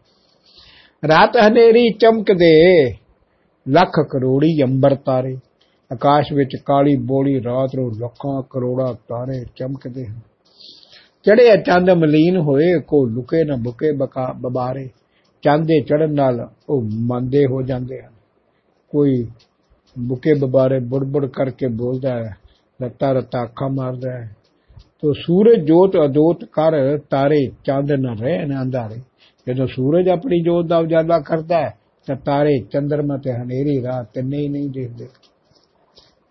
[1.08, 2.84] ਰਾਤ ਹਨੇਰੀ ਚਮਕਦੇ,
[3.68, 5.38] ਲੱਖ ਕਰੋੜੀ ਅੰਬਰ ਤਾਰੇ।
[5.94, 10.20] ਆਕਾਸ਼ ਵਿੱਚ ਕਾਲੀ ਬੋਲੀ ਰਾਤ ਨੂੰ ਲੱਖਾਂ ਕਰੋੜਾ ਤਾਰੇ ਚਮਕਦੇ ਹਨ।
[11.26, 14.90] ਚੜਿਆ ਚੰਦ ਮਲੀਨ ਹੋਏ, ਕੋ ਲੁਕੇ ਨਾ ਬੁਕੇ ਬਕਾ ਬਬਾਰੇ।
[15.42, 18.12] ਚਾਂਦੇ ਚੜਨ ਨਾਲ ਉਹ ਮੰਦੇ ਹੋ ਜਾਂਦੇ ਹਨ।
[18.90, 19.28] ਕੋਈ
[20.00, 22.38] ਬੁਕੇ ਬਬਾਰੇ ਬੁੜਬੁੜ ਕਰਕੇ ਬੋਲਦਾ ਹੈ
[22.84, 24.36] ਰੱਤਾ ਰੱਤਾ ਅੱਖਾਂ ਮਾਰਦਾ ਹੈ।
[25.02, 29.02] ਤੋ ਸੂਰਜ ਜੋਤ ਅਜੋਤ ਕਰ, ਤਾਰੇ ਚੰਦ ਨ ਰਹੇ ਨ ਅੰਧਾਰੇ।
[29.48, 31.70] ਜਦੋਂ ਸੂਰਜ ਆਪਣੀ ਜੋਤ ਦਾ ਉਜਾਲਾ ਕਰਦਾ ਹੈ,
[32.08, 35.08] ਤਾਂ ਤਾਰੇ ਚੰਦਰਮਾ ਤੇ ਹਨੇਰੀ ਰਾਤ ਤਿੰਨੇ ਹੀ ਨਹੀਂ ਦੇਖਦੇ।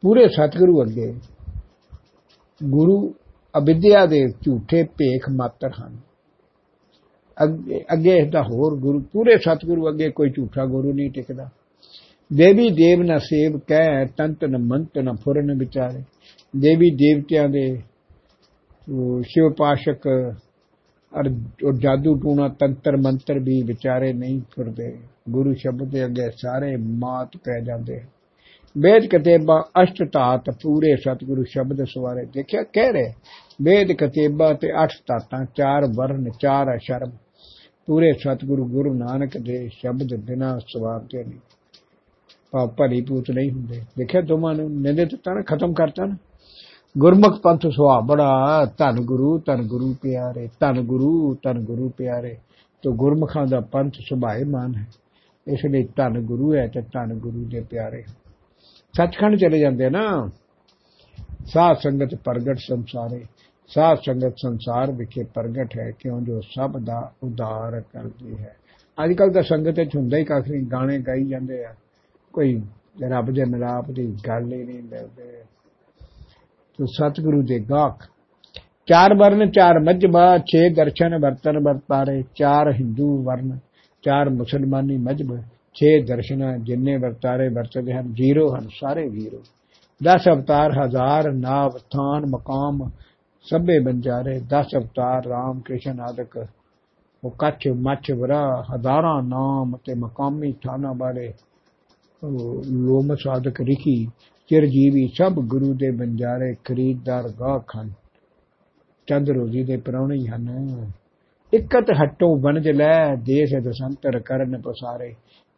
[0.02, 1.12] ਪੂਰੇ ਸਤਿਗੁਰੂ ਅੱਗੇ
[2.64, 3.14] ਗੁਰੂ
[3.58, 5.96] ਅਵਿਦਿਆ ਦੇ ਝੂਠੇ ਭੇਖ ਮਾਤਰ ਹਨ।
[7.44, 11.48] ਅੱਗੇ ਅੱਗੇ ਇਸ ਦਾ ਹੋਰ ਗੁਰੂ, ਪੂਰੇ ਸਤਿਗੁਰੂ ਅੱਗੇ ਕੋਈ ਝੂਠਾ ਗੁਰੂ ਨਹੀਂ ਟਿਕਦਾ।
[12.32, 16.02] ਦੇਵੀ ਦੇਵ ਨ ਸੇਵ ਕਹਿ, ਤੰਤ ਨ ਮੰਤ ਨ ਫੁਰਨ ਵਿਚਾਰੇ।
[16.56, 17.82] ਦੇਵੀ ਦੇਵਤਿਆਂ ਦੇ,
[18.92, 20.06] ਉਹ ਸ਼ਿਵ ਪਾਸ਼ਕ
[21.12, 21.28] ਔਰ
[21.64, 24.98] ਉਹ ਜਾਦੂ ਟੂਣਾ ਤੰਤਰ ਮੰਤਰ ਵੀ ਵਿਚਾਰੇ ਨਹੀਂ ਫਿਰਦੇ
[25.30, 28.00] ਗੁਰੂ ਸ਼ਬਦ ਦੇ ਅੱਗੇ ਸਾਰੇ ਮਾਤ ਪੈ ਜਾਂਦੇ
[28.76, 33.12] ਵੇਦ ਕਤੇਬਾ ਅਸ਼ਟ ਧਾਤ ਪੂਰੇ ਸਤਿਗੁਰੂ ਸ਼ਬਦ ਸਵਾਰੇ। ਦੇਖਿਆ, ਕਹਿ ਰਹੇ,
[33.62, 37.10] ਵੇਦ ਕਤੇਬਾ ਤੇ ਅਠ ਧਾਤਾਂ, ਚਾਰ ਵਰਨ, ਚਾਰ ਅਸ਼ਰਮ,
[37.86, 41.40] ਪੂਰੇ ਸਤਿਗੁਰੂ ਗੁਰੂ ਨਾਨਕ ਦੇ ਸ਼ਬਦ ਬਿਨਾ ਸਵਾਰਤੇ ਨਹੀਂ।
[42.52, 46.16] ਪਾਪ ਭਲੀ ਪੂਤ ਨਹੀਂ ਹੁੰਦੇ। ਦੇਖਿਆ, ਦੋਵਾਂ ਨੂੰ ਨਿੰਦੇ ਦਿੱਤਾ ਨਾ, ਖਤਮ ਕਰਤਾ ਨਾ।
[46.98, 52.36] ਗੁਰਮੁਖ ਪੰਥ ਸੁਹਾ ਬੜਾ, ਧੰਨ ਗੁਰੂ ਧੰਨ ਗੁਰੂ ਪਿਆਰੇ, ਧੰਨ ਗੁਰੂ ਧੰਨ ਗੁਰੂ ਪਿਆਰੇ,
[52.82, 54.86] ਤੋ ਗੁਰਮੁਖਾਂ ਦਾ ਪੰਥ ਸੁਭਾਏ ਮਾਨ ਹੈ।
[55.46, 58.02] ਇਸ ਲਈ ਧੰਨ ਗੁਰੂ ਹੈ ਤੇ ਧੰਨ ਗੁਰੂ ਦੇ ਪਿਆਰੇ
[58.92, 60.30] ਸੱਚਖੰਡ ਚਲੇ ਜਾਂਦੇ ਨਾ।
[61.44, 63.24] ਸਾਧ ਸੰਗਤ ਪ੍ਰਗਟ ਸੰਸਾਰੇ,
[63.68, 68.56] ਸਾਧ ਸੰਗਤ ਸੰਸਾਰ ਵਿਖੇ ਪ੍ਰਗਟ ਹੈ, ਕਿਉਂ ਜੋ ਸਭ ਦਾ ਉਦਾਰ ਕਰਦੀ ਹੈ।
[69.04, 71.74] ਅੱਜ ਕੱਲ ਤਾਂ ਸੰਗਤ ਵਿੱਚ ਹੁੰਦਾ ਹੀ ਕੱਖ ਨਹੀਂ ਗਾਣੇ ਗਾਈ ਜਾਂਦੇ ਆ।
[72.32, 72.62] ਕੋਈ
[73.08, 75.42] ਰੱਬ ਦੇ ਮਿਲਾਪ ਦੀ ਗੱਲ ਹੀ ਨਹੀਂ ਮਿਲਦੇ।
[76.78, 78.08] ਤੋ ਸਤਿਗੁਰੂ ਦੇ ਗਾਖ
[78.86, 83.58] ਚਾਰ ਵਰਨ, ਚਾਰ ਮਜਬਾ ਛੇ ਦਰਸ਼ਨ, ਵਰਤਨ, ਵਰਤਾਰੇ, ਚਾਰ ਹਿੰਦੂ ਵਰਨ,
[84.02, 85.36] ਚਾਰ ਮੁਸਲਮਾਨੀ ਮਜਬ
[85.78, 89.42] ਛੇ ਦਰਸ਼ਨ ਜਿੰਨੇ ਵਰਤਾਰੇ ਵਰਤਦੇ ਹਨ ਜ਼ੀਰੋ ਹਨ, ਸਾਰੇ ਜ਼ੀਰੋ
[90.04, 92.90] 10 ਅਵਤਾਰ ਹਜ਼ਾਰ, ਨਾਵ, ਥਾਨ, ਮਕਾਮ,
[93.42, 96.46] ਸਭੇ ਬੰਜਾਰੇ। 10 ਅਵਤਾਰ ਰਾਮ ਕ੍ਰਿਸ਼ਨ ਆਦਿਕ।
[97.24, 101.32] ਉਹ ਕੱਚ ਮੱਛ ਵਰਾ, ਹਜ਼ਾਰਾਂ ਨਾਮ ਤੇ ਮਕਾਮੀ ਥਾਣਾ ਵਾਲੇ
[102.70, 104.06] ਲੋਮ ਸਾਧਕ ਰਿਖੀ।
[104.48, 107.92] ਚਿਰਜੀਵੀ ਸਭ ਗੁਰੂ ਦੇ ਬੰਜਾਰੇ ਖਰੀਦਦਾਰ ਗਾਹਕ ਹਨ।
[109.06, 110.46] ਚੰਦ ਰੋਜ਼ੀ ਦੇ ਪਰੌਣੇ ਹਨ।
[111.54, 115.14] ਇਕਤ ਹਟੋ ਬਨਜ ਲੈ, ਦੇਸ਼ ਦਸੰਤਰ ਕਰਨ ਪਸਾਰੇ।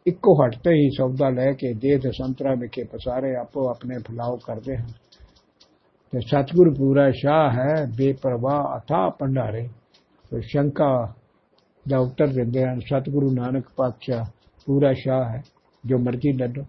[0.07, 4.77] ਇੱਕੋ ਹੱਟ ਤੇ ਹੀ ਸੌਦਾ ਲੈ ਕੇ ਦੇਸ਼ ਦਸੰਤਰਾ ਵਿਖੇ ਪਸਾਰੇ, ਆਪੋ ਆਪਣੇ ਫਲਾਉ ਕਰਦੇ
[4.77, 4.87] ਹਨ।
[6.11, 9.67] ਤੇ ਸਤਿਗੁਰ ਪੂਰਾ ਸ਼ਾਹ ਹੈ, ਬੇਪਰਵਾਹ ਅਥਾ ਭੰਡਾਰੇ।
[10.31, 11.13] ਤੇ ਸ਼ੰਕਾ
[11.89, 14.25] ਦਾ ਉੱਤਰ ਦਿੰਦੇ ਹਨ, ਸਤਿਗੁਰੂ ਨਾਨਕ ਪਾਤਸ਼ਾਹ
[14.65, 15.41] ਪੂਰਾ ਸ਼ਾਹ ਹੈ,
[15.85, 16.61] ਜੋ ਮਰਜ਼ੀ ਲੱਡੋ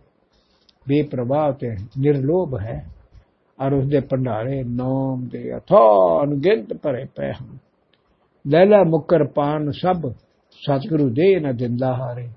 [0.88, 1.68] ਬੇਪਰਵਾਹ ਤੇ
[1.98, 2.86] ਨਿਰਲੋਭ ਹੈ,
[3.64, 5.78] ਔਰ ਉਸ ਦੇ ਭੰਡਾਰੇ ਨਾਮ ਦੇ ਅਥਾ
[6.22, 7.58] ਅਨਗਿਣਤ ਭਰੇ ਪਏ ਹਨ।
[8.46, 10.12] ਲੈ ਲੈ ਮੁਕਰ ਪਾਨ ਸਭ,
[10.50, 12.28] ਸਤਿਗੁਰੂ ਦੇ ਨਾ ਦਿੰਦਾ ਹਾਰੇ।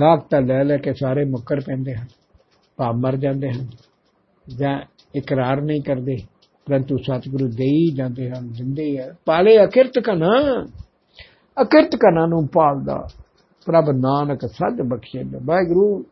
[0.00, 2.06] ਗਾਹਕ ਤਾਂ ਲੈ ਲੈ ਕੇ ਸਾਰੇ ਮੁਕਰ ਪੈਂਦੇ ਹਨ,
[2.76, 3.66] ਭਾਵ ਮਰ ਜਾਂਦੇ ਹਨ
[4.56, 4.80] ਜਾਂ
[5.16, 6.16] ਇਕਰਾਰ ਨਹੀਂ ਕਰਦੇ,
[6.66, 10.64] ਪਰੰਤੂ ਸਤਿਗੁਰੂ ਦੇ ਹੀ ਜਾਂਦੇ ਹਨ ਜਿੰਦੇ ਹੈ ਪਾਲੇ ਅਕਿਰਤ ਕਨਾ
[11.62, 13.06] ਅਕਿਰਤ ਕਨਾ ਨੂੰ ਪਾਲਦਾ।
[13.66, 16.04] ਪ੍ਰਭ ਨਾਨਕ ਸੱਜ ਬਖਸ਼ੇ ਵਾਹਿਗੁਰੂ,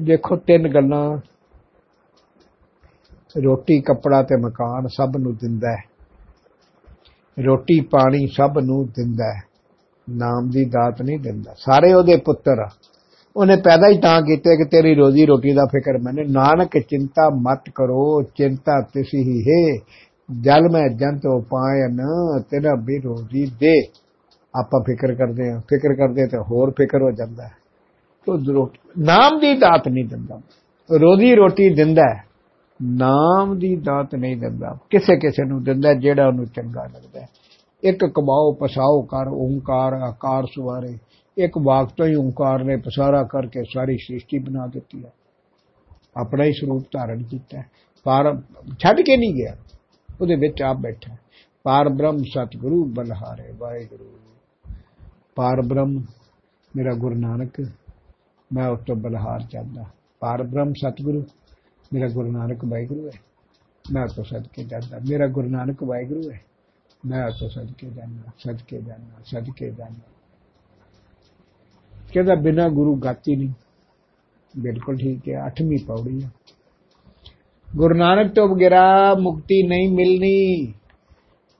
[0.00, 1.18] ਦੇਖੋ ਤਿੰਨ ਗੱਲਾਂ।
[3.44, 5.82] ਰੋਟੀ, ਕੱਪੜਾ ਤੇ ਮਕਾਨ ਸਭ ਨੂੰ ਦਿੰਦਾ ਹੈ।
[7.46, 9.42] ਰੋਟੀ, ਪਾਣੀ ਸਭ ਨੂੰ ਦਿੰਦਾ ਹੈ।
[10.10, 12.70] ਨਾਮ ਦੀ ਦਾਤ ਨਹੀਂ ਦਿੰਦਾ। ਸਾਰੇ ਉਹਦੇ ਪੁੱਤਰ ਆ।
[13.36, 17.70] ਉਹਨੇ ਪੈਦਾ ਹੀ ਤਾਂ ਕੀਤੇ ਕਿ ਤੇਰੀ ਰੋਜ਼ੀ ਰੋਟੀ ਦਾ ਫਿਕਰ ਮੈਨੇ, ਨਾਨਕ ਚਿੰਤਾ ਮਤ
[17.74, 19.74] ਕਰੋ, ਚਿੰਤਾ ਤਿਸ ਹੀ ਹੈ,
[20.40, 21.98] ਜਲ ਮੈਂ ਜੰਤ ਉਪਾਇਨ
[22.50, 23.74] ਤੇਰਾ ਵੀ ਰੋਜ਼ੀ ਦੇ।
[24.58, 27.52] ਆਪਾਂ ਫਿਕਰ ਕਰਦੇ ਆ ਫਿਕਰ ਕਰਦੇ ਤੇ ਹੋਰ ਫਿਕਰ ਹੋ ਜਾਂਦਾ ਹੈ।
[28.26, 28.36] ਤੋ
[28.98, 30.40] ਨਾਮ ਦੀ ਦਾਤ ਨਹੀਂ ਦਿੰਦਾ।
[30.90, 32.02] ਰੋਜ਼ੀ ਰੋਟੀ ਦਿੰਦਾ
[32.82, 37.26] ਨਾਮ ਦੀ ਦਾਤ ਨਹੀਂ ਦਿੰਦਾ। ਕਿਸੇ ਕਿਸੇ ਨੂੰ ਦਿੰਦਾ ਜਿਹੜਾ ਉਹਨੂੰ ਚੰਗਾ ਲੱਗਦਾ
[37.84, 40.96] ਇੱਕ ਕਮਾਓ, ਪਸਾਓ ਕਰ, ਓੰਕਾਰ, ਆਕਾਰ ਸੁਵਾਰੇ।
[41.36, 45.10] ਇੱਕ ਵਾਕ ਤੋਂ ਹੀ ਓੰਕਾਰ ਨੇ ਪਸਾਰਾ ਕਰਕੇ ਸਾਰੀ ਸ੍ਰਿਸ਼ਟੀ ਬਣਾ ਦਿੱਤੀ ਹੈ
[46.16, 47.62] ਆਪਣਾ ਹੀ ਸਰੂਪ ਧਾਰਨ ਕੀਤਾ
[48.06, 48.34] ਪਰ
[48.80, 49.56] ਛੱਡ ਕੇ ਨਹੀਂ ਗਿਆ
[50.20, 51.16] ਉਹਦੇ ਵਿੱਚ ਆਪ ਬੈਠਾ
[51.64, 54.10] ਪਾਰ ਬ੍ਰਹਮ ਸਤਿਗੁਰੂ ਬਲਹਾਰੇ ਵਾਹਿਗੁਰੂ
[55.36, 56.02] ਪਾਰ ਬ੍ਰਹਮ
[56.74, 57.60] ਮੇਰਾ ਗੁਰੂ ਨਾਨਕ
[58.50, 59.84] ਮੈਂ ਉਸ ਤੋਂ ਬਲਹਾਰ ਜਾਂਦਾ
[60.22, 61.24] ਪਾਰ ਬ੍ਰਹਮ ਸਤਿਗੁਰੂ
[61.92, 63.18] ਮੇਰਾ ਗੁਰੂ ਨਾਨਕ ਵਾਹਿਗੁਰੂ ਹੈ
[63.84, 66.40] ਮੈਂ ਉਸ ਤੋਂ ਸਦਕੇ ਜਾਂਦਾ ਮੇਰਾ ਗੁਰੂ ਨਾਨਕ ਵਾਹਿਗੁਰੂ ਹੈ
[67.06, 70.13] ਮੈਂ ਉਸ ਤੋਂ ਸਦਕੇ ਜਾਂਦਾ ਸਦਕੇ ਜਾਂਦਾ ਸਦਕੇ ਜਾਂਦਾ
[72.14, 73.52] ਕਹਿੰਦਾ ਬਿਨਾ ਗੁਰੂ ਗਾਤੀ ਨਹੀਂ
[74.54, 76.30] ਬਿਲਕੁਲ ਠੀਕ ਹੈ 8ਵੀਂ ਪੌੜੀ ਹੈ
[77.68, 78.82] ਗੁਰੂ ਨਾਨਕ ਤੋਂ ਬਗੈਰਾ
[79.20, 80.72] ਮੁਕਤੀ ਨਹੀਂ ਮਿਲਣੀ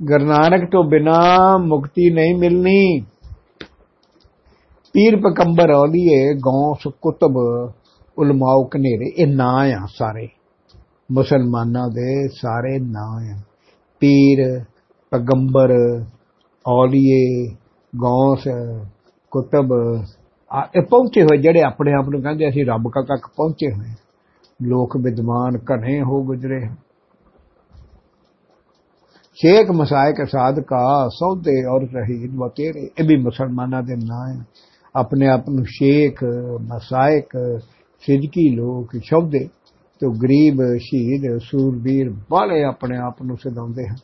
[0.00, 1.16] ਗੁਰੂ ਨਾਨਕ ਤੋਂ ਬਿਨਾ
[1.58, 3.00] ਮੁਕਤੀ ਨਹੀਂ ਮਿਲਣੀ
[4.94, 7.38] ਪੀਰ ਪਕੰਬਰ ਔਲੀਏ ਗੌਸ ਕੁਤਬ
[8.16, 10.28] ਉਲਮਾਓ ਕਨੇਰੇ ਇਹ ਨਾਂ ਆ ਸਾਰੇ
[11.12, 13.40] ਮੁਸਲਮਾਨਾਂ ਦੇ ਸਾਰੇ ਨਾਂ ਆ
[14.02, 14.42] ਪੀਰ
[15.12, 15.72] ਪਗੰਬਰ
[16.64, 17.46] ਔਲੀਏ
[17.92, 18.48] ਗੌਸ
[19.32, 19.72] ਕੁਤਬ
[20.76, 23.94] ਇਹ ਪਹੁੰਚੇ ਹੋਏ ਜਿਹੜੇ ਆਪਣੇ ਆਪ ਨੂੰ ਕਹਿੰਦੇ ਅਸੀਂ ਰੱਬ ਕਾ ਤੱਕ ਪਹੁੰਚੇ ਹੋਏ
[24.62, 26.60] ਲੋਕ ਵਿਦਵਾਨ ਘਨੇ ਹੋ ਗੁਜਰੇ
[29.34, 34.44] ਸ਼ੇਖ ਮਸਾਇਕ ਸਾਧਕਾ ਸੌਦੇ ਔਰ ਸ਼ਹੀਦ ਵਤੇਰੇ ਇਹ ਵੀ ਮੁਸਲਮਾਨਾਂ ਦੇ ਨਾਂ ਹੈ।
[34.96, 36.22] ਆਪਣੇ ਆਪ ਨੂੰ ਸ਼ੇਖ
[36.60, 37.36] ਮਸਾਇਕ
[38.00, 39.48] ਸਿੱਧਕੀ ਲੋਕ ਸ਼ਬਦੇ
[40.00, 43.96] ਤੋਂ ਗਰੀਬ ਸ਼ਹੀਦ ਸੂਰਬੀਰ ਬਾਲੇ ਆਪਣੇ ਆਪ ਨੂੰ ਸਦਾਉਂਦੇ ਹਨ।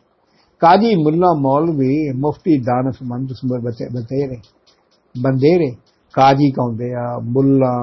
[0.60, 3.28] ਕਾਜੀ ਮੁੱਲਾ ਮੌਲਵੀ ਮੁਫਤੀ ਦਾਨਸਮੰਦ
[3.96, 4.36] ਬਤੇਰੇ,
[5.14, 5.70] ਬੰਦੇਰੇ
[6.14, 7.74] ਕਾਜੀ ਕਹਿੰਦੇ ਆ, ਮੁੱਲਾ,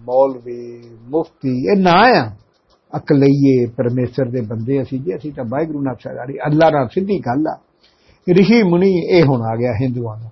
[0.00, 0.62] ਮੌਲਵੀ,
[1.10, 2.30] ਮੁਫਤੀ, ਇਹ ਨਾ ਆ।
[2.92, 7.46] ਅਕਲਈਏ ਪਰਮੇਸ਼ਰ ਦੇ ਬੰਦੇ ਅਸੀਂ, ਜੀ ਅਸੀਂ ਤਾਂ ਵਾਹਿਗੁਰੂ ਨਾਲ ਸਦਾਰੀ ਅੱਲਾ ਨਾਲ ਸਿੱਧੀ ਗੱਲ
[7.48, 7.58] ਆ।
[8.28, 10.30] ਰਿਸ਼ੀ ਮੁਨੀ ਇਹ ਹੁਣ ਆ ਗਿਆ ਹਿੰਦੂਆਂ ਦਾ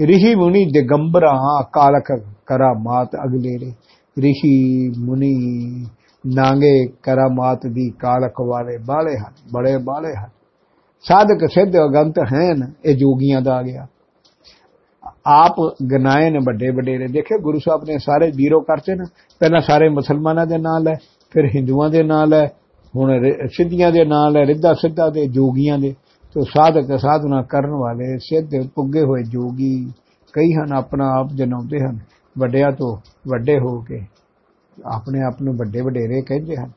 [0.00, 1.32] ਰਿਸ਼ੀ ਮੁਨੀ ਦਿਗੰਬਰਾ
[1.72, 2.12] ਕਾਲਕ
[2.46, 3.70] ਕਰਾਮਾਤ ਅਗਲੇਰੇ।
[4.18, 5.34] ਰਿਸ਼ੀ ਮੁਨੀ
[6.26, 10.30] ਨਾਂਗੇ ਕਰਾਮਾਤ ਦੀ ਕਾਲਕ ਵਾਲੇ ਬਾਲੇ ਹਨ, ਬੜੇ ਬਾਲੇ ਹਨ।
[11.02, 13.86] ਸਾਧਕ, ਸਿੱਧ, ਅਗੰਤ ਹਨ, ਇਹ ਜੋਗੀਆਂ ਦਾ ਆ ਗਿਆ।
[15.28, 15.54] ਆਪ
[15.92, 19.04] ਗਨਾਏ ਨੇ ਵੱਡੇ ਵੱਡੇ ਦੇਖੇ ਗੁਰੂ ਸਾਹਿਬ ਨੇ ਸਾਰੇ ਜ਼ੀਰੋ ਕਰਤੇ ਨਾ।
[19.40, 20.94] ਪਹਿਲਾਂ ਸਾਰੇ ਮੁਸਲਮਾਨਾਂ ਦੇ ਨਾਲ ਹੈ,
[21.30, 22.46] ਫਿਰ ਹਿੰਦੂਆਂ ਦੇ ਨਾਲ ਹੈ,
[22.96, 25.94] ਹੁਣ ਸਿੱਧੀਆਂ ਦੇ ਨਾਲ ਹੈ, ਰਿੱਧਾ ਸਿੱਧਾ ਦੇ ਜੋਗੀਆਂ ਦੇ।
[26.34, 29.92] ਤੋ ਸਾਧਕ ਸਾਧਨਾ ਕਰਨ ਵਾਲੇ ਸਿੱਧ ਪੁੱਗੇ ਹੋਏ ਜੋਗੀ
[30.32, 31.98] ਕਈ ਹਨ, ਆਪਣਾ ਆਪ ਜਨਾਉਂਦੇ ਹਨ।
[32.38, 32.96] ਵੱਡਿਆਂ ਤੋਂ
[33.28, 34.00] ਵੱਡੇ ਹੋ ਕੇ
[34.86, 36.70] ਆਪਣੇ ਆਪ ਨੂੰ ਵੱਡੇ ਵਡੇਰੇ ਕਹਿੰਦੇ ਹਨ।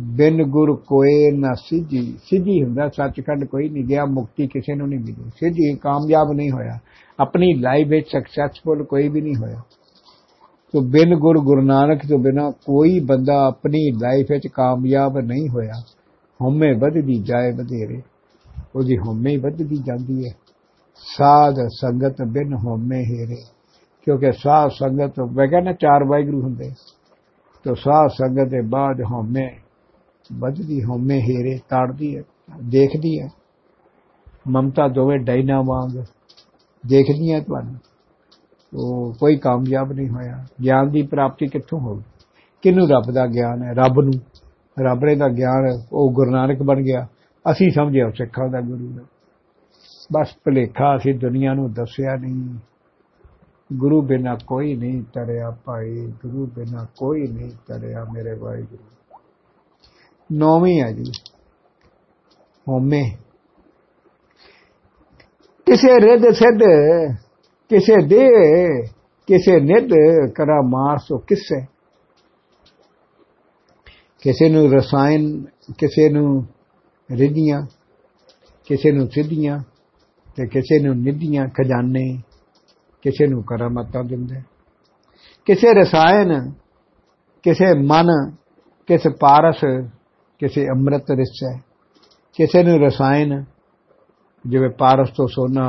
[0.00, 5.00] ਬਿਨ ਗੁਰ ਕੋਏ ਨਾ ਸਿੱਧੀ। ਸਿੱਧੀ ਹੁੰਦਾ, ਸੱਚਖੰਡ ਕੋਈ ਨਹੀਂ ਗਿਆ, ਮੁਕਤੀ ਕਿਸੇ ਨੂੰ ਨਹੀਂ
[5.00, 6.78] ਮਿਲੀ। ਸਿੱਧੀ ਕਾਮਯਾਬ ਨਹੀਂ ਹੋਇਆ।
[7.20, 9.60] ਆਪਣੀ ਲਾਈਫ ਵਿੱਚ ਸਕਸੈਸਫੁਲ ਕੋਈ ਵੀ ਨਹੀਂ ਹੋਇਆ।
[10.72, 15.72] ਤੋ ਬਿਨ ਗੁਰ, ਗੁਰੂ ਨਾਨਕ ਤੋਂ ਬਿਨਾ ਕੋਈ ਬੰਦਾ ਆਪਣੀ ਲਾਈਫ ਵਿੱਚ ਕਾਮਯਾਬ ਨਹੀਂ ਹੋਇਆ।
[16.42, 18.02] ਹਉਮੈ ਵੱਧਦੀ ਜਾਏ ਵਧੇਰੇ।
[18.76, 20.32] ਉਹਦੀ ਹਉਮੈ ਵੱਧਦੀ ਜਾਂਦੀ ਹੈ।
[20.94, 23.42] ਸਾਧ ਸੰਗਤ ਬਿਨ ਹਉਮੈ ਹੀਰੇ।
[24.04, 26.70] ਕਿਉਂਕਿ ਸਾਧ ਸੰਗਤ, ਮੈਂ ਕਹਿੰਦਾ ਚਾਰ ਵਾਹਿਗੁਰੂ ਹੁੰਦੇ
[27.64, 29.48] ਤੋ ਸਾਧ ਸੰਗਤ ਦੇ ਬਾਅਦ ਹਉਮੈ
[30.32, 32.22] ਵੱਧਦੀ, ਹਉਮੈ ਹੀਰੇ, ਤਾੜਦੀ ਹੈ,
[32.62, 33.28] ਦੇਖਦੀ ਹੈ।
[34.48, 36.04] ਮਮਤਾ ਦੋਵੇਂ ਡਾਇਨਾ ਵਾਂਗ
[36.86, 37.76] ਦੇਖਦੀਆਂ ਤੁਹਾਨੂੰ।
[38.76, 42.00] ਉਹ ਕੋਈ ਕਾਮਯਾਬ ਨਹੀਂ ਹੋਇਆ। ਗਿਆਨ ਦੀ ਪ੍ਰਾਪਤੀ ਕਿੱਥੋਂ ਹੋਊ?
[42.62, 43.72] ਕਿਨੂੰ ਰੱਬ ਦਾ ਗਿਆਨ ਹੈ?
[43.72, 44.12] ਰੱਬ ਨੂੰ।
[44.80, 47.06] ਰੱਬ ਨੇ ਦਾ ਗਿਆਨ, ਉਹ ਗੁਰੂ ਨਾਨਕ ਬਣ ਗਿਆ।
[47.52, 49.02] ਅਸੀਂ ਸਮਝਿਆ ਸਿੱਖਾਂ ਦਾ ਗੁਰੂ ਦਾ।
[50.12, 52.58] ਬਸ ਭਲੇਖਾ ਅਸੀਂ ਦੁਨੀਆ ਨੂੰ ਦੱਸਿਆ ਨਹੀਂ।
[53.72, 59.18] ਗੁਰੂ ਬਿਨਾ ਕੋਈ ਨਹੀਂ ਤਰਿਆ ਭਾਈ। ਗੁਰੂ ਬਿਨਾ ਕੋਈ ਨਹੀਂ ਤਰਿਆ ਮੇਰੇ ਵਾਹਿਗੁਰੂ।
[60.32, 61.12] ਨੌਵੀਂ ਹੈ ਜੀ।
[62.68, 63.10] ਹੋਮੇ
[65.66, 66.62] ਕਿਸੇ ਰਿੱਧ ਸਿੱਧ
[67.70, 68.26] ਕਿਸੇ ਦੇ
[69.26, 69.90] ਕਿਸੇ ਨਿੱਧ
[70.34, 71.60] ਕਰਾ ਮਾਰ ਸੋ ਕਿਸੇ
[74.22, 75.44] ਕਿਸੇ ਨੂੰ ਰਸਾਇਣ
[75.78, 76.46] ਕਿਸੇ ਨੂੰ
[77.10, 77.62] ਰਿਧੀਆਂ
[78.66, 79.58] ਕਿਸੇ ਨੂੰ ਸਿੱਧੀਆਂ
[80.36, 82.04] ਤੇ ਕਿਸੇ ਨੂੰ ਨਿਧੀਆਂ ਖਜ਼ਾਨੇ
[83.02, 84.40] ਕਿਸੇ ਨੂੰ ਕਰਾਮਤਾਂ ਦਿੰਦੇ
[85.46, 86.50] ਕਿਸੇ ਰਸਾਇਣ
[87.42, 88.10] ਕਿਸੇ ਮਨ
[88.86, 89.64] ਕਿਸੇ ਪਾਰਸ
[90.38, 91.58] ਕਿਸੇ ਅੰਮ੍ਰਿਤ ਰਿਸ਼ਾ
[92.36, 93.44] ਕਿਸੇ ਨੂੰ ਰਸਾਇਣ
[94.46, 95.68] ਜਿਵੇਂ ਪਾਰਸ ਤੋਂ ਸੋਨਾ,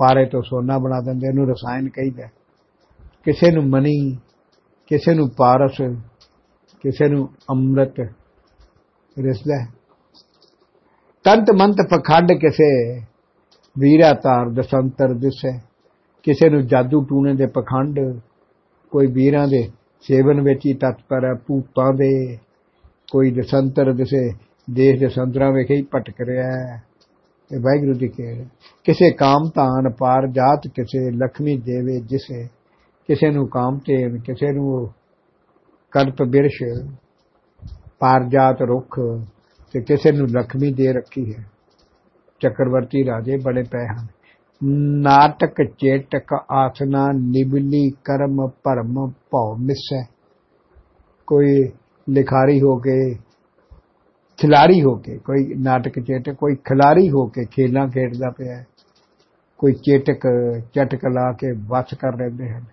[0.00, 2.28] ਪਾਰੇ ਤੋਂ ਸੋਨਾ ਬਣਾ ਦਿੰਦੇ ਇਹਨੂੰ ਰਸਾਇਣ ਕਹਿੰਦਾ
[3.24, 4.16] ਕਿਸੇ ਨੂੰ ਮਨੀ
[4.86, 5.80] ਕਿਸੇ ਨੂੰ ਪਾਰਸ,
[6.84, 8.00] ਕਿਸੇ ਨੂੰ ਅੰਮ੍ਰਿਤ
[9.16, 9.64] ਰਿਸਦਾ
[11.24, 13.00] ਤੰਤ ਮੰਤ ਪਖੰਡ ਕਿਸੇ
[13.78, 15.58] ਵੀਰਾ ਤਾਰ ਦਸੰਤਰ ਦਿਸੇ।
[16.22, 17.98] ਕਿਸੇ ਨੂੰ ਜਾਦੂ ਟੂਣੇ ਦੇ ਪਖੰਡ,
[18.90, 19.62] ਕੋਈ ਵੀਰਾਂ ਦੇ
[20.00, 22.36] ਸੇਵਨ ਵਿੱਚ ਹੀ ਤਤਪਰ ਹੈ, ਭੂਤਾਂ ਦੇ
[23.12, 24.28] ਕੋਈ ਦਸੰਤਰ ਦਿਸੇ,
[24.70, 26.87] ਦੇਸ਼ ਦੇ ਸੰਤਰਾਂ ਵੇਖੇ ਹੀ ਭਟਕ ਰਿਹਾ ਹੈ।
[27.48, 28.44] ਤੇ ਵਾਹਿਗੁਰੂ ਦੀ ਕਿਹੜ
[28.84, 32.44] ਕਿਸੇ ਕਾਮ ਤਾਨ ਪਾਰ ਜਾਤ ਕਿਸੇ ਲਖਮੀ ਦੇਵੇ ਜਿਸੇ,
[33.06, 34.88] ਕਿਸੇ ਨੂੰ ਕਾਮ ਤੇ ਕਿਸੇ ਨੂੰ
[35.90, 36.62] ਕਲਪ ਬਿਰਸ਼,
[37.98, 39.00] ਪਾਰ ਜਾਤ ਰੁਖ
[39.72, 41.46] ਤੇ ਕਿਸੇ ਨੂੰ ਲਖਮੀ ਦੇ ਰੱਖੀ ਹੈ।
[42.40, 44.06] ਚੱਕਰਵਰਤੀ ਰਾਜੇ ਬੜੇ ਪੈ ਹਨ।
[45.00, 50.06] ਨਾਟਕ ਚੇਟਕ ਆਸਨਾ ਨਿਬਲੀ ਕਰਮ ਭਰਮ ਭਉ ਮਿਸੈ।
[51.26, 51.68] ਕੋਈ
[52.08, 53.27] ਲਿਖਾਰੀ ਹੋ ਕੇ
[54.38, 58.62] ਖਿਲਾੜੀ ਹੋ ਕੇ, ਕੋਈ ਨਾਟਕ ਚੇਟਕ ਕੋਈ ਖਿਲਾੜੀ ਹੋ ਕੇ ਖੇਲਾਂ ਖੇਡਦਾ ਪਿਆ
[59.58, 60.26] ਕੋਈ ਚੇਟਕ,
[60.74, 62.64] ਚਟਕ ਲਾ ਕੇ ਵਸ ਕਰ ਲੈਂਦੇ ਹਨ।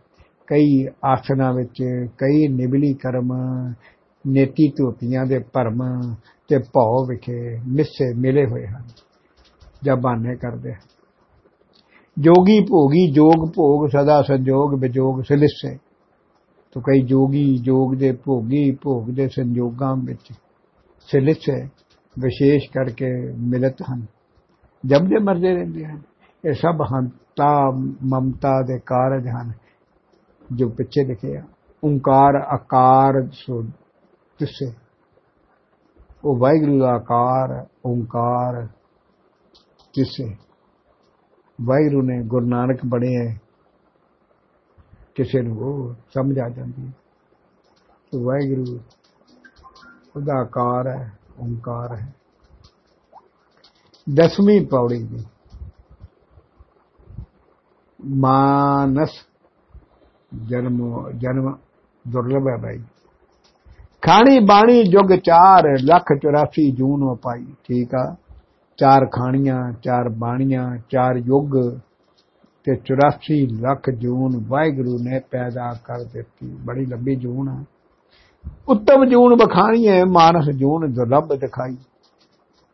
[0.48, 1.82] ਕਈ ਆਸਨਾ ਵਿੱਚ
[2.18, 3.34] ਕਈ ਨਿਬਲੀ ਕਰਮ,
[4.26, 5.82] ਨੇਤੀ ਧੋਤੀਆਂ ਦੇ ਭਰਮ
[6.50, 8.84] ਤੇ ਭਉ ਵਿਖੇ ਮਿੱਸੇ ਮਿਲੇ ਹੋਏ ਹਨ,
[9.84, 10.94] ਜਾਂ ਬਾਨੇ ਕਰਦੇ ਹਨ।
[12.20, 15.78] ਜੋਗੀ ਭੋਗੀ ਜੋਗ ਭੋਗ ਸਦਾ ਸੰਜੋਗ ਵਿਜੋਗ ਸਲਿਸੇ।
[16.74, 20.34] ਤੋ ਕਈ ਜੋਗੀ ਜੋਗ ਦੇ ਭੋਗੀ ਭੋਗ ਦੇ ਸੰਜੋਗਾਂ ਵਿੱਚ
[21.10, 21.62] ਸਲਿਸੇ
[22.16, 23.10] ਵਿਸ਼ੇਸ਼ ਕਰਕੇ
[23.50, 24.06] ਮਿਲਤ ਹਨ
[24.84, 26.02] ਜਬ ਦੇ ਮਰਦੇ ਰਹਿੰਦੇ ਹਨ
[26.44, 27.52] ਇਹ ਸਭ ਹੰਤਾ
[28.04, 29.52] ਮਮਤਾ ਦੇ ਕਾਰਜ ਹਨ
[30.54, 31.44] ਜੋ ਪਿੱਛੇ ਲਿਖਿਆ
[31.84, 33.62] ਓੰਕਾਰ ਆਕਾਰ ਸੋ
[34.40, 34.72] ਤਿਸੇ
[36.26, 37.54] ਉਹ ਵਾਹਿਗੁਰੂ ਦਾ ਆਕਾਰ
[37.86, 38.66] ਓੰਕਾਰ
[39.96, 40.26] ਤਿਸੇ
[41.60, 43.34] ਵਾਹਿਗੁਰੂ ਨੇ ਗੁਰੂ ਨਾਨਕ ਬਣੇ ਹੈ
[45.16, 48.78] ਕਿਸੇ ਨੂੰ ਉਹ ਸਮਝ ਆ ਜਾਂਦੀ ਹੈ ਵਾਹਿਗੁਰੂ
[50.16, 52.14] ਉਹਦਾ ਆਕਾਰ ਹੈ ਓੰਕਾਰ ਹੈ
[54.08, 55.24] ਦਸਵੀਂ ਪੌੜੀ ਦੀ
[58.20, 59.10] ਮਾਨਸ
[60.50, 60.78] ਜਨਮ
[61.18, 61.56] ਜਨਮ
[62.06, 62.80] ਦੁਰਲਭ ਹੈ ਭਾਈ
[64.04, 68.06] ਖਾਣੀ ਬਾਣੀ ਜੁਗ 4 ਲੱਖ 84 ਜੂਨ ਪਾਈ ਠੀਕ ਆ
[68.80, 71.56] ਚਾਰ ਖਾਣੀਆਂ ਚਾਰ ਬਾਣੀਆਂ ਚਾਰ ਯੁੱਗ
[72.68, 77.64] ਤੇ 84 ਲੱਖ ਜੂਨ ਵਾਹਿਗੁਰੂ ਨੇ ਪੈਦਾ ਕਰ ਦਿੱਤੀ ਬੜੀ ਲੰਬੀ ਜੂਨ ਆ
[78.70, 81.78] ਉੱਤਮ ਜੂਨ ਬਖਾਣੀ ਹੈ, ਮਾਨਸ ਜੂਨ ਦੁਰਲਭ ਦਿਖਾਈ।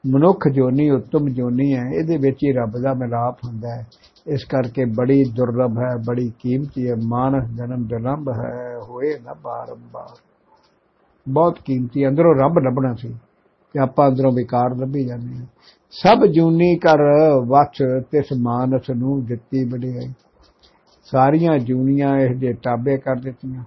[0.05, 3.87] ਮਨੁੱਖ ਜੋਨੀ ਉੱਤਮ ਜੋਨੀ ਹੈ, ਇਹਦੇ ਵਿੱਚ ਹੀ ਰੱਬ ਦਾ ਮਿਲਾਪ ਹੁੰਦਾ ਹੈ।
[4.27, 10.17] ਇਸ ਕਰਕੇ ਬੜੀ ਦੁਰਲਭ ਹੈ, ਬੜੀ ਕੀਮਤੀ ਹੈ, ਮਾਨਸ ਜਨਮ ਜਨਮ ਹੈ, ਹੋਏ ਨਾ ਬਾਰੰਬਾਰ।
[11.29, 13.09] ਬਹੁਤ ਕੀਮਤੀ ਅੰਦਰੋਂ ਰੱਬ ਲੱਭਣਾ ਸੀ,
[13.73, 15.45] ਤੇ ਆਪਾਂ ਅੰਦਰੋਂ ਵਿਕਾਰ ਲੱਭੀ ਜਾਂਦੇ ਹਾਂ।
[15.91, 16.97] ਸਭ ਜੂਨੀ ਕਰ
[17.47, 20.13] ਵਛ ਤਿਸ ਮਾਨਸ ਨੂੰ ਦਿੱਤੀ ਬੜਾਈ
[21.03, 23.63] ਸਾਰੀਆਂ ਜੂਨੀਆਂ ਇਸ ਦੇ ਟਾਬੇ ਕਰ ਦਿੱਤੀਆਂ।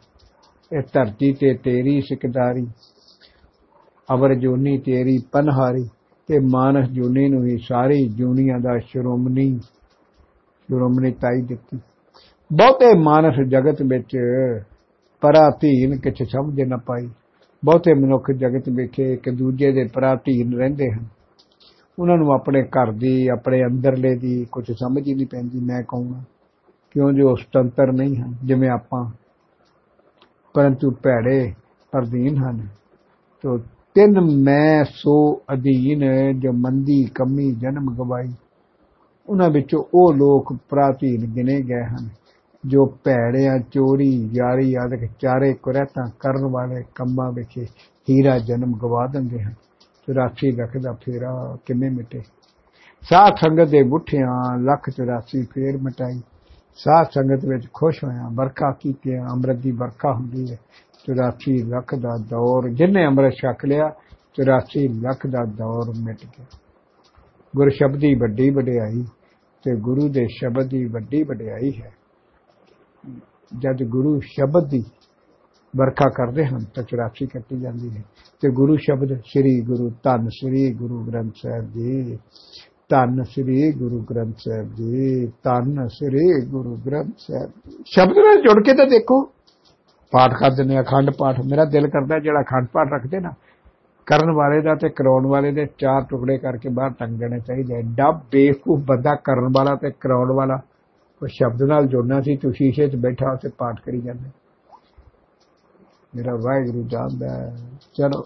[0.73, 2.67] ਇਹ ਧਰਤੀ ਤੇ ਤੇਰੀ ਸਿਕਦਾਰੀ,
[4.15, 5.85] ਅਵਰ ਜੂਨੀ ਤੇਰੀ ਪਨਹਾਰੀ,
[6.29, 9.59] ਤੇ ਮਾਨਸ ਜੂਨੀ ਨੂੰ ਹੀ ਸਾਰੀ ਜੂਨੀਆਂ ਦਾ ਸ਼੍ਰੋਮਣੀ
[10.69, 11.79] ਸ਼੍ਰੋਮਣੀ ਤਾਈ ਦਿੱਤੀ।
[12.53, 14.17] ਬਹੁਤੇ ਮਾਨਸ ਜਗਤ ਵਿੱਚ
[15.21, 17.09] ਪਰਾਧੀਨ ਕਿਛ ਸਮਝ ਨਾ ਪਾਈ।
[17.65, 21.07] ਬਹੁਤੇ ਮਨੁੱਖ ਜਗਤ ਵੇਖੇ ਇੱਕ ਦੂਜੇ ਦੇ ਪਰਾਧੀਨ ਰਹਿੰਦੇ ਹਨ।
[21.99, 26.23] ਉਹਨਾਂ ਨੂੰ ਆਪਣੇ ਘਰ ਦੀ, ਆਪਣੇ ਅੰਦਰਲੇ ਦੀ ਕੁਝ ਸਮਝ ਹੀ ਨਹੀਂ ਪੈਂਦੀ। ਮੈਂ ਕਹੂੰਗਾ,
[26.91, 28.37] ਕਿਉਂ ਜੋ ਸੁਤੰਤਰ ਨਹੀਂ ਹਨ?
[28.45, 29.24] ਜਿਵੇਂ ਆਪਾਂ
[30.55, 31.53] ਪਰੰਤੂ ਭੈੜੇ
[31.93, 32.69] ਪਰਦੀਨ ਹਨ।
[33.43, 33.59] ਤੋ
[33.95, 36.01] ਤਿੰਨ ਮੈਂ ਸੋ ਅਧੀਨ
[36.41, 38.33] ਜੋ ਮੰਦੀ ਕਮੀ ਜਨਮ ਗਵਾਈ।
[39.29, 42.09] ਉਹਨਾਂ ਵਿੱਚੋਂ ਉਹ ਲੋਕ ਪ੍ਰਾਚੀਨ ਗਿਨੇ ਗਏ ਹਨ,
[42.67, 47.59] ਜੋ ਭੈੜਿਆਂ ਚੋਰੀ, ਯਾਰੀ ਆਦਿਕ ਚਾਰੇ ਕੁਰੈਤਾਂ ਕਰਨ ਵਾਲੇ ਕੰਮਾਂ ਵਿੱਚ
[48.11, 49.55] ਹੀਰਾ ਜਨਮ ਗਵਾ ਦਿੰਦੇ ਹਨ।
[50.09, 52.21] 84 ਲੱਖ ਦਾ ਫੇਰਾ ਕਿੰਨੇ ਮਿਟੇ?
[53.03, 56.21] ਸਾਧ ਸੰਗਤ ਦੇ ਮੁੱਠਿਆਂ ਲੱਖ 84 ਫੇਰ ਮਟਾਈ।
[56.75, 60.59] ਸਾਧ ਸੰਗਤ ਵਿੱਚ ਖੁਸ਼ ਹੋਇਆ, ਵਰਖਾ ਕੀਤੇ ਅੰਮ੍ਰਿਤ ਦੀ ਵਰਖਾ ਹੁੰਦੀ ਹੈ।
[61.05, 63.93] 84 ਲੱਖ ਦਾ ਦੌਰ ਜਿਨੇ ਅੰਮ੍ਰਿਤ ਛਕ ਲਿਆ
[64.35, 66.47] 84 ਲੱਖ ਦਾ ਦੌਰ ਮਿਟ ਗਿਆ।
[67.57, 69.03] ਗੁਰ ਸ਼ਬਦੀ ਵੱਡੀ ਵਡਿਆਈ
[69.65, 71.91] ਤੇ ਗੁਰੂ ਦੇ ਸ਼ਬਦ ਦੀ ਵੱਡੀ ਵਡਿਆਈ ਹੈ।
[73.59, 74.85] ਜਦ ਗੁਰੂ ਸ਼ਬਦ ਦੀ
[75.77, 78.05] ਵਰਖਾ ਕਰਦੇ ਹਨ, ਤਾਂ 84 ਕੱਟੀ ਜਾਂਦੀ ਹੈ।
[78.41, 82.19] ਤੇ ਗੁਰੂ ਸ਼ਬਦ ਸ੍ਰੀ ਗੁਰੂ ਧੰਨ ਸ੍ਰੀ ਗੁਰੂ ਗ੍ਰੰਥ ਸਾਹਿਬ ਜੀ
[82.91, 87.51] ਧੰਨ ਸ੍ਰੀ ਗੁਰੂ ਗ੍ਰੰਥ ਸਾਹਿਬ ਜੀ, ਧੰਨ ਸ੍ਰੀ ਗੁਰੂ ਗ੍ਰੰਥ ਸਾਹਿਬ
[87.87, 89.23] ਸ਼ਬਦ ਨਾਲ ਜੁੜ ਕੇ ਤਾਂ ਦੇਖੋ,
[90.13, 93.31] ਪਾਠ ਕਰਦੇ ਨੇ, ਅਖੰਡ ਪਾਠ। ਮੇਰਾ ਦਿਲ ਕਰਦਾ ਜਿਹੜਾ ਅਖੰਡ ਪਾਠ ਰੱਖਦੇ ਨਾ,
[94.07, 98.21] ਕਰਨ ਵਾਲੇ ਦਾ ਤੇ ਕਰਾਉਣ ਵਾਲੇ ਦੇ ਚਾਰ ਟੁਕੜੇ ਕਰਕੇ ਬਾਹਰ ਟੰਗ ਦੇਣੇ ਚਾਹੀਦੇ। ਡੱਬ
[98.33, 100.61] ਬੇਵਕੂਫ ਬੰਦਾ ਕਰਨ ਵਾਲਾ ਤੇ ਕਰਾਉਣ ਵਾਲਾ,
[101.23, 104.31] ਉਹ ਸ਼ਬਦ ਨਾਲ ਜੁੜਨਾ ਸੀ, ਤੂੰ ਸ਼ੀਸ਼ੇ 'ਚ ਬੈਠਾ ਤੇ ਪਾਠ ਕਰੀ ਜਾਂਦਾ।
[106.17, 107.57] ਮੇਰਾ ਵਾਹਿਗੁਰੂ ਜਾਣਦਾ
[107.95, 108.23] ਚਲੋ।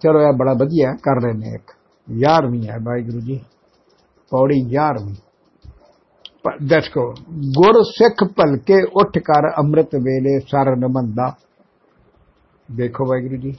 [0.00, 1.79] ਚਲੋ, ਇਹ ਬੜਾ ਵਧੀਆ ਕਰ ਰਹੇ ਨੇ ਇੱਕ।
[2.10, 3.40] 11ਵੀਂ ਹੈ ਵਾਹਿਗੁਰੂ ਜੀ,
[4.32, 5.14] ਪੌੜੀ 11ਵੀਂ
[6.68, 7.02] ਦੇਖੋ,
[7.56, 11.32] ਗੁਰ ਸਿੱਖ ਭਲਕੇ ਉੱਠ ਕਰ ਅੰਮ੍ਰਿਤ ਵੇਲੇ ਸਰ ਨਮੰਦਾ
[12.68, 13.52] ਦੇਖੋ ਵਾਹਿਗੁਰੂ ਜੀ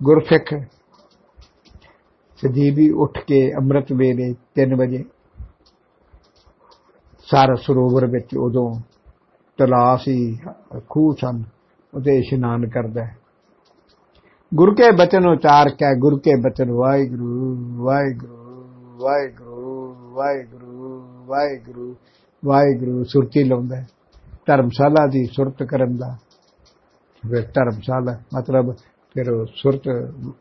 [0.00, 0.54] ਗੁਰਸਿੱਖ
[2.42, 4.28] ਸਦੀਵੀ ਉੱਠ ਕੇ ਅੰਮ੍ਰਿਤ ਵੇਲੇ
[4.60, 5.02] 3 ਵਜੇ
[7.28, 8.68] ਸਾਰ ਸਰੋਵਰ ਵਿੱਚ ਉਦੋਂ
[9.58, 10.14] ਤਲਾਅ ਸੀ
[10.88, 11.42] ਖੂਹ ਸਨ,
[11.92, 13.06] ਉਹਦੇ ਇਸ਼ਨਾਨ ਕਰਦਾ
[14.54, 18.62] ਗੁਰ ਕੇ ਬਚਨ ਉਚਾਰ ਕੇ, ਗੁਰ ਕੇ ਬਚਨ ਵਾਹਿਗੁਰੂ ਵਾਹਿਗੁਰੂ
[19.00, 20.88] ਵਾਹਿਗੁਰੂ ਵਾਹਿਗੁਰੂ
[21.26, 21.94] ਵਾਹਿਗੁਰੂ
[22.44, 23.82] ਵਾਹਿਗੁਰੂ ਸੁਰਤੀ ਲਾਉਂਦਾ
[24.46, 26.16] ਧਰਮਸ਼ਾਲਾ ਦੀ ਸੁਰਤ ਕਰਨ ਦਾ।
[27.30, 28.72] ਫਿਰ ਧਰਮਸ਼ਾਲਾ, ਮਤਲਬ
[29.14, 29.88] ਫਿਰ ਸੁਰਤ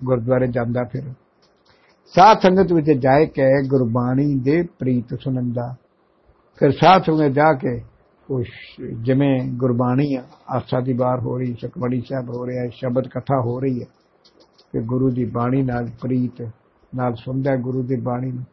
[0.03, 1.13] ਗੁਰਦੁਆਰੇ ਜਾਂਦਾ ਫਿਰ।
[2.15, 5.75] ਸਾਧ ਸੰਗਤ ਵਿੱਚ ਜਾਏ ਕੇ ਗੁਰਬਾਣੀ ਦੇ ਪ੍ਰੀਤ ਸੁਣੰਦਾ।
[6.59, 7.81] ਫਿਰ ਸਾਧ ਸੰਗਤ ਜਾ ਕੇ
[8.29, 8.43] ਉਹ
[9.01, 10.15] ਜਿਵੇਂ ਗੁਰਬਾਣੀ
[10.49, 13.85] ਆਸਾ ਦੀ ਬਾਰ ਹੋ ਰਹੀ ਚਕਵੜੀ ਸਾਹਿਬ ਹੋ ਰਿਹਾ, ਸ਼ਬਦ ਕਥਾ ਹੋ ਰਹੀ ਹੈ
[14.73, 16.41] ਕਿ ਗੁਰੂ ਦੀ ਬਾਣੀ ਨਾਲ ਪ੍ਰੀਤ,
[16.95, 18.43] ਨਾਲ ਸੁਣਦਾ ਗੁਰੂ ਦੀ ਬਾਣੀ ਨੂੰ।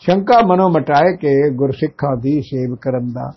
[0.00, 3.32] ਸ਼ੰਕਾ ਮਨੋ ਮਟਾਏ ਕੇ ਗੁਰਸਿੱਖਾਂ ਦੀ ਸੇਵ ਕਰਨ ਦਾ।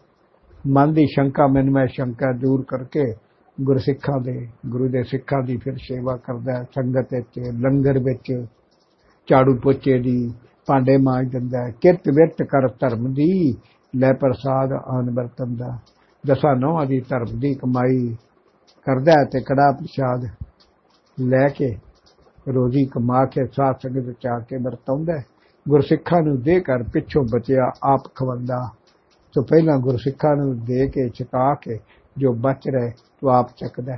[0.68, 3.14] ਮਨ ਦੀ ਸ਼ੰਕਾ ਮਨ ਮੈਂ ਸ਼ੰਕਾ ਦੂਰ ਕਰਕੇ
[3.62, 8.46] ਗੁਰਸਿੱਖਾਂ ਦੇ, ਗੁਰੂ ਦੇ ਸਿੱਖਾਂ ਦੀ ਫਿਰ ਸੇਵਾ ਕਰਦਾ ਸੰਗਤ ਵਿੱਚ, ਲੰਗਰ ਵਿੱਚ,
[9.28, 10.34] ਝਾੜੂ ਪੋਚੇ ਦੀ
[10.68, 13.56] ਭਾਂਡੇ ਮਾਂਜ ਦਿੰਦਾ ਕਿਰਤ ਵਿਰਤ ਕਰ ਧਰਮ ਦੀ,
[13.96, 15.78] ਲੈ ਪ੍ਰਸਾਦ ਆਨ ਵਰਤਨ ਦਾ।
[16.28, 18.16] ਦਸਾਂ ਨੌਂ ਦੀ ਧਰਮ ਦੀ ਕਮਾਈ
[18.88, 20.26] ਕਰਦਾ ਤੇ ਕੜਾ ਪ੍ਰਸਾਦ
[21.20, 21.76] ਲੈ ਕੇ
[22.56, 25.22] ਰੋਜ਼ੀ ਕਮਾ ਕੇ ਸਾਥ ਸੰਗਤ ਚ ਆ ਕੇ ਵਰਤਾਉਂਦਾ
[25.66, 28.60] ਗੁਰਸਿੱਖਾਂ ਨੂੰ ਦੇ ਕਰ ਪਿੱਛੋਂ ਬਚਿਆ ਆਪ ਖਵੰਦਾ।
[29.34, 31.78] ਤੋਂ ਪਹਿਲਾਂ ਗੁਰਸਿੱਖਾਂ ਨੂੰ ਦੇ ਕੇ ਚਕਾ ਕੇ
[32.18, 32.92] ਜੋ ਬਚ ਰਹੇ,
[33.22, 33.98] ਤੋ ਆਪ ਚੱਕਦਾ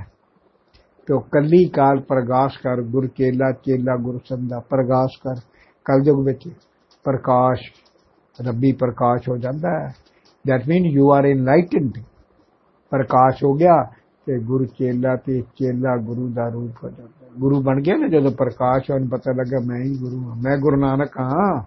[1.08, 5.40] ਤੋ ਕੱਲੀ ਕਾਲ ਪ੍ਰਗਾਸ਼ ਕਰ, ਗੁਰ ਕੇਲਾ ਚੇਲਾ ਗੁਰ ਸੰਦਾ ਪ੍ਰਗਾਸ਼ ਕਰ।
[5.84, 6.48] ਕਲਯੁਗ ਵਿੱਚ
[7.04, 7.60] ਪ੍ਰਕਾਸ਼,
[8.38, 9.94] ਰੱਬੀ ਪ੍ਰਕਾਸ਼ ਹੋ ਜਾਂਦਾ ਹੈ।
[10.46, 12.02] That mean you are enlightened
[12.90, 13.82] ਪ੍ਰਕਾਸ਼ ਹੋ ਗਿਆ
[14.26, 18.30] ਤੇ ਗੁਰੂ ਚੇਲਾ ਤੇ ਚੇਲਾ ਗੁਰੂ ਦਾ ਰੂਪ ਹੋ ਜਾਂਦਾ। ਗੁਰੂ ਬਣ ਗਿਆ ਨਾ ਜਦੋਂ
[18.30, 21.62] ਪ੍ਰਕਾਸ਼ ਹੋਣ ਪਤਾ ਲੱਗਾ ਮੈਂ ਹੀ ਗੁਰੂ ਹਾਂ ਮੈਂ ਗੁਰੂ ਨਾਨਕ ਹਾਂ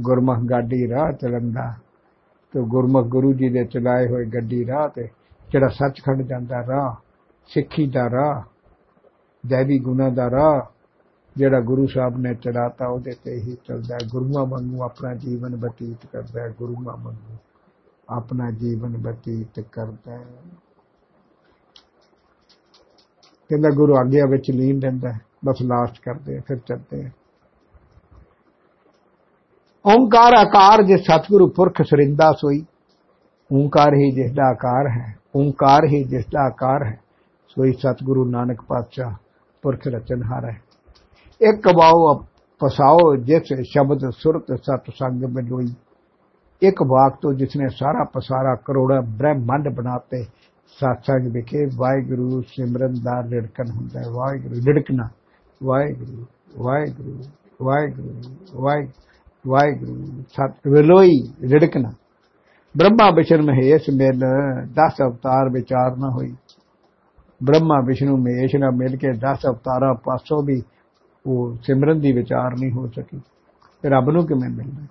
[0.00, 1.74] ਗੁਰਮਖ ਗਾਡੀ ਰਾਹ ਚਲੰਦਾ
[2.52, 5.08] ਤੇ ਗੁਰਮਖ ਗੁਰੂ ਜੀ ਦੇ ਚਲਾਏ ਹੋਏ ਗੱਡੀ ਰਾਹ ਤੇ
[5.52, 6.94] ਜਿਹੜਾ ਸੱਚਖੰਡ ਜਾਂਦਾ ਰਾਹ
[7.50, 8.42] ਸਿੱਖੀ ਦਾ ਰਾਹ
[9.46, 10.60] ਦੇਵੀ ਗੁਨਾ ਦਾ ਰਾਹ
[11.36, 16.48] ਜਿਹੜਾ ਗੁਰੂ ਸਾਹਿਬ ਨੇ ਚਲਾਤਾ ਉਹਦੇ ਤੇ ਹੀ ਚੱਲਦਾ ਗੁਰੂਆਂ ਵਾਂਗੂ ਆਪਣਾ ਜੀਵਨ ਬਤੀਤ ਕਰਦਾ
[16.48, 17.36] ਗੁਰੂਆਂ ਵਾਂਗੂ
[18.10, 20.18] ਆਪਣਾ ਜੀਵਨ ਬਤੀਤ ਕਰਦਾ
[23.50, 25.12] ਕਹਿੰਦਾ, ਗੁਰੂ ਆਗਿਆ ਵਿੱਚ ਲੀਨ ਰਹਿੰਦਾ
[25.44, 27.08] ਬਸ ਲਾਸਟ ਕਰਦੇ ਫਿਰ ਚੱਲਦੇ
[29.84, 32.64] ਓੰਕਾਰ ਆਕਾਰ ਜੇ ਸਤਿਗੁਰੂ ਪੁਰਖ ਸਰਿੰਦਾ ਸੋਈ,
[33.52, 36.98] ਓੰਕਾਰ ਹੀ ਜਿਸ ਦਾ ਆਕਾਰ ਹੈ, ਓੰਕਾਰ ਹੀ ਜਿਸ ਦਾ ਆਕਾਰ ਹੈ,
[37.48, 39.12] ਸੋਈ ਸਤਿਗੁਰੂ ਨਾਨਕ ਪਾਤਸ਼ਾਹ
[39.62, 40.60] ਪੁਰਖ ਰਚਨਹਾਰ ਹੈ।
[41.40, 42.14] ਇੱਕ ਵਾਓ
[42.58, 45.74] ਪਸਾਓ ਜਿਸ ਸ਼ਬਦ ਸੁਰਤ ਸਤ ਸੰਗ ਮਿਲੋਈ।
[46.62, 50.24] ਇੱਕ ਵਾਕ ਤੋਂ ਜਿਸਨੇ ਸਾਰਾ ਪਸਾਰਾ ਕਰੋੜਾ ਬ੍ਰਹਮੰਡ ਬਣਾਤੇ
[50.80, 55.08] ਸਾਥਾਂ ਵਿਖੇ ਵਾਹਿਗੁਰੂ ਸਿਮਰਨ ਦਾ ਰਿੜਕਣ ਹੁੰਦਾ ਹੈ। ਵਾਹਿਗੁਰੂ ਰਿੜਕਣਾ
[55.64, 56.26] ਵਾਹਿਗੁਰੂ
[56.58, 57.22] ਵਾਹਿਗੁਰੂ
[57.64, 58.92] ਵਾਹਿਗੁਰੂ
[59.50, 61.22] ਵਾਹਿਗੁਰੂ ਸਤ ਵਿਲੋਈ
[61.52, 61.92] ਰਿੜਕਣਾ
[62.78, 64.20] ਬ੍ਰਹਮਾ, ਵਿਸ਼ਨ, ਮਹੇਸ਼ ਮਿਲ
[64.64, 66.34] 10 ਅਵਤਾਰ ਵਿਚਾਰ ਨਾ ਹੋਈ।
[67.44, 70.62] ਬ੍ਰਹਮਾ, ਵਿਸ਼ਨੂੰ, ਮਹੇਸ਼ ਨਾਲ ਮਿਲ ਕੇ 10 ਅਵਤਾਰਾਂ ਪਾਸੋਂ ਵੀ
[71.26, 73.20] ਉਹ ਸਿਮਰਨ ਦੀ ਵਿਚਾਰ ਨਹੀਂ ਹੋ ਸਕੀ।
[73.86, 74.86] ਰੱਬ ਨੂੰ ਕਿਵੇਂ ਮਿਲਣਾ?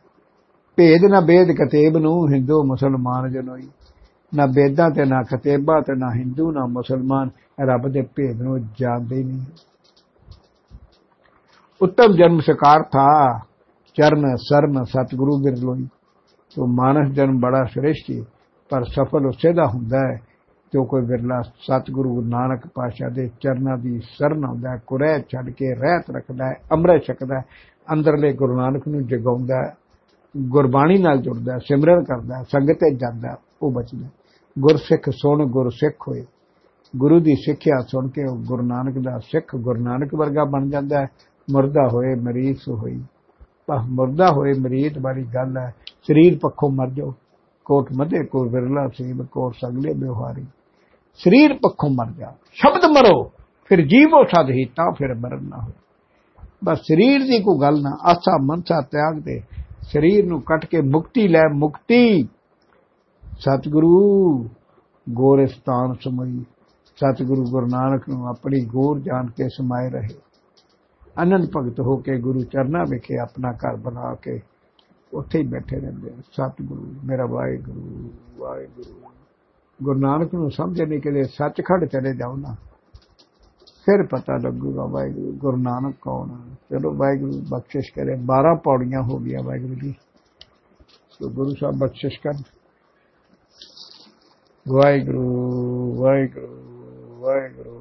[0.76, 3.70] ਭੇਦ ਨਾ ਬੇਦ ਕਤੇਬ ਨੂੰ, ਹਿੰਦੂ, ਮੁਸਲਮਾਨ ਜਨੋਈ।
[4.36, 7.30] ਨਾ ਬੇਦਾ ਤੇ ਨਾ ਖਤੇਬਾ ਤੇ ਨਾ ਹਿੰਦੂ, ਨਾ ਮੁਸਲਮਾਨ।
[7.62, 9.42] ਰੱਬ ਦੇ ਭੇਦ ਨੂੰ ਜਾਣਦੇ ਹੀ ਨਹੀਂ।
[11.82, 13.40] ਉੱਤਮ ਜਨਮ ਸਕਾਰ ਥਾ
[13.96, 15.88] ਚਰਨ ਸਰਨ ਸਤਿਗੁਰੂ ਬਿਰਲੋਈ
[16.56, 18.24] ਤੋ ਮਾਨਸ ਜਨਮ ਬੜਾ ਸ੍ਰੇਸ਼ਟ ਹੈ
[18.70, 20.16] ਪਰ ਸਫਲ ਉਸੇ ਦਾ ਹੁੰਦਾ ਹੈ,
[20.74, 26.06] ਜੋ ਕੋਈ ਬਿਰਲਾ ਸਤਿਗੁਰੂ ਨਾਨਕ ਪਾਸ਼ਾ ਦੇ ਚਰਨਾਂ ਦੀ ਸਰਨ ਹੁੰਦਾ ਕੁਰੇ ਛੱਡ ਕੇ ਰਹਿਤ
[26.16, 27.44] ਰੱਖਦਾ ਹੈ, ਅੰਮ੍ਰਿਤ ਛਕਦਾ ਹੈ,
[27.94, 29.76] ਅੰਦਰਲੇ ਗੁਰੂ ਨਾਨਕ ਨੂੰ ਜਗਾਉਂਦਾ ਹੈ,
[30.38, 34.08] ਗੁਰਬਾਣੀ ਨਾਲ ਜੁੜਦਾ ਸਿਮਰਨ ਕਰਦਾ ਸੰਗਤ ਤੇ ਜਾਂਦਾ ਉਹ ਬਚਦਾ
[34.60, 36.26] ਗੁਰਸਿੱਖ ਸੁਣ ਗੁਰਸਿੱਖ ਹੋਏ।
[36.96, 41.02] ਗੁਰੂ ਦੀ ਸਿੱਖਿਆ ਸੁਣ ਕੇ ਉਹ ਗੁਰੂ ਨਾਨਕ ਦਾ ਸਿੱਖ ਗੁਰੂ ਨਾਨਕ ਵਰਗਾ ਬਣ ਜਾਂਦਾ
[41.02, 41.08] ਹੈ।
[41.52, 43.04] ਮਰਦਾ ਹੋਏ ਮਰੀਜ਼ ਹੋਈ।
[43.68, 47.14] ਪਰ ਮਰਦਾ ਹੋਏ ਮਰੀਜ਼ ਵਾਲੀ ਗੱਲ ਹੈ। ਸਰੀਰ ਪੱਖੋਂ ਮਰ ਜਾਓ।
[47.66, 50.46] ਕੋਟ ਮਧੇ ਕੋ ਵਿਰਲਾ ਸੀਬ ਕੋ ਸਗਲੇ ਬਿਵਹਾਰੀ
[51.14, 53.32] ਸਰੀਰ ਪੱਖੋਂ ਮਰ ਜਾ। ਸ਼ਬਦ ਮਰੋ,
[53.66, 55.72] ਫਿਰ ਜੀਵੋ ਸਦਹੀ ਤਾਂ ਫਿਰ ਮਰਨ ਨਾ ਹੋ
[56.66, 59.42] ਬਸ ਸਰੀਰ ਦੀ ਕੋਈ ਗੱਲ ਨਾ, ਆਸਾ ਮਨਸਾ ਤਿਆਗ ਦੇ।
[59.82, 62.28] ਸਰੀਰ ਨੂੰ ਕੱਟ ਕੇ ਮੁਕਤੀ ਲੈ, ਮੁਕਤੀ।
[63.40, 64.50] ਸਤਿਗੁਰੂ,
[65.10, 66.44] ਗੋਰਸਤਾਨ ਸਮਈ।
[66.96, 70.16] ਸਤਿਗੁਰੂ ਗੁਰੂ ਨਾਨਕ ਨੂੰ ਆਪਣੀ ਗੋਰ ਜਾਣ ਕੇ ਸਮਾਏ ਰਹੇ।
[71.24, 74.42] ਅਨੰਦ ਭਗਤ ਹੋ ਕੇ ਗੁਰੂ ਚਰਨਾਂ ਵਿਖੇ ਆਪਣਾ ਘਰ ਬਣਾ ਕੇ
[75.14, 79.10] ਉੱਥੇ ਹੀ ਬੈਠੇ ਰਹਿੰਦੇ ਸਤਿਗੁਰੂ, ਮੇਰਾ ਵਾਹਿਗੁਰੂ ਵਾਹਿਗੁਰੂ।
[79.84, 82.56] ਗੁਰੂ ਨਾਨਕ ਨੂੰ ਸਮਝ ਨਹੀਂ ਕਿ ਸੱਚਖੰਡ ਚਲੇ ਜਾਓ ਨਾ।
[83.86, 89.18] ਫਿਰ ਪਤਾ ਲੱਗੂਗਾ ਵਾਹਿਗੁਰੂ, ਗੁਰੂ ਨਾਨਕ ਕੌਣ ਹੈ ਚਲੋ ਵਾਹਿਗੁਰੂ ਬਖਸ਼ਿਸ਼ ਕਰੇ। 12 ਪੌੜੀਆਂ ਹੋ
[89.18, 89.94] ਗਈਆਂ ਵਾਹਿਗੁਰੂ ਦੀ
[91.10, 92.63] ਸੋ ਗੁਰੂ ਸਾਹਿਬ ਬਖਸ਼ਿਸ਼ ਕਰਨ।
[94.70, 96.60] ਵਾਹਿਗੁਰੂ ਵਾਹਿਗੁਰੂ
[97.20, 97.80] ਵਾਹਿਗੁਰੂ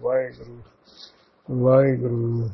[0.00, 0.58] ਵਾਹਿਗੁਰੂ
[1.62, 2.48] ਵਾਹਿਗੁਰੂ।